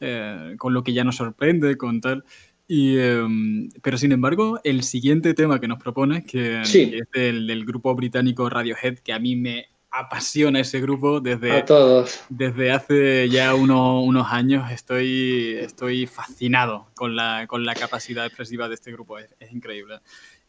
eh, 0.00 0.54
con 0.58 0.72
lo 0.72 0.82
que 0.82 0.92
ya 0.92 1.04
nos 1.04 1.16
sorprende, 1.16 1.76
con 1.76 2.00
tal. 2.00 2.24
Y, 2.68 2.96
um, 2.98 3.68
pero 3.82 3.96
sin 3.96 4.10
embargo, 4.12 4.60
el 4.64 4.82
siguiente 4.82 5.34
tema 5.34 5.60
que 5.60 5.68
nos 5.68 5.78
propone, 5.80 6.24
que, 6.24 6.60
Sí. 6.64 6.90
que 6.90 6.98
es 6.98 7.10
del, 7.12 7.46
del 7.46 7.64
grupo 7.64 7.94
británico 7.94 8.48
Radiohead, 8.50 8.98
que 8.98 9.12
a 9.12 9.18
mí 9.20 9.36
me 9.36 9.66
apasiona 9.90 10.60
ese 10.60 10.80
grupo 10.80 11.20
desde, 11.20 11.52
A 11.52 11.64
todos. 11.64 12.20
desde 12.28 12.70
hace 12.72 13.28
ya 13.30 13.54
uno- 13.54 14.02
unos 14.02 14.26
años 14.30 14.70
estoy, 14.70 15.54
estoy 15.60 16.06
fascinado 16.06 16.88
con 16.94 17.16
la, 17.16 17.46
con 17.46 17.64
la 17.64 17.74
capacidad 17.74 18.26
expresiva 18.26 18.68
de 18.68 18.74
este 18.74 18.92
grupo, 18.92 19.18
es, 19.18 19.34
es 19.40 19.52
increíble. 19.52 20.00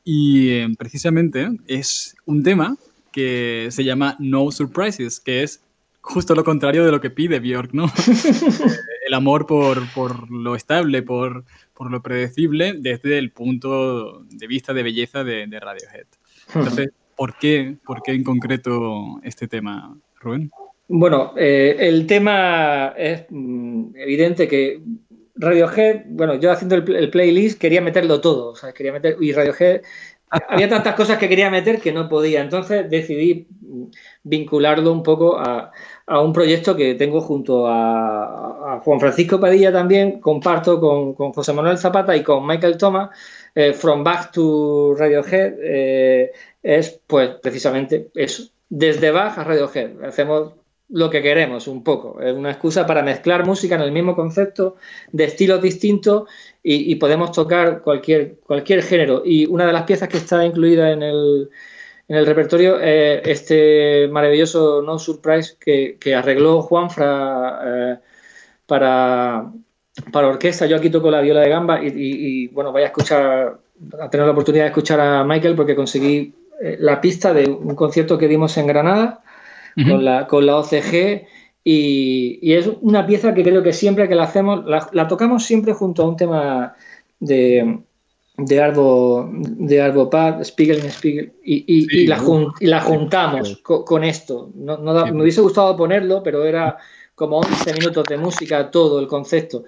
Y 0.04 0.50
eh, 0.50 0.68
precisamente 0.78 1.50
es 1.68 2.16
un 2.26 2.42
tema 2.44 2.76
que 3.12 3.68
se 3.72 3.84
llama 3.84 4.16
No 4.20 4.52
Surprises, 4.52 5.20
que 5.20 5.44
es 5.44 5.62
justo 6.08 6.36
lo 6.36 6.44
contrario 6.44 6.86
de 6.86 6.92
lo 6.92 7.02
que 7.02 7.10
pide 7.10 7.40
Björk, 7.40 7.74
¿no? 7.74 7.86
el 9.08 9.14
amor 9.14 9.46
por, 9.46 9.92
por 9.94 10.32
lo 10.32 10.56
estable, 10.56 11.04
por, 11.04 11.46
por 11.74 11.92
lo 11.92 12.02
predecible, 12.02 12.74
desde 12.78 13.18
el 13.18 13.32
punto 13.32 14.24
de 14.30 14.48
vista 14.48 14.74
de 14.74 14.84
belleza 14.84 15.24
de, 15.24 15.48
de 15.48 15.60
Radiohead. 15.60 16.08
Entonces, 16.56 16.90
¿por 17.16 17.38
qué, 17.38 17.78
¿por 17.86 18.02
qué 18.02 18.14
en 18.14 18.24
concreto 18.24 19.20
este 19.24 19.48
tema, 19.48 19.98
Rubén? 20.20 20.50
Bueno, 20.88 21.34
eh, 21.36 21.76
el 21.80 22.08
tema 22.08 22.94
es 22.98 23.26
mm, 23.30 23.96
evidente 23.98 24.48
que 24.48 24.82
Radiohead, 25.36 26.06
bueno, 26.08 26.36
yo 26.36 26.52
haciendo 26.52 26.76
el, 26.76 26.96
el 26.96 27.10
playlist 27.10 27.60
quería 27.60 27.82
meterlo 27.82 28.22
todo, 28.22 28.52
o 28.52 28.56
sea, 28.56 28.74
quería 28.74 28.94
meter, 28.94 29.18
y 29.20 29.34
Radiohead, 29.34 29.82
había 30.50 30.70
tantas 30.70 30.96
cosas 30.96 31.18
que 31.18 31.30
quería 31.30 31.50
meter 31.50 31.80
que 31.80 31.92
no 31.92 32.10
podía, 32.10 32.42
entonces 32.42 32.90
decidí 32.90 33.48
mm, 33.62 33.86
vincularlo 34.24 34.92
un 34.92 35.04
poco 35.04 35.38
a, 35.38 35.72
a 36.08 36.22
un 36.22 36.32
proyecto 36.34 36.76
que 36.76 36.96
tengo 36.96 37.22
junto 37.22 37.68
a, 37.68 38.82
Juan 38.84 39.00
Francisco 39.00 39.40
Padilla 39.40 39.72
también, 39.72 40.20
comparto 40.20 40.80
con, 40.80 41.14
José 41.34 41.54
Manuel 41.54 41.78
Zapata 41.78 42.16
y 42.16 42.24
con 42.24 42.46
Michael 42.46 42.78
Thomas, 42.78 43.10
eh, 43.56 43.74
From 43.74 44.04
Back 44.04 44.32
to 44.32 44.96
Radiohead, 44.98 45.56
eh, 45.62 46.32
es 46.64 47.02
pues 47.08 47.32
precisamente 47.42 48.10
eso, 48.14 48.44
desde 48.70 49.12
Bach 49.12 49.38
a 49.38 49.44
Radiohead, 49.44 50.04
hacemos 50.04 50.54
lo 50.90 51.10
que 51.10 51.22
queremos 51.22 51.68
un 51.68 51.84
poco. 51.84 52.22
Es 52.22 52.34
una 52.34 52.52
excusa 52.52 52.86
para 52.86 53.04
mezclar 53.04 53.46
música 53.46 53.76
en 53.76 53.82
el 53.82 53.92
mismo 53.92 54.16
concepto, 54.16 54.78
de 55.12 55.26
estilos 55.26 55.62
distintos 55.62 56.30
y, 56.64 56.92
y 56.92 56.96
podemos 56.96 57.32
tocar 57.34 57.82
cualquier, 57.82 58.38
cualquier 58.40 58.84
género. 58.84 59.24
Y 59.26 59.46
una 59.48 59.66
de 59.66 59.74
las 59.74 59.84
piezas 59.84 60.08
que 60.08 60.18
está 60.18 60.46
incluida 60.46 60.92
en 60.92 61.04
el, 61.04 61.50
en 62.08 62.16
el 62.16 62.26
repertorio 62.26 62.80
es 62.80 63.22
este 63.26 64.08
maravilloso 64.08 64.82
No 64.82 64.98
Surprise 64.98 65.56
que, 65.60 65.98
que 66.00 66.16
arregló 66.16 66.62
Juanfra 66.62 67.62
eh, 67.66 67.98
para, 68.66 69.52
para 70.12 70.28
orquesta. 70.28 70.66
Yo 70.66 70.78
aquí 70.78 70.90
toco 70.90 71.12
la 71.12 71.22
viola 71.22 71.42
de 71.42 71.50
gamba 71.50 71.84
y, 71.84 71.88
y, 71.88 71.94
y, 71.98 72.48
bueno, 72.48 72.72
voy 72.72 72.84
a 72.84 72.88
escuchar, 72.88 73.60
a 74.00 74.10
tener 74.10 74.26
la 74.26 74.32
oportunidad 74.32 74.64
de 74.64 74.70
escuchar 74.70 75.02
a 75.02 75.24
Michael 75.26 75.56
porque 75.56 75.76
conseguí 75.76 76.34
eh, 76.62 76.78
la 76.80 77.02
pista 77.02 77.34
de 77.34 77.50
un 77.50 77.76
concierto 77.76 78.18
que 78.18 78.28
dimos 78.28 78.58
en 78.58 78.68
Granada 78.68 79.22
con, 79.76 80.04
la, 80.04 80.26
con 80.26 80.46
la 80.46 80.58
OCG 80.58 81.28
y, 81.64 82.40
y, 82.42 82.54
es 82.54 82.68
una 82.82 83.06
pieza 83.06 83.36
que 83.36 83.44
creo 83.44 83.62
que 83.62 83.74
siempre 83.74 84.08
que 84.08 84.16
la 84.16 84.24
hacemos, 84.24 84.66
la, 84.66 84.90
la 84.94 85.08
tocamos 85.08 85.46
siempre 85.46 85.74
junto 85.74 86.02
a 86.02 86.08
un 86.08 86.16
tema 86.16 86.76
de, 87.20 87.84
de 88.38 88.62
Arvo, 88.62 89.30
de 89.32 89.82
Arvo 89.82 90.10
Pad, 90.10 90.44
Spiegel 90.44 90.82
Spiegel, 90.92 91.34
y, 91.44 91.66
y, 91.68 91.82
sí, 91.86 91.98
y, 92.04 92.08
la, 92.08 92.20
jun, 92.20 92.54
y 92.60 92.68
la 92.68 92.82
juntamos 92.82 93.50
sí. 93.50 93.62
con, 93.64 93.84
con, 93.84 94.04
esto. 94.04 94.52
No, 94.56 94.78
no 94.78 94.94
da, 94.94 95.08
sí. 95.08 95.12
Me 95.12 95.24
hubiese 95.24 95.42
gustado 95.42 95.76
ponerlo, 95.76 96.22
pero 96.22 96.46
era 96.46 96.78
como 97.16 97.40
11 97.40 97.74
minutos 97.74 98.06
de 98.08 98.18
música 98.18 98.70
todo 98.70 99.00
el 99.00 99.08
concepto. 99.08 99.64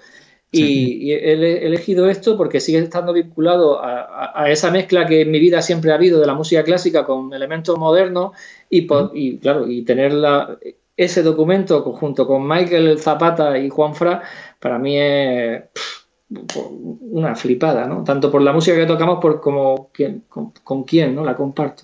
Y, 0.51 1.11
he 1.11 1.65
elegido 1.65 2.09
esto 2.09 2.35
porque 2.35 2.59
sigue 2.59 2.79
estando 2.79 3.13
vinculado 3.13 3.79
a, 3.79 4.01
a, 4.01 4.43
a, 4.43 4.49
esa 4.49 4.71
mezcla 4.71 5.05
que 5.05 5.21
en 5.21 5.31
mi 5.31 5.39
vida 5.39 5.61
siempre 5.61 5.91
ha 5.91 5.95
habido 5.95 6.19
de 6.19 6.25
la 6.25 6.33
música 6.33 6.63
clásica 6.63 7.05
con 7.05 7.31
elementos 7.33 7.77
modernos 7.77 8.31
y, 8.69 8.81
por, 8.81 9.11
y 9.13 9.37
claro, 9.37 9.67
y 9.67 9.83
tener 9.83 10.13
la, 10.13 10.57
ese 10.97 11.23
documento 11.23 11.81
junto 11.93 12.27
con 12.27 12.47
Michael 12.47 12.99
Zapata 12.99 13.57
y 13.57 13.69
Juan 13.69 13.95
Fra, 13.95 14.23
para 14.59 14.79
mí 14.79 14.99
es 14.99 15.61
pff, 15.71 15.98
una 16.29 17.35
flipada, 17.35 17.85
¿no? 17.85 18.03
Tanto 18.03 18.31
por 18.31 18.41
la 18.41 18.53
música 18.53 18.77
que 18.77 18.85
tocamos 18.85 19.19
por 19.19 19.41
como 19.41 19.89
con, 20.27 20.53
con 20.63 20.83
quién, 20.83 21.15
¿no? 21.15 21.23
La 21.23 21.35
comparto. 21.35 21.83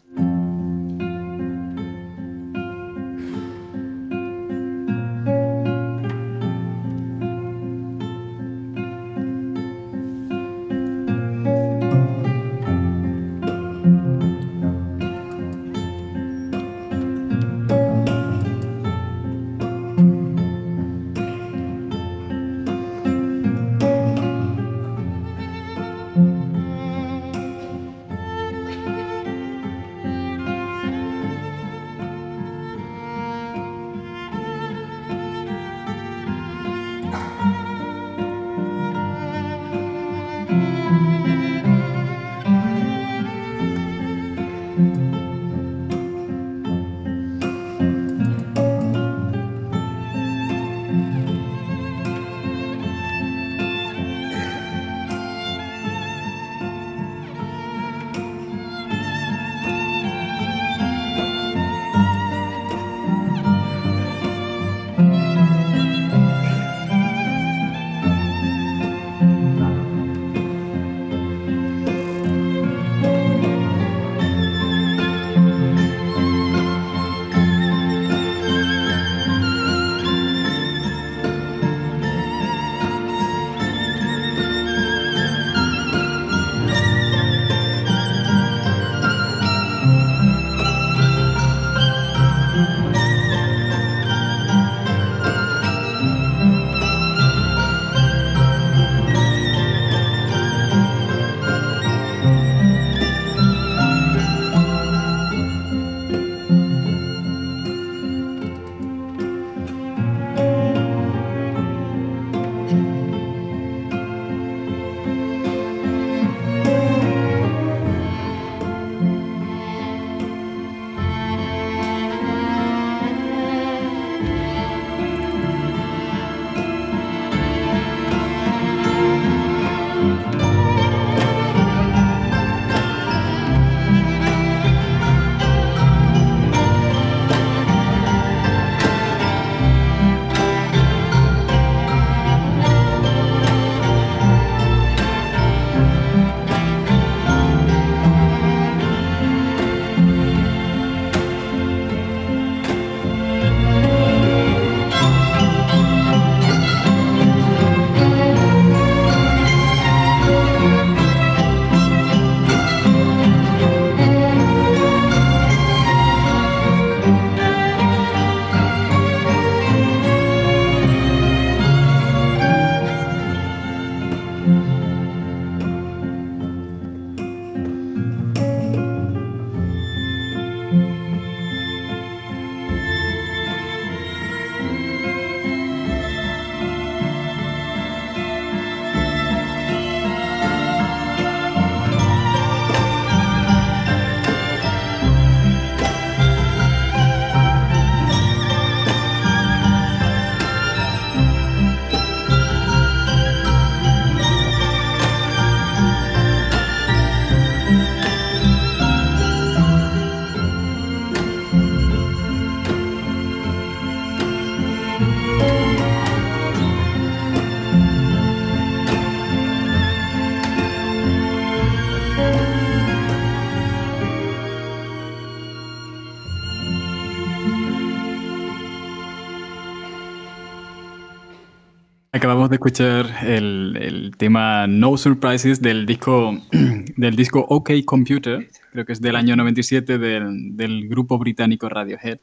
Acabamos 232.25 232.49
de 232.49 232.55
escuchar 232.55 233.05
el, 233.23 233.77
el, 233.79 234.17
tema 234.17 234.65
No 234.65 234.97
Surprises 234.97 235.61
del 235.61 235.85
disco, 235.85 236.35
del 236.97 237.15
disco 237.15 237.45
OK 237.47 237.69
Computer, 237.85 238.49
creo 238.71 238.83
que 238.83 238.93
es 238.93 238.99
del 238.99 239.15
año 239.15 239.35
97 239.35 239.99
del, 239.99 240.57
del 240.57 240.89
grupo 240.89 241.19
británico 241.19 241.69
Radiohead. 241.69 242.21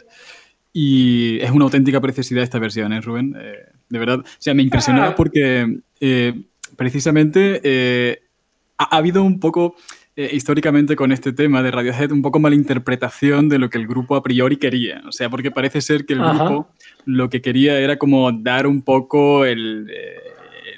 Y 0.73 1.39
es 1.39 1.53
una 1.53 1.67
auténtica 1.67 2.01
preciosidad 2.01 2.43
esta 2.43 2.59
versión, 2.59 2.93
¿eh, 2.93 3.01
Rubén? 3.01 3.37
Eh, 3.39 3.65
de 3.91 3.99
verdad. 4.01 4.19
O 4.19 4.25
sea, 4.41 4.55
me 4.55 4.65
impresionaba 4.65 5.11
ah. 5.11 5.15
porque 5.15 5.83
eh, 6.01 6.43
precisamente 6.75 7.61
eh, 7.63 8.25
ha, 8.79 8.97
ha, 8.97 8.99
habido 8.99 9.23
un 9.23 9.39
poco 9.39 9.77
eh, 10.15 10.31
históricamente 10.33 10.95
con 10.95 11.11
este 11.11 11.33
tema 11.33 11.63
de 11.63 11.71
Radiohead 11.71 12.13
un 12.13 12.21
poco 12.21 12.39
malinterpretación 12.39 13.49
de 13.49 13.59
lo 13.59 13.71
que 13.71 13.79
el 13.79 13.87
grupo 13.87 14.15
a 14.15 14.23
priori 14.23 14.59
quería. 14.59 15.03
O 15.07 15.13
sea, 15.13 15.31
porque 15.31 15.51
parece 15.51 15.81
ser 15.81 16.05
que 16.05 16.13
el 16.13 16.21
Ajá. 16.21 16.45
grupo 16.45 16.69
lo 17.07 17.31
que 17.31 17.41
quería 17.41 17.79
era 17.79 17.97
como 17.97 18.31
dar 18.31 18.67
un 18.67 18.83
poco 18.83 19.47
el, 19.47 19.89
eh, 19.91 20.17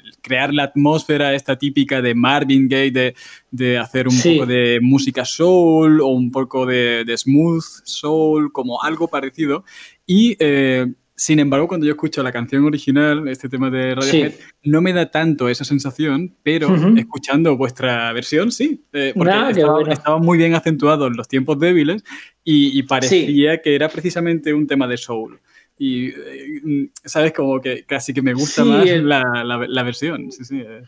el 0.04 0.16
crear 0.20 0.54
la 0.54 0.64
atmósfera 0.64 1.34
esta 1.34 1.58
típica 1.58 2.00
de 2.00 2.14
Marvin 2.14 2.68
Gaye, 2.68 2.92
de, 2.92 3.14
de 3.50 3.76
hacer 3.76 4.06
un 4.06 4.14
sí. 4.14 4.34
poco 4.34 4.46
de 4.46 4.78
música 4.80 5.24
soul 5.24 6.00
o 6.00 6.06
un 6.06 6.30
poco 6.30 6.64
de, 6.64 7.04
de 7.04 7.18
smooth 7.18 7.64
soul, 7.84 8.52
como 8.52 8.82
algo 8.82 9.08
parecido. 9.08 9.64
Y 10.06 10.36
eh, 10.38 10.86
sin 11.16 11.38
embargo, 11.38 11.68
cuando 11.68 11.86
yo 11.86 11.92
escucho 11.92 12.22
la 12.22 12.32
canción 12.32 12.64
original, 12.64 13.28
este 13.28 13.48
tema 13.48 13.70
de 13.70 13.94
Radiohead, 13.94 14.32
sí. 14.32 14.38
no 14.64 14.80
me 14.80 14.92
da 14.92 15.10
tanto 15.10 15.48
esa 15.48 15.64
sensación, 15.64 16.34
pero 16.42 16.68
uh 16.68 16.76
-huh. 16.76 16.98
escuchando 16.98 17.56
vuestra 17.56 18.12
versión, 18.12 18.50
sí, 18.50 18.82
eh, 18.92 19.12
porque 19.14 19.32
nah, 19.32 19.50
estaba, 19.50 19.72
bueno. 19.74 19.92
estaba, 19.92 20.18
muy 20.18 20.38
bien 20.38 20.54
acentuado 20.54 21.06
en 21.06 21.16
los 21.16 21.28
tiempos 21.28 21.58
débiles 21.58 22.02
y, 22.42 22.76
y 22.78 22.82
parecía 22.82 23.54
sí. 23.54 23.60
que 23.62 23.74
era 23.74 23.88
precisamente 23.88 24.52
un 24.52 24.66
tema 24.66 24.88
de 24.88 24.96
soul. 24.96 25.40
Y, 25.78 26.08
eh, 26.08 26.90
¿sabes? 27.04 27.32
Como 27.32 27.60
que 27.60 27.84
casi 27.84 28.12
que 28.12 28.22
me 28.22 28.34
gusta 28.34 28.62
sí, 28.62 28.68
más 28.68 28.86
el... 28.86 29.08
la, 29.08 29.22
la, 29.44 29.66
la, 29.68 29.82
versión. 29.82 30.30
Sí, 30.30 30.44
sí. 30.44 30.60
Eh. 30.60 30.82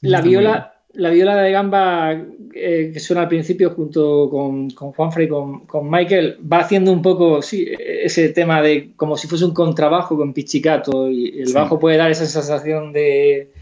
La 0.00 0.22
viola 0.22 0.77
la 0.98 1.10
viola 1.10 1.36
de 1.36 1.52
gamba 1.52 2.12
eh, 2.52 2.90
que 2.92 2.98
suena 2.98 3.22
al 3.22 3.28
principio 3.28 3.70
junto 3.70 4.28
con, 4.28 4.68
con 4.70 4.90
Juanfrey 4.92 5.26
y 5.26 5.28
con, 5.28 5.60
con, 5.66 5.88
Michael 5.88 6.38
va 6.52 6.58
haciendo 6.58 6.90
un 6.90 7.02
poco 7.02 7.40
sí, 7.40 7.68
ese 7.78 8.30
tema 8.30 8.60
de 8.60 8.94
como 8.96 9.16
si 9.16 9.28
fuese 9.28 9.44
un 9.44 9.54
contrabajo 9.54 10.16
con 10.16 10.32
pizzicato 10.32 11.08
y 11.08 11.38
el 11.38 11.46
sí. 11.48 11.54
bajo 11.54 11.78
puede 11.78 11.98
dar 11.98 12.10
esa 12.10 12.26
sensación 12.26 12.92
de, 12.92 13.52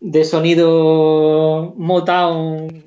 de 0.00 0.24
sonido 0.24 1.72
Motown 1.78 2.84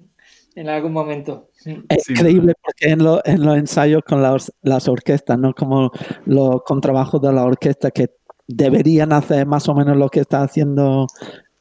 en 0.53 0.69
algún 0.69 0.93
momento. 0.93 1.49
Es 1.89 2.03
sí. 2.03 2.13
increíble 2.13 2.53
porque 2.63 2.93
en, 2.93 3.03
lo, 3.03 3.25
en, 3.25 3.43
los 3.43 3.57
ensayos 3.57 4.03
con 4.07 4.21
las, 4.21 4.53
las 4.61 4.87
orquestas, 4.87 5.39
¿no? 5.39 5.55
como 5.55 5.91
los 6.25 6.61
contrabajos 6.61 7.23
de 7.23 7.33
la 7.33 7.43
orquesta 7.43 7.89
que 7.89 8.11
deberían 8.45 9.13
hacer 9.13 9.47
más 9.47 9.67
o 9.67 9.73
menos 9.73 9.97
lo 9.97 10.09
que 10.09 10.19
está 10.19 10.43
haciendo 10.43 11.07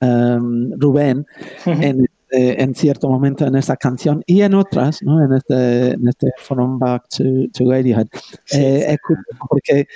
um, 0.03 0.73
Rubén 0.79 1.27
uh 1.65 1.71
-huh. 1.71 2.09
En, 2.31 2.43
eh, 2.43 2.57
en, 2.59 2.75
cierto 2.75 3.09
momento 3.09 3.47
en 3.47 3.55
esa 3.57 3.77
canción 3.77 4.23
y 4.27 4.43
en 4.43 4.55
otras, 4.55 5.03
¿no? 5.03 5.25
en, 5.25 5.33
este, 5.35 5.93
en 5.93 6.09
este 6.09 6.33
From 6.39 6.79
Back 6.79 7.09
to, 7.09 7.25
to 7.53 7.71
Radiohead. 7.71 8.09
Sí, 8.45 8.59
eh, 8.59 8.97
sí. 9.07 9.15
porque 9.49 9.87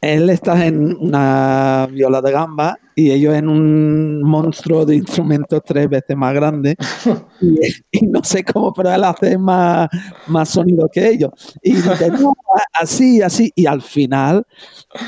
él 0.00 0.30
está 0.30 0.66
en 0.66 0.96
una 0.96 1.88
viola 1.90 2.20
de 2.20 2.30
gamba 2.30 2.78
y 2.94 3.10
ellos 3.10 3.34
en 3.34 3.48
un 3.48 4.22
monstruo 4.22 4.86
de 4.86 4.96
instrumentos 4.96 5.62
tres 5.64 5.88
veces 5.88 6.16
más 6.16 6.32
grande 6.34 6.76
y, 7.40 7.58
y, 7.90 8.06
no 8.06 8.22
sé 8.22 8.44
cómo, 8.44 8.72
pero 8.72 8.92
él 8.92 9.04
hace 9.04 9.36
más, 9.36 9.88
más 10.28 10.48
sonido 10.48 10.88
que 10.92 11.08
ellos. 11.08 11.30
Y 11.62 11.72
dice, 11.76 12.10
no, 12.10 12.34
así, 12.72 13.20
así, 13.22 13.52
y 13.54 13.66
al 13.66 13.82
final 13.82 14.46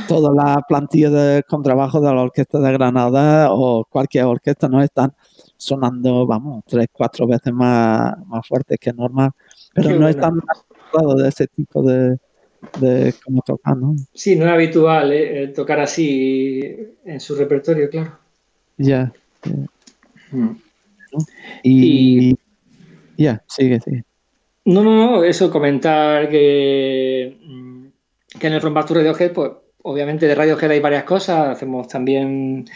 toda 0.06 0.32
la 0.34 0.62
plantilla 0.66 1.10
de 1.10 1.42
contrabajo 1.44 2.00
de 2.00 2.14
la 2.14 2.22
Orquesta 2.22 2.58
de 2.58 2.72
Granada 2.72 3.52
o 3.52 3.84
cualquier 3.88 4.24
orquesta 4.24 4.68
no 4.68 4.82
están 4.82 5.14
sonando, 5.58 6.26
vamos, 6.26 6.64
tres, 6.66 6.86
cuatro 6.90 7.26
veces 7.26 7.52
más, 7.52 8.14
más 8.26 8.46
fuerte 8.46 8.78
que 8.78 8.92
normal, 8.92 9.32
pero 9.74 9.88
Qué 9.88 9.94
no 9.94 10.00
bueno. 10.00 10.08
están 10.08 10.40
de 11.16 11.28
ese 11.28 11.46
tipo 11.48 11.82
de, 11.82 12.16
de 12.80 13.14
cómo 13.24 13.42
tocar, 13.42 13.76
¿no? 13.76 13.94
Sí, 14.14 14.36
no 14.36 14.46
es 14.46 14.52
habitual 14.52 15.12
¿eh? 15.12 15.48
tocar 15.48 15.80
así 15.80 16.62
en 17.04 17.20
su 17.20 17.34
repertorio, 17.34 17.90
claro. 17.90 18.18
Ya. 18.78 19.12
Yeah, 19.44 19.56
yeah. 20.32 20.38
mm. 20.40 20.56
Y, 21.64 22.30
y 23.16 23.24
ya, 23.24 23.42
sigue, 23.48 23.80
sigue. 23.80 24.04
No, 24.64 24.82
no, 24.82 24.94
no, 24.94 25.24
eso, 25.24 25.50
comentar 25.50 26.28
que, 26.28 27.36
que 28.38 28.46
en 28.46 28.52
el 28.52 28.60
From 28.60 28.74
Back 28.74 28.86
to 28.86 28.94
Radiohead, 28.94 29.32
pues 29.32 29.50
obviamente 29.82 30.26
de 30.26 30.34
Radiohead 30.34 30.70
hay 30.70 30.80
varias 30.80 31.04
cosas, 31.04 31.48
hacemos 31.48 31.88
también 31.88 32.66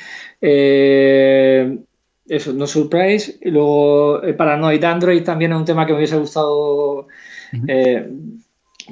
eh, 0.40 1.78
eso, 2.26 2.52
No 2.52 2.66
Surprise, 2.66 3.38
y 3.40 3.50
luego 3.50 4.22
eh, 4.22 4.34
Paranoid 4.34 4.82
Android 4.84 5.22
también 5.22 5.52
es 5.52 5.58
un 5.58 5.64
tema 5.64 5.86
que 5.86 5.92
me 5.92 5.98
hubiese 5.98 6.18
gustado 6.18 7.08
eh, 7.66 8.08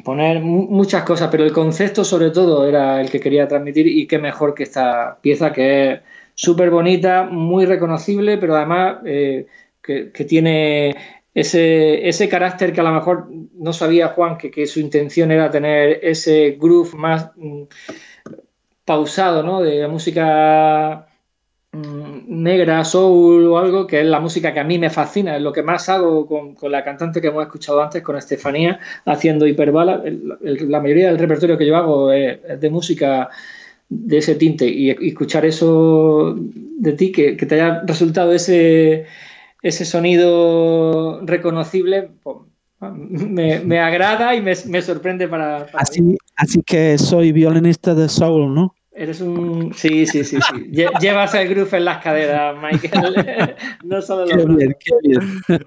poner 0.04 0.40
muchas 0.40 1.04
cosas, 1.04 1.28
pero 1.30 1.44
el 1.44 1.52
concepto 1.52 2.04
sobre 2.04 2.30
todo 2.30 2.66
era 2.66 3.00
el 3.00 3.10
que 3.10 3.20
quería 3.20 3.48
transmitir 3.48 3.86
y 3.86 4.06
qué 4.06 4.18
mejor 4.18 4.54
que 4.54 4.64
esta 4.64 5.18
pieza 5.20 5.52
que 5.52 5.92
es 5.92 6.00
súper 6.34 6.70
bonita, 6.70 7.24
muy 7.24 7.66
reconocible, 7.66 8.38
pero 8.38 8.56
además 8.56 8.98
eh, 9.04 9.46
que, 9.82 10.10
que, 10.10 10.24
tiene 10.24 10.96
ese, 11.34 12.08
ese 12.08 12.28
carácter 12.28 12.72
que 12.72 12.80
a 12.80 12.84
lo 12.84 12.92
mejor 12.92 13.28
no 13.54 13.72
sabía 13.72 14.08
Juan 14.08 14.38
que, 14.38 14.50
que 14.50 14.66
su 14.66 14.80
intención 14.80 15.30
era 15.30 15.50
tener 15.50 16.00
ese 16.02 16.56
groove 16.60 16.94
más 16.96 17.30
mm, 17.36 17.64
pausado, 18.84 19.42
¿no? 19.42 19.60
De 19.62 19.80
la 19.80 19.88
música 19.88 21.09
negra, 21.72 22.84
soul 22.84 23.46
o 23.46 23.58
algo, 23.58 23.86
que 23.86 24.00
es 24.00 24.06
la 24.06 24.20
música 24.20 24.52
que 24.52 24.60
a 24.60 24.64
mí 24.64 24.78
me 24.78 24.90
fascina, 24.90 25.36
es 25.36 25.42
lo 25.42 25.52
que 25.52 25.62
más 25.62 25.88
hago 25.88 26.26
con, 26.26 26.54
con 26.54 26.72
la 26.72 26.82
cantante 26.82 27.20
que 27.20 27.28
hemos 27.28 27.44
escuchado 27.44 27.82
antes, 27.82 28.02
con 28.02 28.16
Estefanía, 28.16 28.80
haciendo 29.04 29.46
hiperbala. 29.46 30.02
El, 30.04 30.36
el, 30.42 30.70
la 30.70 30.80
mayoría 30.80 31.08
del 31.08 31.18
repertorio 31.18 31.56
que 31.56 31.66
yo 31.66 31.76
hago 31.76 32.12
es, 32.12 32.38
es, 32.48 32.60
de 32.60 32.70
música 32.70 33.28
de 33.88 34.18
ese 34.18 34.34
tinte 34.36 34.66
y, 34.66 34.90
y 34.90 35.08
escuchar 35.08 35.44
eso 35.44 36.36
de 36.36 36.92
ti, 36.92 37.12
que, 37.12 37.36
que, 37.36 37.46
te 37.46 37.56
haya 37.56 37.82
resultado 37.84 38.32
ese, 38.32 39.06
ese 39.62 39.84
sonido 39.84 41.20
reconocible, 41.24 42.10
pues, 42.22 42.36
me, 42.80 43.60
me, 43.60 43.78
agrada 43.80 44.34
y 44.34 44.40
me, 44.40 44.54
me 44.66 44.82
sorprende 44.82 45.28
para, 45.28 45.66
para 45.66 45.82
así, 45.82 46.16
así 46.36 46.62
que 46.64 46.98
soy 46.98 47.30
violinista 47.30 47.94
de 47.94 48.08
soul, 48.08 48.54
¿no? 48.54 48.74
Eres 49.00 49.22
un. 49.22 49.72
Sí, 49.72 50.04
sí, 50.04 50.24
sí, 50.24 50.36
sí. 50.36 50.70
Llevas 51.00 51.32
el 51.34 51.48
groove 51.48 51.78
en 51.78 51.86
las 51.86 52.02
caderas, 52.02 52.54
Michael. 52.60 53.56
no 53.84 54.02
solo 54.02 54.26
los. 54.26 54.44
Qué 54.44 54.52
bien, 54.54 54.76
qué 54.78 55.08
bien. 55.08 55.64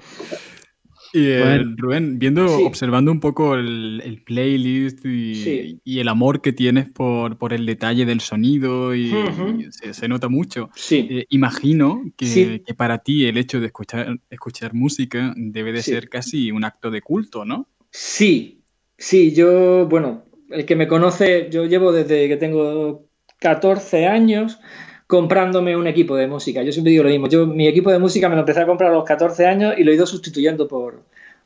Y 1.14 1.30
eh, 1.30 1.40
bueno. 1.40 1.76
Rubén, 1.78 2.20
viendo, 2.20 2.48
sí. 2.48 2.64
observando 2.64 3.12
un 3.12 3.20
poco 3.20 3.56
el, 3.56 4.04
el 4.06 4.22
playlist 4.22 5.04
y, 5.06 5.36
sí. 5.36 5.80
y, 5.84 6.00
el 6.00 6.10
amor 6.10 6.42
que 6.42 6.54
tienes 6.54 6.90
por, 6.92 7.40
por, 7.40 7.54
el 7.54 7.66
detalle 7.66 8.06
del 8.06 8.20
sonido 8.20 8.94
y, 8.94 9.12
uh 9.12 9.26
-huh. 9.26 9.68
y 9.68 9.72
se, 9.72 9.96
se, 9.96 10.08
nota 10.08 10.30
mucho. 10.30 10.70
Sí. 10.76 11.08
Eh, 11.10 11.26
imagino 11.30 12.04
que, 12.16 12.62
que, 12.64 12.74
para 12.76 13.00
ti 13.00 13.26
el 13.26 13.38
hecho 13.38 13.60
de 13.60 13.68
escuchar, 13.68 14.20
escuchar 14.30 14.76
música 14.76 15.34
debe 15.38 15.72
de 15.72 15.82
ser 15.82 16.08
casi 16.08 16.52
un 16.52 16.64
acto 16.66 16.92
de 16.92 17.02
culto, 17.02 17.46
¿no? 17.46 17.68
Sí, 17.90 18.62
sí, 18.96 19.34
yo, 19.34 19.88
bueno, 19.88 20.26
el 20.52 20.66
que 20.66 20.76
me 20.76 20.88
conoce, 20.88 21.50
yo 21.52 21.66
llevo 21.66 21.92
desde 21.92 22.28
que 22.28 22.38
tengo 22.38 23.08
14 23.44 24.08
años 24.08 24.58
comprándome 25.06 25.76
un 25.76 25.86
equipo 25.86 26.16
de 26.16 26.28
música. 26.28 26.64
Yo 26.64 26.72
siempre 26.72 26.92
digo 26.92 27.04
lo 27.04 27.10
mismo. 27.10 27.28
Yo 27.28 27.46
mi 27.46 27.68
equipo 27.68 27.92
de 27.92 28.00
música 28.00 28.30
me 28.30 28.36
lo 28.36 28.42
empecé 28.42 28.62
a 28.62 28.66
comprar 28.66 28.90
a 28.90 28.94
los 28.94 29.04
14 29.04 29.46
años 29.46 29.74
y 29.78 29.84
lo 29.84 29.92
he 29.92 29.96
ido 29.96 30.08
sustituyendo 30.08 30.68
por, 30.68 31.02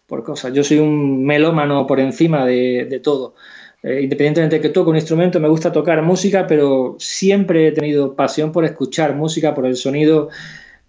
por 0.06 0.24
cosas. 0.24 0.54
Yo 0.54 0.64
soy 0.64 0.78
un 0.78 1.26
melómano 1.26 1.88
por 1.88 2.00
encima 2.00 2.46
de, 2.46 2.86
de 2.88 3.00
todo. 3.00 3.34
Eh, 3.82 4.02
independientemente 4.04 4.58
de 4.58 4.62
que 4.62 4.70
toco 4.70 4.92
un 4.92 4.96
instrumento, 4.96 5.40
me 5.40 5.48
gusta 5.48 5.72
tocar 5.72 6.02
música, 6.04 6.46
pero 6.48 6.96
siempre 7.00 7.68
he 7.68 7.72
tenido 7.72 8.16
pasión 8.16 8.52
por 8.52 8.64
escuchar 8.64 9.16
música, 9.16 9.56
por 9.56 9.66
el 9.66 9.76
sonido. 9.76 10.30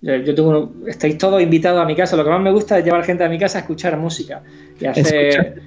Eh, 0.02 0.22
yo 0.26 0.34
tengo 0.34 0.50
uno, 0.50 0.72
estáis 0.86 1.16
todos 1.16 1.42
invitados 1.42 1.80
a 1.80 1.86
mi 1.86 1.96
casa. 1.96 2.16
Lo 2.16 2.24
que 2.24 2.30
más 2.30 2.42
me 2.42 2.52
gusta 2.52 2.78
es 2.78 2.84
llevar 2.84 3.02
gente 3.02 3.24
a 3.24 3.30
mi 3.30 3.38
casa 3.38 3.58
a 3.58 3.60
escuchar 3.62 3.96
música 3.96 4.42
y 4.78 4.84
hacer 4.84 5.62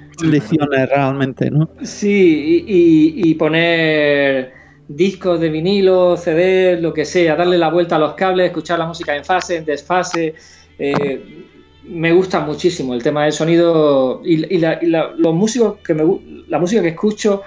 realmente, 0.87 1.49
¿no? 1.49 1.67
Sí, 1.81 2.63
y, 2.67 3.23
y, 3.23 3.31
y 3.31 3.35
poner 3.35 4.60
discos 4.95 5.39
de 5.39 5.49
vinilo, 5.49 6.17
CD, 6.17 6.79
lo 6.79 6.93
que 6.93 7.05
sea, 7.05 7.35
darle 7.35 7.57
la 7.57 7.69
vuelta 7.69 7.95
a 7.95 7.99
los 7.99 8.13
cables, 8.13 8.47
escuchar 8.47 8.79
la 8.79 8.85
música 8.85 9.15
en 9.15 9.25
fase, 9.25 9.57
en 9.57 9.65
desfase. 9.65 10.35
Eh, 10.77 11.45
me 11.83 12.11
gusta 12.13 12.39
muchísimo 12.41 12.93
el 12.93 13.01
tema 13.01 13.23
del 13.23 13.33
sonido 13.33 14.21
y, 14.23 14.57
la, 14.57 14.79
los 15.17 15.33
músicos 15.33 15.79
que 15.79 15.93
me, 15.93 16.03
la 16.47 16.59
música 16.59 16.81
que 16.81 16.89
escucho 16.89 17.41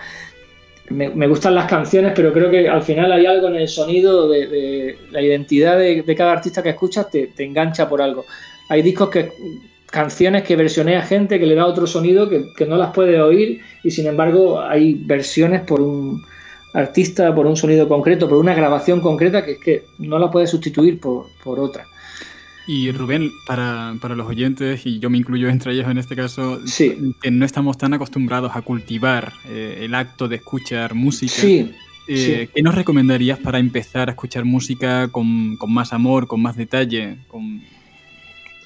me, 0.91 1.27
gustan 1.27 1.55
las 1.55 1.67
canciones, 1.67 2.13
pero 2.15 2.33
creo 2.33 2.51
que 2.51 2.69
al 2.69 2.83
final 2.83 3.11
hay 3.13 3.25
algo 3.25 3.49
en 3.49 3.57
el 3.57 3.69
sonido 3.69 4.29
de, 4.29 4.99
la 5.11 5.23
identidad 5.23 5.79
de, 5.79 6.15
cada 6.17 6.33
artista 6.33 6.63
que 6.63 6.71
escuchas 6.71 7.11
te, 7.11 7.29
te, 7.29 7.45
engancha 7.45 7.89
por 7.89 8.03
algo. 8.03 8.27
Hay 8.69 8.83
discos 8.83 9.09
que 9.09 9.31
canciones 9.87 10.43
que 10.43 10.57
versionea 10.57 11.03
gente 11.03 11.39
que 11.39 11.47
le 11.47 11.55
da 11.55 11.67
otro 11.67 11.87
sonido 11.87 12.29
que, 12.29 12.45
que 12.57 12.67
no 12.67 12.77
las 12.77 12.93
puede 12.93 13.23
oír 13.23 13.61
y 13.85 13.93
sin 13.93 14.09
embargo 14.09 14.61
hay 14.61 14.95
versiones 14.95 15.61
por 15.61 15.81
un 15.81 16.21
artista, 16.75 17.35
por 17.35 17.47
un 17.47 17.57
sonido 17.57 17.89
concreto, 17.89 18.29
por 18.29 18.39
una 18.39 18.53
grabación 18.53 19.01
concreta 19.01 19.45
que 19.45 19.53
es 19.53 19.59
que 19.59 19.85
no 19.99 20.19
la 20.19 20.31
puedes 20.31 20.51
sustituir 20.51 21.01
por, 21.01 21.27
por 21.43 21.59
otra. 21.59 21.87
Y 22.67 22.91
Rubén, 22.93 23.31
para, 23.47 23.95
para, 24.01 24.15
los 24.15 24.27
oyentes, 24.27 24.87
y 24.87 24.99
yo 24.99 25.11
me 25.11 25.19
incluyo 25.19 25.49
entre 25.49 25.73
ellos 25.73 25.87
en 25.89 25.99
este 25.99 26.17
caso, 26.17 26.67
sí. 26.67 27.15
que 27.21 27.31
no 27.31 27.45
estamos 27.45 27.77
tan 27.77 27.93
acostumbrados 27.93 28.53
a 28.55 28.63
cultivar 28.63 29.33
eh, 29.47 29.81
el 29.83 29.95
acto 29.95 30.29
de 30.29 30.37
escuchar 30.37 30.95
música. 30.95 31.33
Sí, 31.33 31.71
eh, 32.09 32.47
sí. 32.47 32.51
¿Qué 32.55 32.63
nos 32.63 32.75
recomendarías 32.75 33.39
para 33.39 33.59
empezar 33.59 34.09
a 34.09 34.13
escuchar 34.13 34.45
música 34.45 35.09
con, 35.09 35.57
con 35.57 35.73
más 35.73 35.93
amor, 35.93 36.27
con 36.27 36.41
más 36.41 36.57
detalle? 36.57 37.19
Con... 37.29 37.63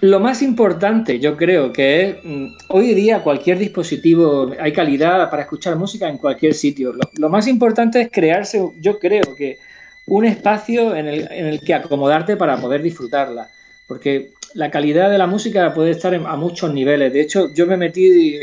Lo 0.00 0.20
más 0.20 0.42
importante, 0.42 1.18
yo 1.18 1.36
creo 1.36 1.72
que 1.72 2.02
es, 2.02 2.16
mm, 2.24 2.46
hoy 2.68 2.94
día 2.94 3.22
cualquier 3.22 3.58
dispositivo, 3.58 4.52
hay 4.60 4.72
calidad 4.72 5.28
para 5.30 5.42
escuchar 5.42 5.76
música 5.76 6.08
en 6.08 6.18
cualquier 6.18 6.54
sitio. 6.54 6.92
Lo, 6.92 7.00
lo 7.16 7.28
más 7.28 7.48
importante 7.48 8.00
es 8.00 8.10
crearse, 8.10 8.62
yo 8.80 8.98
creo 8.98 9.34
que 9.36 9.58
un 10.06 10.24
espacio 10.24 10.94
en 10.94 11.06
el, 11.08 11.28
en 11.30 11.46
el 11.46 11.60
que 11.60 11.74
acomodarte 11.74 12.36
para 12.36 12.60
poder 12.60 12.82
disfrutarla 12.82 13.48
porque 13.88 14.34
la 14.54 14.70
calidad 14.70 15.10
de 15.10 15.18
la 15.18 15.26
música 15.26 15.74
puede 15.74 15.90
estar 15.92 16.14
en, 16.14 16.26
a 16.26 16.36
muchos 16.36 16.72
niveles. 16.72 17.12
De 17.12 17.22
hecho, 17.22 17.52
yo 17.54 17.66
me 17.66 17.76
metí, 17.76 18.38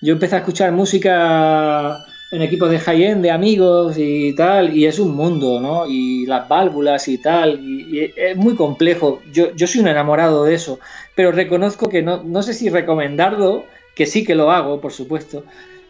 yo 0.00 0.14
empecé 0.14 0.36
a 0.36 0.38
escuchar 0.38 0.72
música 0.72 1.98
en 2.32 2.40
equipos 2.40 2.70
de 2.70 2.78
high-end, 2.78 3.22
de 3.22 3.30
amigos 3.30 3.96
y 3.98 4.34
tal, 4.34 4.74
y 4.74 4.86
es 4.86 4.98
un 4.98 5.14
mundo, 5.14 5.60
¿no? 5.60 5.86
Y 5.86 6.24
las 6.26 6.48
válvulas 6.48 7.06
y 7.06 7.18
tal, 7.18 7.60
y, 7.62 7.98
y 7.98 8.10
es 8.16 8.36
muy 8.36 8.54
complejo. 8.54 9.20
Yo, 9.32 9.54
yo 9.54 9.66
soy 9.66 9.82
un 9.82 9.88
enamorado 9.88 10.44
de 10.44 10.54
eso, 10.54 10.80
pero 11.14 11.30
reconozco 11.30 11.90
que 11.90 12.00
no, 12.00 12.22
no 12.22 12.42
sé 12.42 12.54
si 12.54 12.70
recomendarlo, 12.70 13.64
que 13.94 14.06
sí 14.06 14.24
que 14.24 14.34
lo 14.34 14.50
hago, 14.50 14.80
por 14.80 14.92
supuesto, 14.92 15.44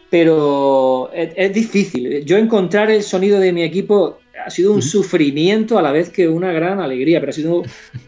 pero 0.09 1.09
es, 1.13 1.29
es 1.37 1.53
difícil. 1.53 2.25
Yo 2.25 2.37
encontrar 2.37 2.91
el 2.91 3.03
sonido 3.03 3.39
de 3.39 3.53
mi 3.53 3.63
equipo 3.63 4.19
ha 4.45 4.49
sido 4.49 4.71
un 4.71 4.79
uh 4.79 4.81
-huh. 4.81 4.91
sufrimiento 4.95 5.79
a 5.79 5.81
la 5.81 5.93
vez 5.93 6.09
que 6.09 6.27
una 6.27 6.51
gran 6.51 6.81
alegría, 6.81 7.21
pero 7.21 7.29
ha 7.29 7.33
sido 7.33 7.63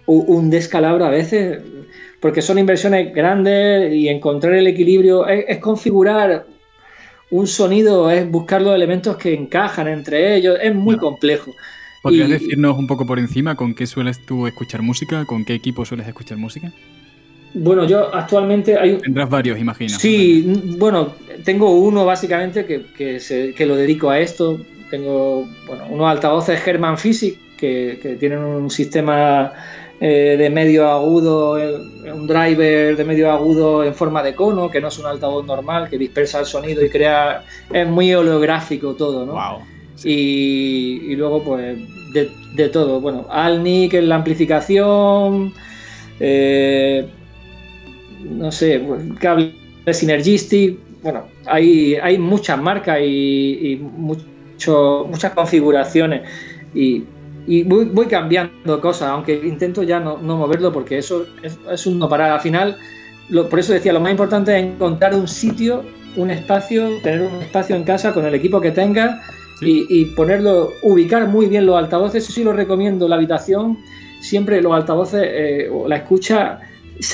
un 0.07 0.49
descalabro 0.49 1.05
a 1.05 1.09
veces, 1.09 1.61
porque 2.19 2.41
son 2.41 2.59
inversiones 2.59 3.13
grandes 3.13 3.93
y 3.93 4.09
encontrar 4.09 4.55
el 4.55 4.67
equilibrio 4.67 5.25
es, 5.25 5.45
es 5.47 5.57
configurar 5.59 6.45
un 7.29 7.47
sonido, 7.47 8.09
es 8.09 8.29
buscar 8.29 8.61
los 8.61 8.75
elementos 8.75 9.17
que 9.17 9.33
encajan 9.33 9.87
entre 9.87 10.35
ellos, 10.35 10.57
es 10.61 10.73
muy 10.73 10.97
complejo. 10.97 11.55
¿Podrías 12.01 12.29
y, 12.29 12.33
decirnos 12.33 12.77
un 12.77 12.87
poco 12.87 13.05
por 13.05 13.17
encima 13.17 13.55
con 13.55 13.73
qué 13.73 13.87
sueles 13.87 14.23
tú 14.25 14.45
escuchar 14.47 14.81
música? 14.81 15.25
¿Con 15.25 15.43
qué 15.43 15.55
equipo 15.55 15.85
sueles 15.85 16.07
escuchar 16.07 16.37
música? 16.37 16.71
Bueno, 17.55 17.85
yo 17.85 18.13
actualmente 18.13 18.77
hay... 18.77 18.97
Tendrás 18.97 19.29
varios, 19.29 19.57
imagino. 19.57 19.97
Sí, 19.97 20.75
bueno, 20.77 21.15
tengo 21.43 21.79
uno 21.79 22.05
básicamente 22.05 22.65
que, 22.65 22.85
que, 22.97 23.19
se, 23.19 23.53
que 23.53 23.65
lo 23.65 23.75
dedico 23.75 24.09
a 24.09 24.19
esto, 24.19 24.59
tengo 24.89 25.47
bueno, 25.65 25.87
unos 25.89 26.07
altavoces 26.07 26.67
Herman 26.67 26.97
Physic 26.97 27.39
que, 27.57 27.97
que 28.01 28.15
tienen 28.15 28.39
un 28.39 28.69
sistema 28.69 29.53
eh, 30.07 30.37
de 30.37 30.51
medio 30.51 30.87
agudo, 30.87 31.57
eh, 31.57 32.13
un 32.13 32.27
driver 32.27 32.95
de 32.95 33.03
medio 33.03 33.31
agudo 33.31 33.83
en 33.83 33.95
forma 33.95 34.21
de 34.21 34.35
cono, 34.35 34.69
que 34.69 34.79
no 34.79 34.89
es 34.89 34.99
un 34.99 35.07
altavoz 35.07 35.43
normal, 35.47 35.89
que 35.89 35.97
dispersa 35.97 36.41
el 36.41 36.45
sonido 36.45 36.85
y 36.85 36.91
crea. 36.91 37.43
Es 37.73 37.87
muy 37.87 38.13
holográfico 38.13 38.93
todo, 38.93 39.25
¿no? 39.25 39.31
Wow. 39.31 39.65
Sí. 39.95 40.11
Y, 40.11 41.11
y, 41.11 41.15
luego, 41.15 41.41
pues, 41.43 41.79
de, 42.13 42.29
de, 42.53 42.69
todo. 42.69 43.01
Bueno, 43.01 43.25
Alnic 43.31 43.95
en 43.95 44.09
la 44.09 44.17
amplificación, 44.17 45.51
eh, 46.19 47.07
no 48.29 48.51
sé, 48.51 48.85
cable 49.19 49.55
Synergistic. 49.91 50.77
Bueno, 51.01 51.23
hay, 51.47 51.95
hay 51.95 52.19
muchas 52.19 52.61
marcas 52.61 52.99
y, 53.01 53.71
y 53.71 53.75
mucho, 53.77 55.07
muchas 55.09 55.33
configuraciones 55.33 56.29
y, 56.75 57.05
y 57.47 57.63
voy, 57.63 57.85
voy, 57.85 58.07
cambiando 58.07 58.81
cosas, 58.81 59.09
aunque 59.09 59.33
intento 59.45 59.83
ya 59.83 59.99
no, 59.99 60.17
no 60.17 60.37
moverlo 60.37 60.71
porque 60.71 60.97
eso 60.97 61.25
es, 61.43 61.57
es, 61.71 61.85
un 61.85 61.99
no 61.99 62.09
parar. 62.09 62.31
Al 62.31 62.41
final, 62.41 62.77
lo, 63.29 63.47
por 63.49 63.59
eso 63.59 63.73
decía, 63.73 63.93
lo 63.93 63.99
más 63.99 64.11
importante 64.11 64.57
es 64.57 64.65
encontrar 64.65 65.13
un 65.13 65.27
sitio, 65.27 65.83
un 66.15 66.31
espacio, 66.31 66.89
tener 67.03 67.21
un 67.21 67.41
espacio 67.41 67.75
en 67.75 67.83
casa 67.83 68.13
con 68.13 68.25
el 68.25 68.33
equipo 68.33 68.59
que 68.61 68.71
tengas 68.71 69.19
sí. 69.59 69.85
y, 69.89 70.01
y, 70.01 70.05
ponerlo, 70.15 70.71
ubicar 70.81 71.27
muy 71.27 71.45
bien 71.45 71.65
los 71.65 71.77
altavoces. 71.77 72.23
Eso 72.23 72.33
sí 72.33 72.43
lo 72.43 72.53
recomiendo, 72.53 73.07
la 73.07 73.15
habitación, 73.15 73.77
siempre 74.21 74.61
los 74.61 74.73
altavoces 74.73 75.21
eh, 75.23 75.69
o 75.71 75.87
la 75.87 75.97
escucha 75.97 76.59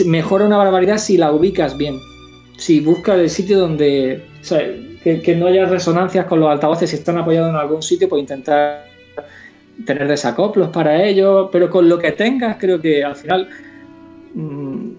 mejora 0.05 0.45
una 0.45 0.57
barbaridad 0.57 0.97
si 0.97 1.17
la 1.17 1.31
ubicas 1.31 1.77
bien. 1.77 1.99
Si 2.57 2.79
buscas 2.79 3.19
el 3.19 3.29
sitio 3.29 3.59
donde... 3.59 4.23
O 4.39 4.43
sea, 4.43 4.59
que, 5.03 5.19
que, 5.21 5.35
no 5.35 5.47
haya 5.47 5.65
resonancias 5.65 6.25
con 6.25 6.39
los 6.39 6.49
altavoces 6.49 6.91
si 6.91 6.95
están 6.95 7.17
apoyados 7.17 7.49
en 7.49 7.55
algún 7.55 7.81
sitio, 7.81 8.07
pues 8.07 8.21
intentar 8.21 8.90
tener 9.85 10.07
desacoplos 10.07 10.69
para 10.69 11.03
ello, 11.03 11.49
pero 11.51 11.69
con 11.69 11.87
lo 11.89 11.97
que 11.97 12.11
tengas, 12.11 12.57
creo 12.59 12.79
que 12.79 13.03
al 13.03 13.15
final 13.15 13.49
mmm, 14.33 14.89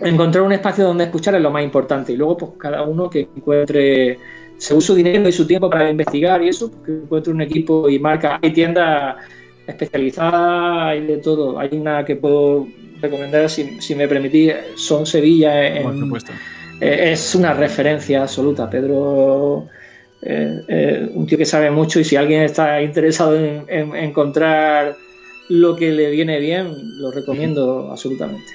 encontrar 0.00 0.44
un 0.44 0.52
espacio 0.52 0.84
donde 0.84 1.04
escuchar 1.04 1.34
es 1.34 1.42
lo 1.42 1.50
más 1.50 1.62
importante. 1.62 2.12
Y 2.12 2.16
luego, 2.16 2.36
pues 2.36 2.52
cada 2.58 2.82
uno 2.82 3.08
que 3.08 3.28
encuentre 3.36 4.18
se 4.56 4.80
su 4.80 4.94
dinero 4.94 5.28
y 5.28 5.32
su 5.32 5.46
tiempo 5.46 5.68
para 5.68 5.90
investigar 5.90 6.42
y 6.42 6.48
eso, 6.48 6.70
pues, 6.70 6.82
que 6.84 6.92
encuentre 6.92 7.32
un 7.32 7.40
equipo 7.40 7.88
y 7.88 7.98
marca. 7.98 8.38
Hay 8.42 8.52
tiendas 8.52 9.16
especializadas, 9.66 10.88
hay 10.88 11.06
de 11.06 11.16
todo. 11.18 11.58
Hay 11.58 11.70
una 11.72 12.04
que 12.04 12.16
puedo 12.16 12.66
recomendar, 13.00 13.48
si, 13.50 13.80
si 13.80 13.94
me 13.94 14.06
permitís, 14.06 14.54
son 14.76 15.06
Sevilla. 15.06 15.66
En, 15.66 15.82
Por 15.82 15.98
supuesto 15.98 16.32
es 16.82 17.34
una 17.34 17.54
referencia 17.54 18.22
absoluta. 18.22 18.68
Pedro, 18.68 19.68
eh, 20.24 20.62
eh, 20.68 21.10
un 21.14 21.26
tío 21.26 21.36
que 21.36 21.44
sabe 21.44 21.70
mucho 21.70 21.98
y 21.98 22.04
si 22.04 22.14
alguien 22.14 22.42
está 22.42 22.80
interesado 22.80 23.36
en, 23.36 23.64
en, 23.68 23.96
encontrar 23.96 24.96
lo 25.48 25.74
que 25.74 25.90
le 25.90 26.10
viene 26.10 26.38
bien, 26.38 26.72
lo 26.98 27.10
recomiendo 27.10 27.90
absolutamente. 27.90 28.52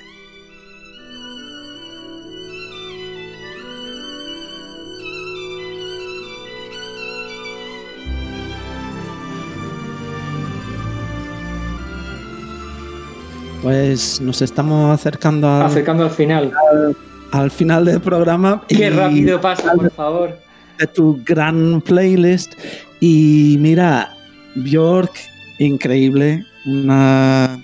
Pues 13.61 14.21
nos 14.21 14.41
estamos 14.41 14.89
acercando 14.97 15.49
al, 15.49 15.63
acercando 15.63 16.05
al 16.05 16.11
final. 16.11 16.53
Al, 16.71 16.95
al 17.31 17.51
final 17.51 17.83
del 17.83 17.99
programa. 17.99 18.63
Qué 18.69 18.89
rápido 18.89 19.41
pasa, 19.41 19.73
por 19.73 19.91
favor. 19.91 20.46
De 20.79 20.87
tu 20.87 21.21
gran 21.25 21.81
playlist. 21.81 22.53
Y 22.99 23.57
mira, 23.59 24.15
Bjork, 24.55 25.13
increíble, 25.59 26.45
una 26.65 27.63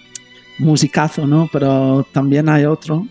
musicazo, 0.59 1.25
¿no? 1.25 1.49
Pero 1.51 2.05
también 2.11 2.49
hay 2.49 2.65
otro 2.65 3.07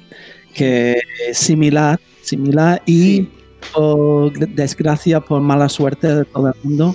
que 0.55 1.01
es 1.29 1.39
similar, 1.39 1.99
similar 2.23 2.83
y 2.87 3.29
por 3.75 4.33
desgracia, 4.33 5.21
por 5.21 5.41
mala 5.41 5.69
suerte 5.69 6.15
de 6.15 6.25
todo 6.25 6.49
el 6.49 6.55
mundo, 6.63 6.95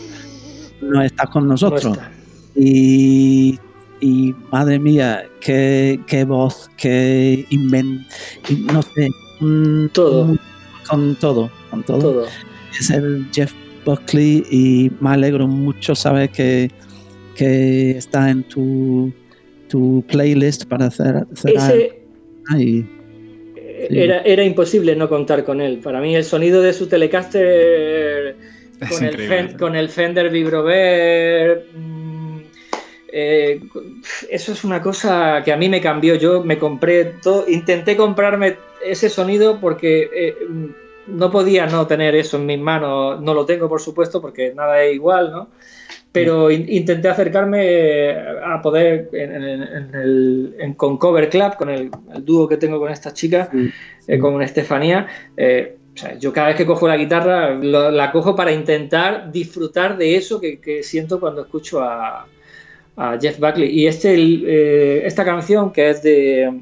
no 0.82 1.02
está 1.02 1.26
con 1.28 1.48
nosotros. 1.48 1.98
Y 2.56 3.60
y 4.00 4.36
madre 4.52 4.80
mía, 4.80 5.26
qué, 5.42 6.00
qué 6.08 6.24
voz, 6.24 6.70
qué 6.78 7.46
invent, 7.50 8.08
no 8.72 8.82
sé, 8.82 9.10
todo. 9.94 10.38
Con 10.88 11.16
todo, 11.16 11.52
con 11.70 11.84
todo. 11.84 12.00
todo. 12.00 12.26
Es 12.80 12.90
el 12.90 13.26
Jeff 13.32 13.54
Buckley 13.86 14.44
y 14.50 14.92
me 15.00 15.12
alegro 15.12 15.48
mucho 15.48 15.96
saber 15.96 16.30
que, 16.30 16.70
que 17.36 17.92
está 17.92 18.30
en 18.30 18.44
tu, 18.44 19.12
tu 19.70 20.04
playlist 20.08 20.66
para 20.66 20.88
hacer. 20.88 21.26
hacer 21.32 21.52
Ese, 21.56 22.00
Ay, 22.50 22.86
sí. 23.90 23.98
era, 23.98 24.22
era 24.22 24.44
imposible 24.44 24.96
no 24.96 25.10
contar 25.10 25.44
con 25.44 25.62
él. 25.62 25.80
Para 25.80 26.02
mí 26.02 26.16
el 26.16 26.24
sonido 26.24 26.62
de 26.62 26.74
su 26.74 26.88
Telecaster 26.88 28.36
con 28.90 29.04
el, 29.04 29.18
Fender, 29.18 29.58
con 29.58 29.76
el, 29.76 29.90
Fender 29.90 30.30
Vibrover 30.30 31.66
eh, 33.20 33.62
eso 34.30 34.52
es 34.52 34.64
una 34.64 34.82
cosa 34.82 35.42
que 35.44 35.52
a 35.52 35.58
mí 35.58 35.70
me 35.70 35.82
cambió. 35.82 36.16
Yo 36.16 36.44
me 36.44 36.58
compré 36.58 37.06
todo, 37.06 37.46
intenté 37.48 37.96
comprarme 37.98 38.58
ese 38.86 39.10
sonido 39.10 39.60
porque 39.60 40.10
eh, 40.14 40.36
no 41.08 41.32
podía 41.32 41.66
no 41.66 41.88
tener 41.88 42.16
eso 42.16 42.38
en 42.38 42.46
mis 42.46 42.60
manos. 42.60 43.22
No 43.22 43.34
lo 43.34 43.46
tengo, 43.46 43.68
por 43.68 43.82
supuesto, 43.82 44.22
porque 44.22 44.54
nada 44.54 44.82
es 44.84 44.96
igual, 44.96 45.32
¿no? 45.32 45.50
Pero 46.12 46.50
in, 46.50 46.66
intenté 46.70 47.10
acercarme 47.10 48.16
a 48.44 48.62
poder 48.62 49.10
en, 49.14 49.36
en, 49.36 49.64
en 49.64 49.96
el, 49.96 50.56
en, 50.60 50.74
con 50.74 50.98
Cover 50.98 51.30
Club, 51.30 51.56
con 51.58 51.70
el, 51.70 51.92
el, 52.14 52.26
dúo 52.26 52.48
que 52.48 52.58
tengo 52.58 52.80
con 52.80 52.92
esta 52.92 53.14
chica, 53.14 53.50
sí, 53.52 53.68
sí. 53.68 54.14
Eh, 54.14 54.20
con 54.20 54.42
Estefanía. 54.42 55.08
Eh, 55.36 55.78
o 55.94 55.98
sea, 55.98 56.18
yo 56.18 56.32
cada 56.32 56.48
vez 56.48 56.58
que 56.58 56.66
cojo 56.66 56.88
la 56.88 56.98
guitarra 56.98 57.56
lo, 57.56 57.92
la 57.92 58.12
cojo 58.12 58.36
para 58.36 58.52
intentar 58.52 59.32
disfrutar 59.32 59.98
de 59.98 60.16
eso 60.16 60.40
que, 60.40 60.60
que 60.60 60.84
siento 60.84 61.20
cuando 61.20 61.42
escucho 61.42 61.82
a, 61.82 62.28
a 62.96 63.18
Jeff 63.20 63.40
Buckley. 63.40 63.70
Y 63.70 63.88
este, 63.88 64.16
eh, 64.16 65.06
esta 65.06 65.24
canción, 65.24 65.72
que 65.72 65.90
es 65.90 66.02
de 66.04 66.62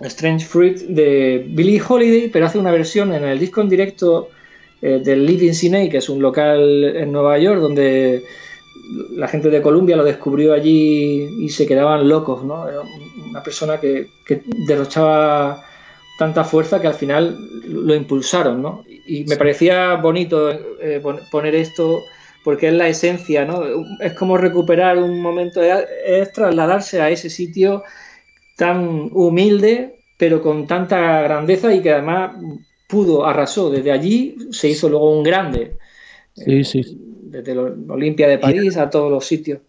Strange 0.00 0.44
Fruit, 0.44 0.78
de 0.78 1.44
Billie 1.48 1.82
Holiday, 1.86 2.28
pero 2.28 2.46
hace 2.46 2.58
una 2.58 2.70
versión 2.70 3.12
en 3.12 3.24
el 3.24 3.38
disco 3.38 3.60
en 3.60 3.68
directo 3.68 4.30
eh, 4.82 5.00
del 5.02 5.24
Living 5.24 5.52
Cine, 5.52 5.88
que 5.88 5.98
es 5.98 6.08
un 6.08 6.20
local 6.20 6.84
en 6.96 7.12
Nueva 7.12 7.38
York, 7.38 7.60
donde 7.60 8.22
la 9.12 9.26
gente 9.28 9.48
de 9.48 9.62
Colombia 9.62 9.96
lo 9.96 10.04
descubrió 10.04 10.52
allí 10.52 11.28
y 11.40 11.48
se 11.48 11.66
quedaban 11.66 12.08
locos, 12.08 12.44
¿no? 12.44 12.68
Era 12.68 12.80
una 13.30 13.42
persona 13.42 13.80
que, 13.80 14.08
que 14.24 14.42
derrochaba 14.66 15.64
tanta 16.18 16.44
fuerza 16.44 16.80
que 16.80 16.86
al 16.86 16.94
final 16.94 17.36
lo 17.66 17.94
impulsaron, 17.94 18.62
¿no? 18.62 18.84
Y 19.06 19.24
me 19.24 19.36
parecía 19.36 19.94
bonito 19.96 20.50
eh, 20.80 21.02
poner 21.30 21.54
esto 21.54 22.02
porque 22.44 22.68
es 22.68 22.74
la 22.74 22.88
esencia, 22.88 23.44
¿no? 23.44 23.62
Es 24.00 24.12
como 24.12 24.36
recuperar 24.36 24.98
un 24.98 25.20
momento, 25.20 25.60
es 25.62 26.32
trasladarse 26.32 27.00
a 27.00 27.10
ese 27.10 27.28
sitio 27.28 27.82
tan 28.56 29.10
humilde, 29.12 30.00
pero 30.18 30.42
con 30.42 30.66
tanta 30.66 31.20
grandeza 31.22 31.72
y 31.74 31.80
que 31.80 31.90
además 31.90 32.32
pudo, 32.88 33.26
arrasó. 33.26 33.70
Desde 33.70 33.92
allí 33.92 34.36
se 34.50 34.68
hizo 34.68 34.88
luego 34.88 35.16
un 35.16 35.22
grande. 35.22 35.74
Sí, 36.34 36.64
sí. 36.64 36.82
Desde 36.98 37.54
la 37.54 37.62
Olimpia 37.88 38.28
de 38.28 38.38
París 38.38 38.76
a 38.76 38.88
todos 38.88 39.10
los 39.10 39.24
sitios. 39.24 39.60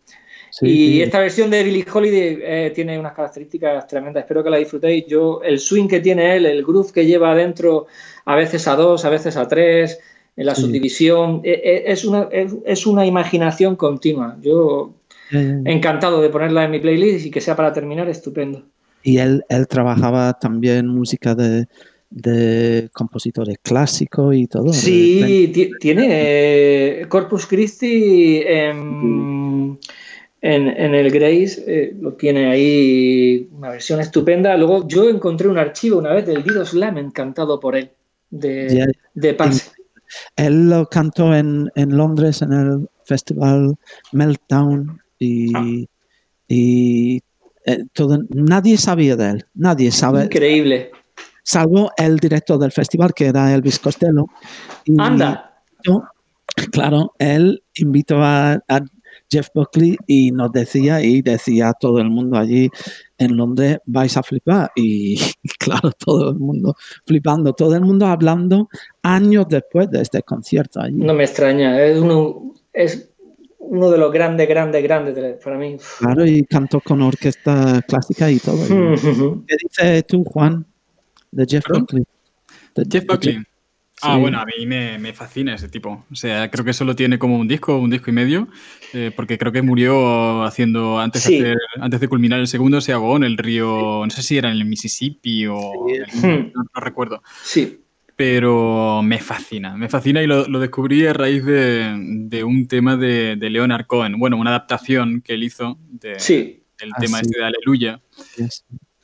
y 0.62 1.02
esta 1.02 1.20
versión 1.20 1.50
de 1.50 1.64
Billie 1.64 1.86
Holiday 1.92 2.40
eh, 2.42 2.72
tiene 2.74 2.98
unas 2.98 3.14
características 3.14 3.88
tremendas. 3.88 4.24
Espero 4.24 4.44
que 4.44 4.50
la 4.50 4.58
disfrutéis. 4.58 5.06
Yo, 5.06 5.42
el 5.44 5.60
swing 5.60 5.88
que 5.88 6.00
tiene 6.00 6.36
él, 6.38 6.46
el 6.46 6.64
groove 6.64 6.92
que 6.94 7.06
lleva 7.06 7.32
adentro, 7.32 7.88
a 8.26 8.36
veces 8.36 8.68
a 8.68 8.76
dos, 8.76 9.04
a 9.04 9.10
veces 9.10 9.36
a 9.36 9.48
tres, 9.48 10.00
en 10.36 10.46
la 10.46 10.56
subdivisión, 10.56 11.42
e, 11.44 11.52
e, 11.52 11.92
es 11.92 12.06
una, 12.06 12.30
es 12.32 12.86
una 12.86 13.06
imaginación 13.06 13.76
continua. 13.76 14.38
Yo 14.40 14.94
encantado 15.32 16.22
de 16.22 16.30
ponerla 16.30 16.66
en 16.66 16.72
mi 16.72 16.80
playlist 16.80 17.26
y 17.26 17.32
que 17.32 17.42
sea 17.42 17.56
para 17.56 17.74
terminar, 17.74 18.08
estupendo. 18.08 18.64
Y 19.04 19.18
él, 19.20 19.44
él 19.50 19.68
trabajaba 19.68 20.34
también 20.34 20.88
música 20.88 21.36
de, 21.36 21.68
de 22.10 22.90
compositores 22.94 23.58
clásicos 23.62 24.36
y 24.36 24.48
todo. 24.48 24.74
Sí, 24.74 25.52
tiene 25.80 26.08
eh, 26.10 27.06
Corpus 27.08 27.46
Christi 27.46 28.42
en, 28.46 29.78
en, 30.42 30.96
el 30.96 31.12
Grace, 31.12 31.64
eh, 31.68 31.96
lo 32.00 32.14
tiene 32.14 32.48
ahí 32.48 33.50
una 33.52 33.70
versión 33.72 34.00
estupenda. 34.00 34.56
Luego 34.58 34.88
yo 34.88 35.10
encontré 35.10 35.48
un 35.48 35.58
archivo 35.58 36.00
una 36.00 36.14
vez 36.14 36.26
del 36.26 36.44
Dido 36.44 36.66
Slam 36.66 36.98
encantado 36.98 37.60
por 37.60 37.76
él, 37.76 37.92
de, 38.30 38.94
de 39.14 39.34
Paz. 39.34 39.74
Él 40.38 40.70
lo 40.70 40.86
cantó 40.88 41.36
en, 41.36 41.70
en, 41.76 41.98
Londres 41.98 42.42
en 42.42 42.54
el 42.54 42.90
festival 43.04 43.76
Meltdown 44.14 45.02
y, 45.20 45.54
ah. 45.54 45.66
y 46.48 47.22
eh, 47.68 47.84
todo, 47.94 48.20
nadie 48.30 48.78
sabía 48.78 49.16
de 49.16 49.30
él, 49.30 49.46
nadie 49.54 49.92
sabe. 49.92 50.24
Increíble 50.24 50.92
salvo 51.48 51.92
el 51.96 52.18
director 52.18 52.60
del 52.60 52.74
festival, 52.74 53.14
que 53.14 53.28
era 53.28 53.54
Elvis 53.54 53.80
Costello. 53.80 54.26
Anda. 54.98 55.64
claro, 56.72 57.14
él 57.20 57.64
invitó 57.76 58.18
a, 58.22 58.60
Jeff 59.30 59.50
Buckley 59.54 59.98
y 60.08 60.32
nos 60.32 60.54
decía, 60.54 61.02
y 61.02 61.22
decía 61.22 61.70
a 61.70 61.74
todo 61.74 62.00
el 62.00 62.10
mundo 62.10 62.38
allí 62.38 62.70
en 63.18 63.36
Londres, 63.36 63.80
vais 63.86 64.16
a 64.16 64.24
flipar. 64.24 64.72
Y, 64.76 65.20
claro, 65.60 65.92
todo 65.98 66.30
el 66.30 66.38
mundo 66.38 66.76
flipando, 67.06 67.54
todo 67.54 67.76
el 67.76 67.82
mundo 67.82 68.06
hablando 68.06 68.70
años 69.04 69.46
después 69.50 69.90
de 69.90 70.02
este 70.02 70.22
concierto. 70.24 70.80
Allí. 70.80 70.98
No 70.98 71.14
me 71.14 71.24
extraña, 71.24 71.82
es 71.82 72.00
uno, 72.00 72.54
es 72.72 73.10
uno 73.70 73.90
de 73.92 73.98
los 73.98 74.12
grandes, 74.12 74.48
grandes, 74.48 74.84
grandes 74.84 75.16
para 75.44 75.58
mí. 75.58 75.78
Claro, 76.00 76.26
y 76.26 76.44
cantó 76.46 76.80
con 76.82 77.02
orquesta 77.02 77.82
clásica 77.88 78.32
y 78.32 78.40
todo. 78.40 78.58
¿Qué 79.48 79.56
dices 79.62 80.06
tú, 80.08 80.24
Juan? 80.24 80.66
de 81.32 81.46
Jeff 81.48 81.66
Buckley. 81.68 82.04
Jeff 82.90 83.06
Buckley. 83.06 83.44
Ah, 84.04 84.18
bueno, 84.18 84.40
a 84.40 84.46
mí 84.46 84.68
me, 84.68 85.14
fascina 85.14 85.56
ese 85.56 85.70
tipo. 85.70 86.06
O 86.12 86.16
sea, 86.16 86.52
creo 86.52 86.64
que 86.64 86.74
solo 86.74 86.96
tiene 86.96 87.18
como 87.18 87.38
un 87.38 87.48
disco, 87.48 87.78
un 87.78 87.90
disco 87.90 88.12
y 88.12 88.14
medio, 88.14 88.48
eh, 88.94 89.12
porque 89.16 89.40
creo 89.40 89.52
que 89.52 89.64
murió 89.64 90.44
haciendo, 90.44 91.00
antes, 91.00 91.28
de 91.28 91.56
antes 91.80 92.00
de 92.00 92.08
culminar 92.08 92.40
el 92.40 92.48
segundo, 92.48 92.80
se 92.80 92.94
ahogó 92.94 93.18
en 93.18 93.24
el 93.24 93.38
río, 93.38 94.04
no 94.06 94.10
sé 94.12 94.22
si 94.22 94.38
era 94.38 94.52
en 94.52 94.58
el 94.58 94.66
Mississippi 94.66 95.48
o... 95.48 95.60
no, 96.24 96.82
recuerdo. 96.82 97.24
Sí. 97.44 97.82
Pero 98.18 99.02
me 99.04 99.20
fascina, 99.20 99.78
me 99.78 99.88
fascina 99.88 100.22
y 100.22 100.28
lo, 100.28 100.44
descubrí 100.60 101.06
a 101.06 101.14
raíz 101.14 101.46
de, 101.46 102.44
un 102.44 102.68
tema 102.68 102.98
de, 102.98 103.38
Leonard 103.40 103.86
Cohen, 103.86 104.20
bueno, 104.20 104.38
una 104.38 104.50
adaptación 104.50 105.22
que 105.22 105.36
él 105.36 105.44
hizo 105.44 105.78
de, 105.88 106.18
del 106.80 106.92
ah, 106.94 107.00
tema 107.00 107.20
este 107.22 107.40
de 107.40 107.46
Aleluya 107.46 108.02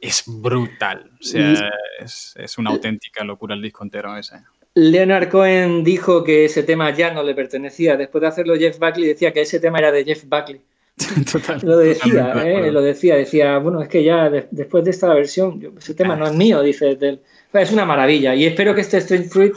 es 0.03 0.23
brutal. 0.27 1.11
O 1.19 1.23
sea, 1.23 1.69
es, 1.99 2.57
una 2.57 2.71
auténtica 2.71 3.23
locura 3.23 3.55
el 3.55 3.61
disco 3.61 3.83
entero 3.83 4.17
ese. 4.17 4.35
Leonard 4.75 5.29
Cohen 5.29 5.83
dijo 5.83 6.23
que 6.23 6.45
ese 6.45 6.63
tema 6.63 6.91
ya 6.91 7.13
no 7.13 7.23
le 7.23 7.33
pertenecía. 7.33 7.95
Después 7.95 8.21
de 8.21 8.27
hacerlo 8.27 8.55
Jeff 8.55 8.79
Buckley 8.79 9.07
decía 9.07 9.31
que 9.31 9.41
ese 9.41 9.59
tema 9.59 9.79
era 9.79 9.91
de 9.91 10.03
Jeff 10.03 10.25
Buckley. 10.25 10.61
Total, 11.31 11.59
lo 11.63 11.77
decía, 11.77 12.33
¿eh? 12.43 12.71
lo 12.71 12.81
decía, 12.81 13.15
decía, 13.15 13.57
bueno, 13.57 13.81
es 13.81 13.87
que 13.87 14.03
ya 14.03 14.29
después 14.29 14.83
de 14.83 14.91
esta 14.91 15.11
versión, 15.13 15.73
ese 15.77 15.95
tema 15.95 16.15
no 16.15 16.27
es 16.27 16.33
mío, 16.33 16.61
dice 16.61 16.97
él. 16.99 17.21
Es 17.53 17.71
una 17.71 17.85
maravilla 17.85 18.35
y 18.35 18.45
espero 18.45 18.73
que 18.73 18.81
este 18.81 18.97
Strange 18.97 19.29
Fruit 19.29 19.53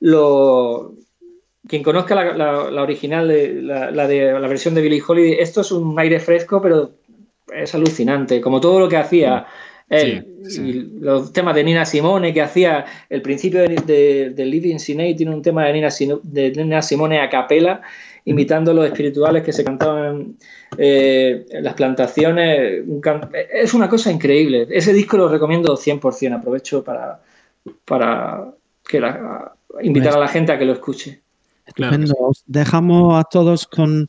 lo... 0.00 0.94
Quien 1.66 1.82
conozca 1.82 2.14
la, 2.14 2.82
original, 2.82 3.28
la, 3.66 4.08
de, 4.08 4.32
la 4.32 4.48
versión 4.48 4.74
de 4.74 4.82
Billie 4.82 5.02
Holiday, 5.06 5.36
esto 5.38 5.60
es 5.60 5.70
un 5.70 5.98
aire 5.98 6.18
fresco, 6.18 6.60
pero 6.60 6.90
es 7.54 7.72
alucinante, 7.74 8.40
como 8.40 8.60
todo 8.60 8.80
lo 8.80 8.88
que 8.88 8.96
hacía 8.96 9.46
y 9.92 10.72
los 11.00 11.32
temas 11.32 11.54
de 11.54 11.64
Nina 11.64 11.84
Simone 11.84 12.32
que 12.32 12.40
hacía 12.40 12.84
el 13.10 13.20
principio 13.20 13.60
de, 13.60 14.32
de, 14.34 14.44
Living 14.44 14.78
Sinay 14.78 15.14
tiene 15.14 15.34
un 15.34 15.42
tema 15.42 15.66
de 15.66 15.72
Nina, 15.74 15.88
de 16.22 16.50
Nina 16.50 16.82
Simone 16.82 17.20
a 17.20 17.28
capela 17.28 17.82
imitando 18.24 18.72
los 18.72 18.86
espirituales 18.86 19.42
que 19.42 19.52
se 19.52 19.64
cantaban 19.64 20.36
eh, 20.78 21.44
en 21.50 21.64
las 21.64 21.74
plantaciones. 21.74 22.84
es 23.52 23.74
una 23.74 23.88
cosa 23.88 24.12
increíble. 24.12 24.66
Ese 24.70 24.92
disco 24.92 25.16
lo 25.16 25.28
recomiendo 25.28 25.76
100%. 25.76 26.36
Aprovecho 26.36 26.84
para, 26.84 27.20
para 27.84 28.52
que 28.88 29.00
invitar 29.82 30.14
a 30.14 30.20
la 30.20 30.28
gente 30.28 30.52
a 30.52 30.58
que 30.58 30.64
lo 30.64 30.72
escuche. 30.72 31.22
Dejamos 32.46 33.14
a 33.18 33.24
todos 33.24 33.66
con 33.66 34.08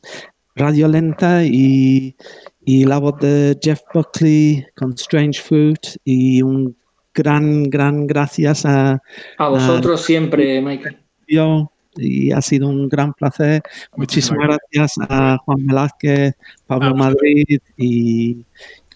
Radio 0.54 0.88
Lenta 0.88 1.44
y, 1.44 2.16
y 2.64 2.84
la 2.84 2.98
voz 2.98 3.18
de 3.20 3.58
Jeff 3.60 3.80
Buckley 3.92 4.66
con 4.76 4.92
Strange 4.92 5.40
Food 5.40 5.78
y 6.04 6.42
un 6.42 6.76
gran, 7.14 7.64
gran 7.64 8.06
gracias 8.06 8.66
a... 8.66 9.00
A 9.38 9.48
vosotros 9.48 10.02
siempre, 10.02 10.60
Michael. 10.60 10.98
Yo, 11.26 11.72
y 11.96 12.32
ha 12.32 12.42
sido 12.42 12.68
un 12.68 12.88
gran 12.88 13.12
placer. 13.14 13.62
Muchísimas 13.96 14.48
gracias 14.48 14.94
a 15.08 15.38
Juan 15.44 15.66
Velázquez, 15.66 16.34
Pablo 16.66 16.94
Madrid 16.94 17.60
y, 17.76 18.44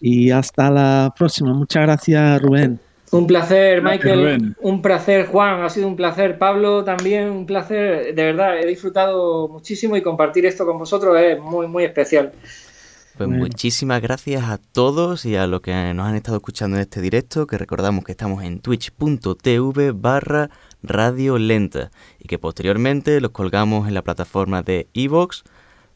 y 0.01 0.31
hasta 0.31 0.71
la 0.71 1.15
próxima. 1.17 1.55
Muchas 1.55 1.83
gracias, 1.85 2.43
Rubén. 2.43 2.81
Un 3.11 3.27
placer, 3.27 3.83
Michael. 3.83 4.55
Un 4.61 4.83
placer, 4.83 5.27
Juan. 5.27 5.63
Ha 5.63 5.71
sido 5.71 5.87
un 5.87 5.97
placer. 5.97 6.39
Pablo, 6.39 6.85
también 6.85 7.31
un 7.31 7.47
placer. 7.47 8.15
De 8.15 8.25
verdad, 8.25 8.59
he 8.59 8.67
disfrutado 8.67 9.49
muchísimo 9.49 9.97
y 9.97 10.03
compartir 10.03 10.47
esto 10.47 10.67
con 10.67 10.79
vosotros 10.79 11.19
es 11.19 11.39
muy, 11.41 11.67
muy 11.67 11.85
especial. 11.85 12.33
Pues 13.19 13.29
muchísimas 13.29 14.01
gracias 14.01 14.45
a 14.45 14.59
todos 14.59 15.25
y 15.25 15.35
a 15.35 15.49
los 15.49 15.61
que 15.61 15.73
nos 15.93 16.07
han 16.07 16.15
estado 16.15 16.37
escuchando 16.37 16.77
en 16.77 16.83
este 16.83 17.01
directo, 17.01 17.49
que 17.49 17.59
recordamos 17.59 18.05
que 18.05 18.13
estamos 18.13 18.45
en 18.45 18.61
twitch.tv 18.61 19.91
barra 19.91 20.51
radio 20.85 21.37
lenta 21.37 21.91
y 22.21 22.29
que 22.29 22.39
posteriormente 22.39 23.21
los 23.21 23.33
colgamos 23.33 23.89
en 23.89 23.95
la 23.95 24.03
plataforma 24.03 24.63
de 24.63 24.87
Evox 24.95 25.43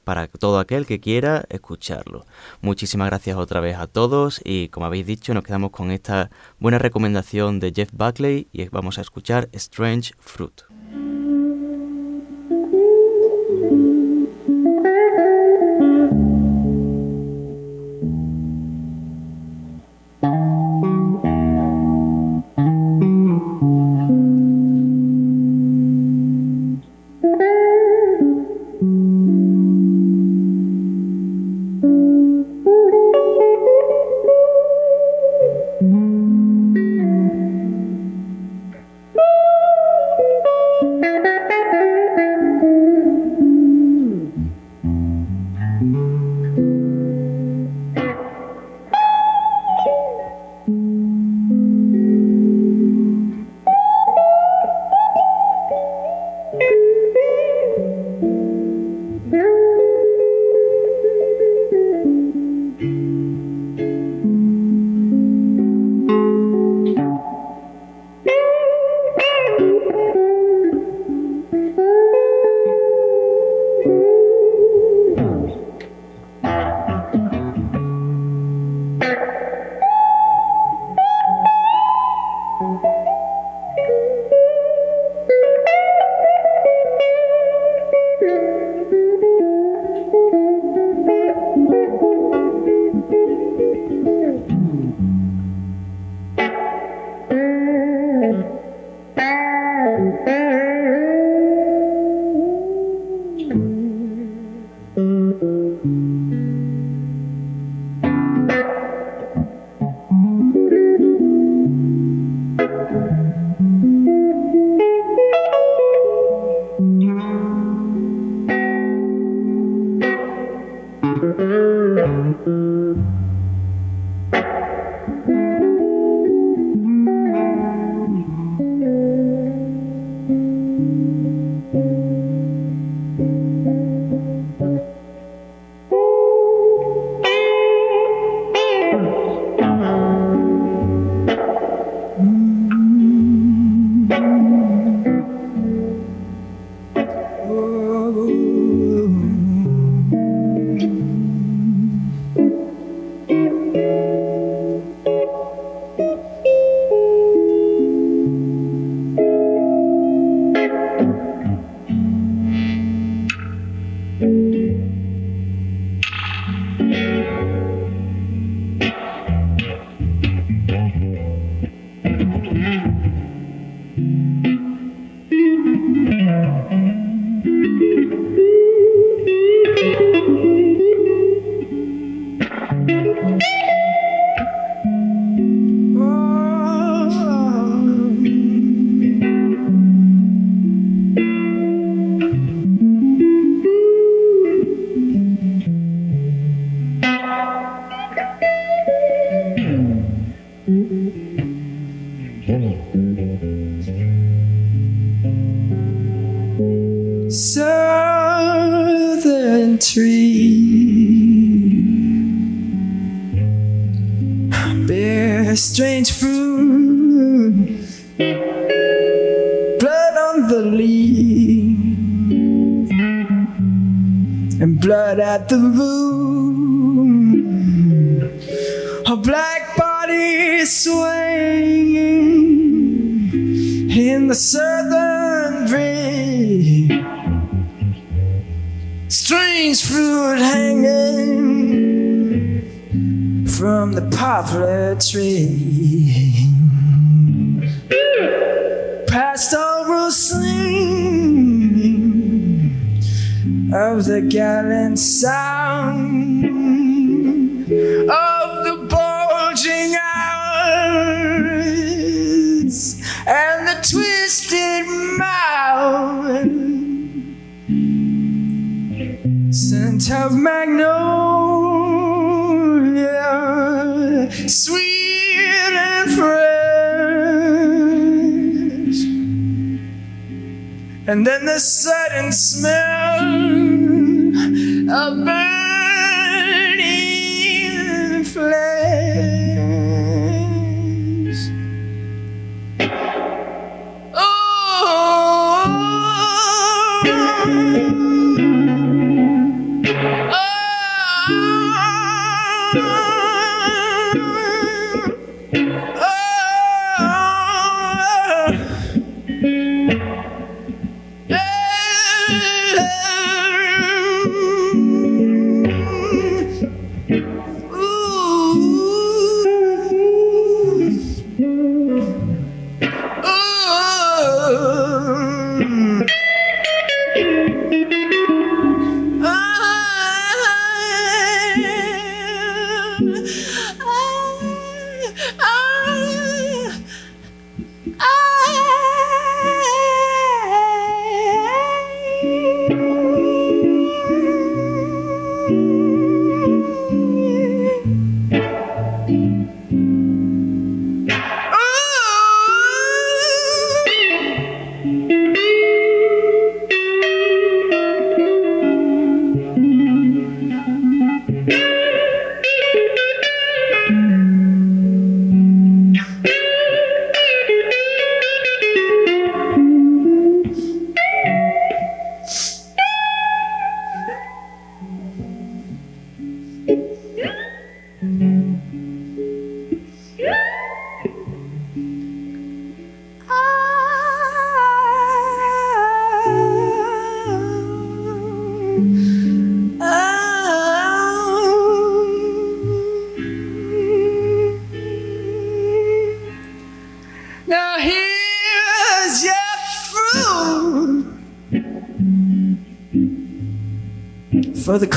para 0.05 0.27
todo 0.29 0.59
aquel 0.59 0.87
que 0.87 1.01
quiera 1.01 1.45
escucharlo. 1.49 2.27
Muchísimas 2.61 3.09
gracias 3.09 3.37
otra 3.37 3.61
vez 3.61 3.77
a 3.77 3.87
todos 3.87 4.41
y 4.45 4.69
como 4.69 4.87
habéis 4.87 5.07
dicho 5.07 5.35
nos 5.35 5.45
quedamos 5.45 5.71
con 5.71 5.91
esta 5.91 6.31
buena 6.59 6.79
recomendación 6.79 7.61
de 7.61 7.73
Jeff 7.75 7.91
Buckley 7.93 8.49
y 8.53 8.69
vamos 8.69 8.99
a 8.99 9.03
escuchar 9.03 9.49
Strange 9.53 10.15
Fruit. 10.19 10.72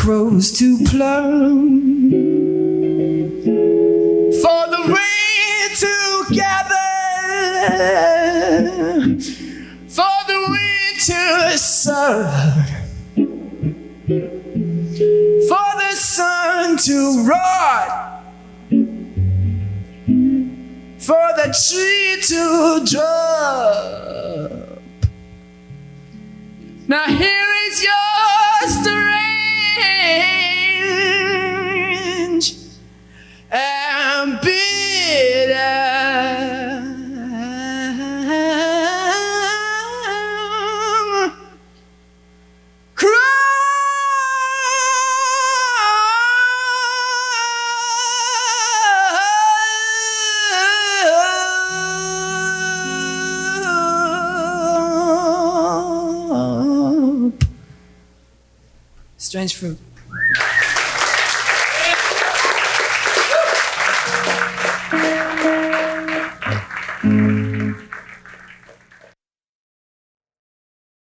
Crows 0.06 0.52
to 0.52 0.77
plum, 0.86 1.64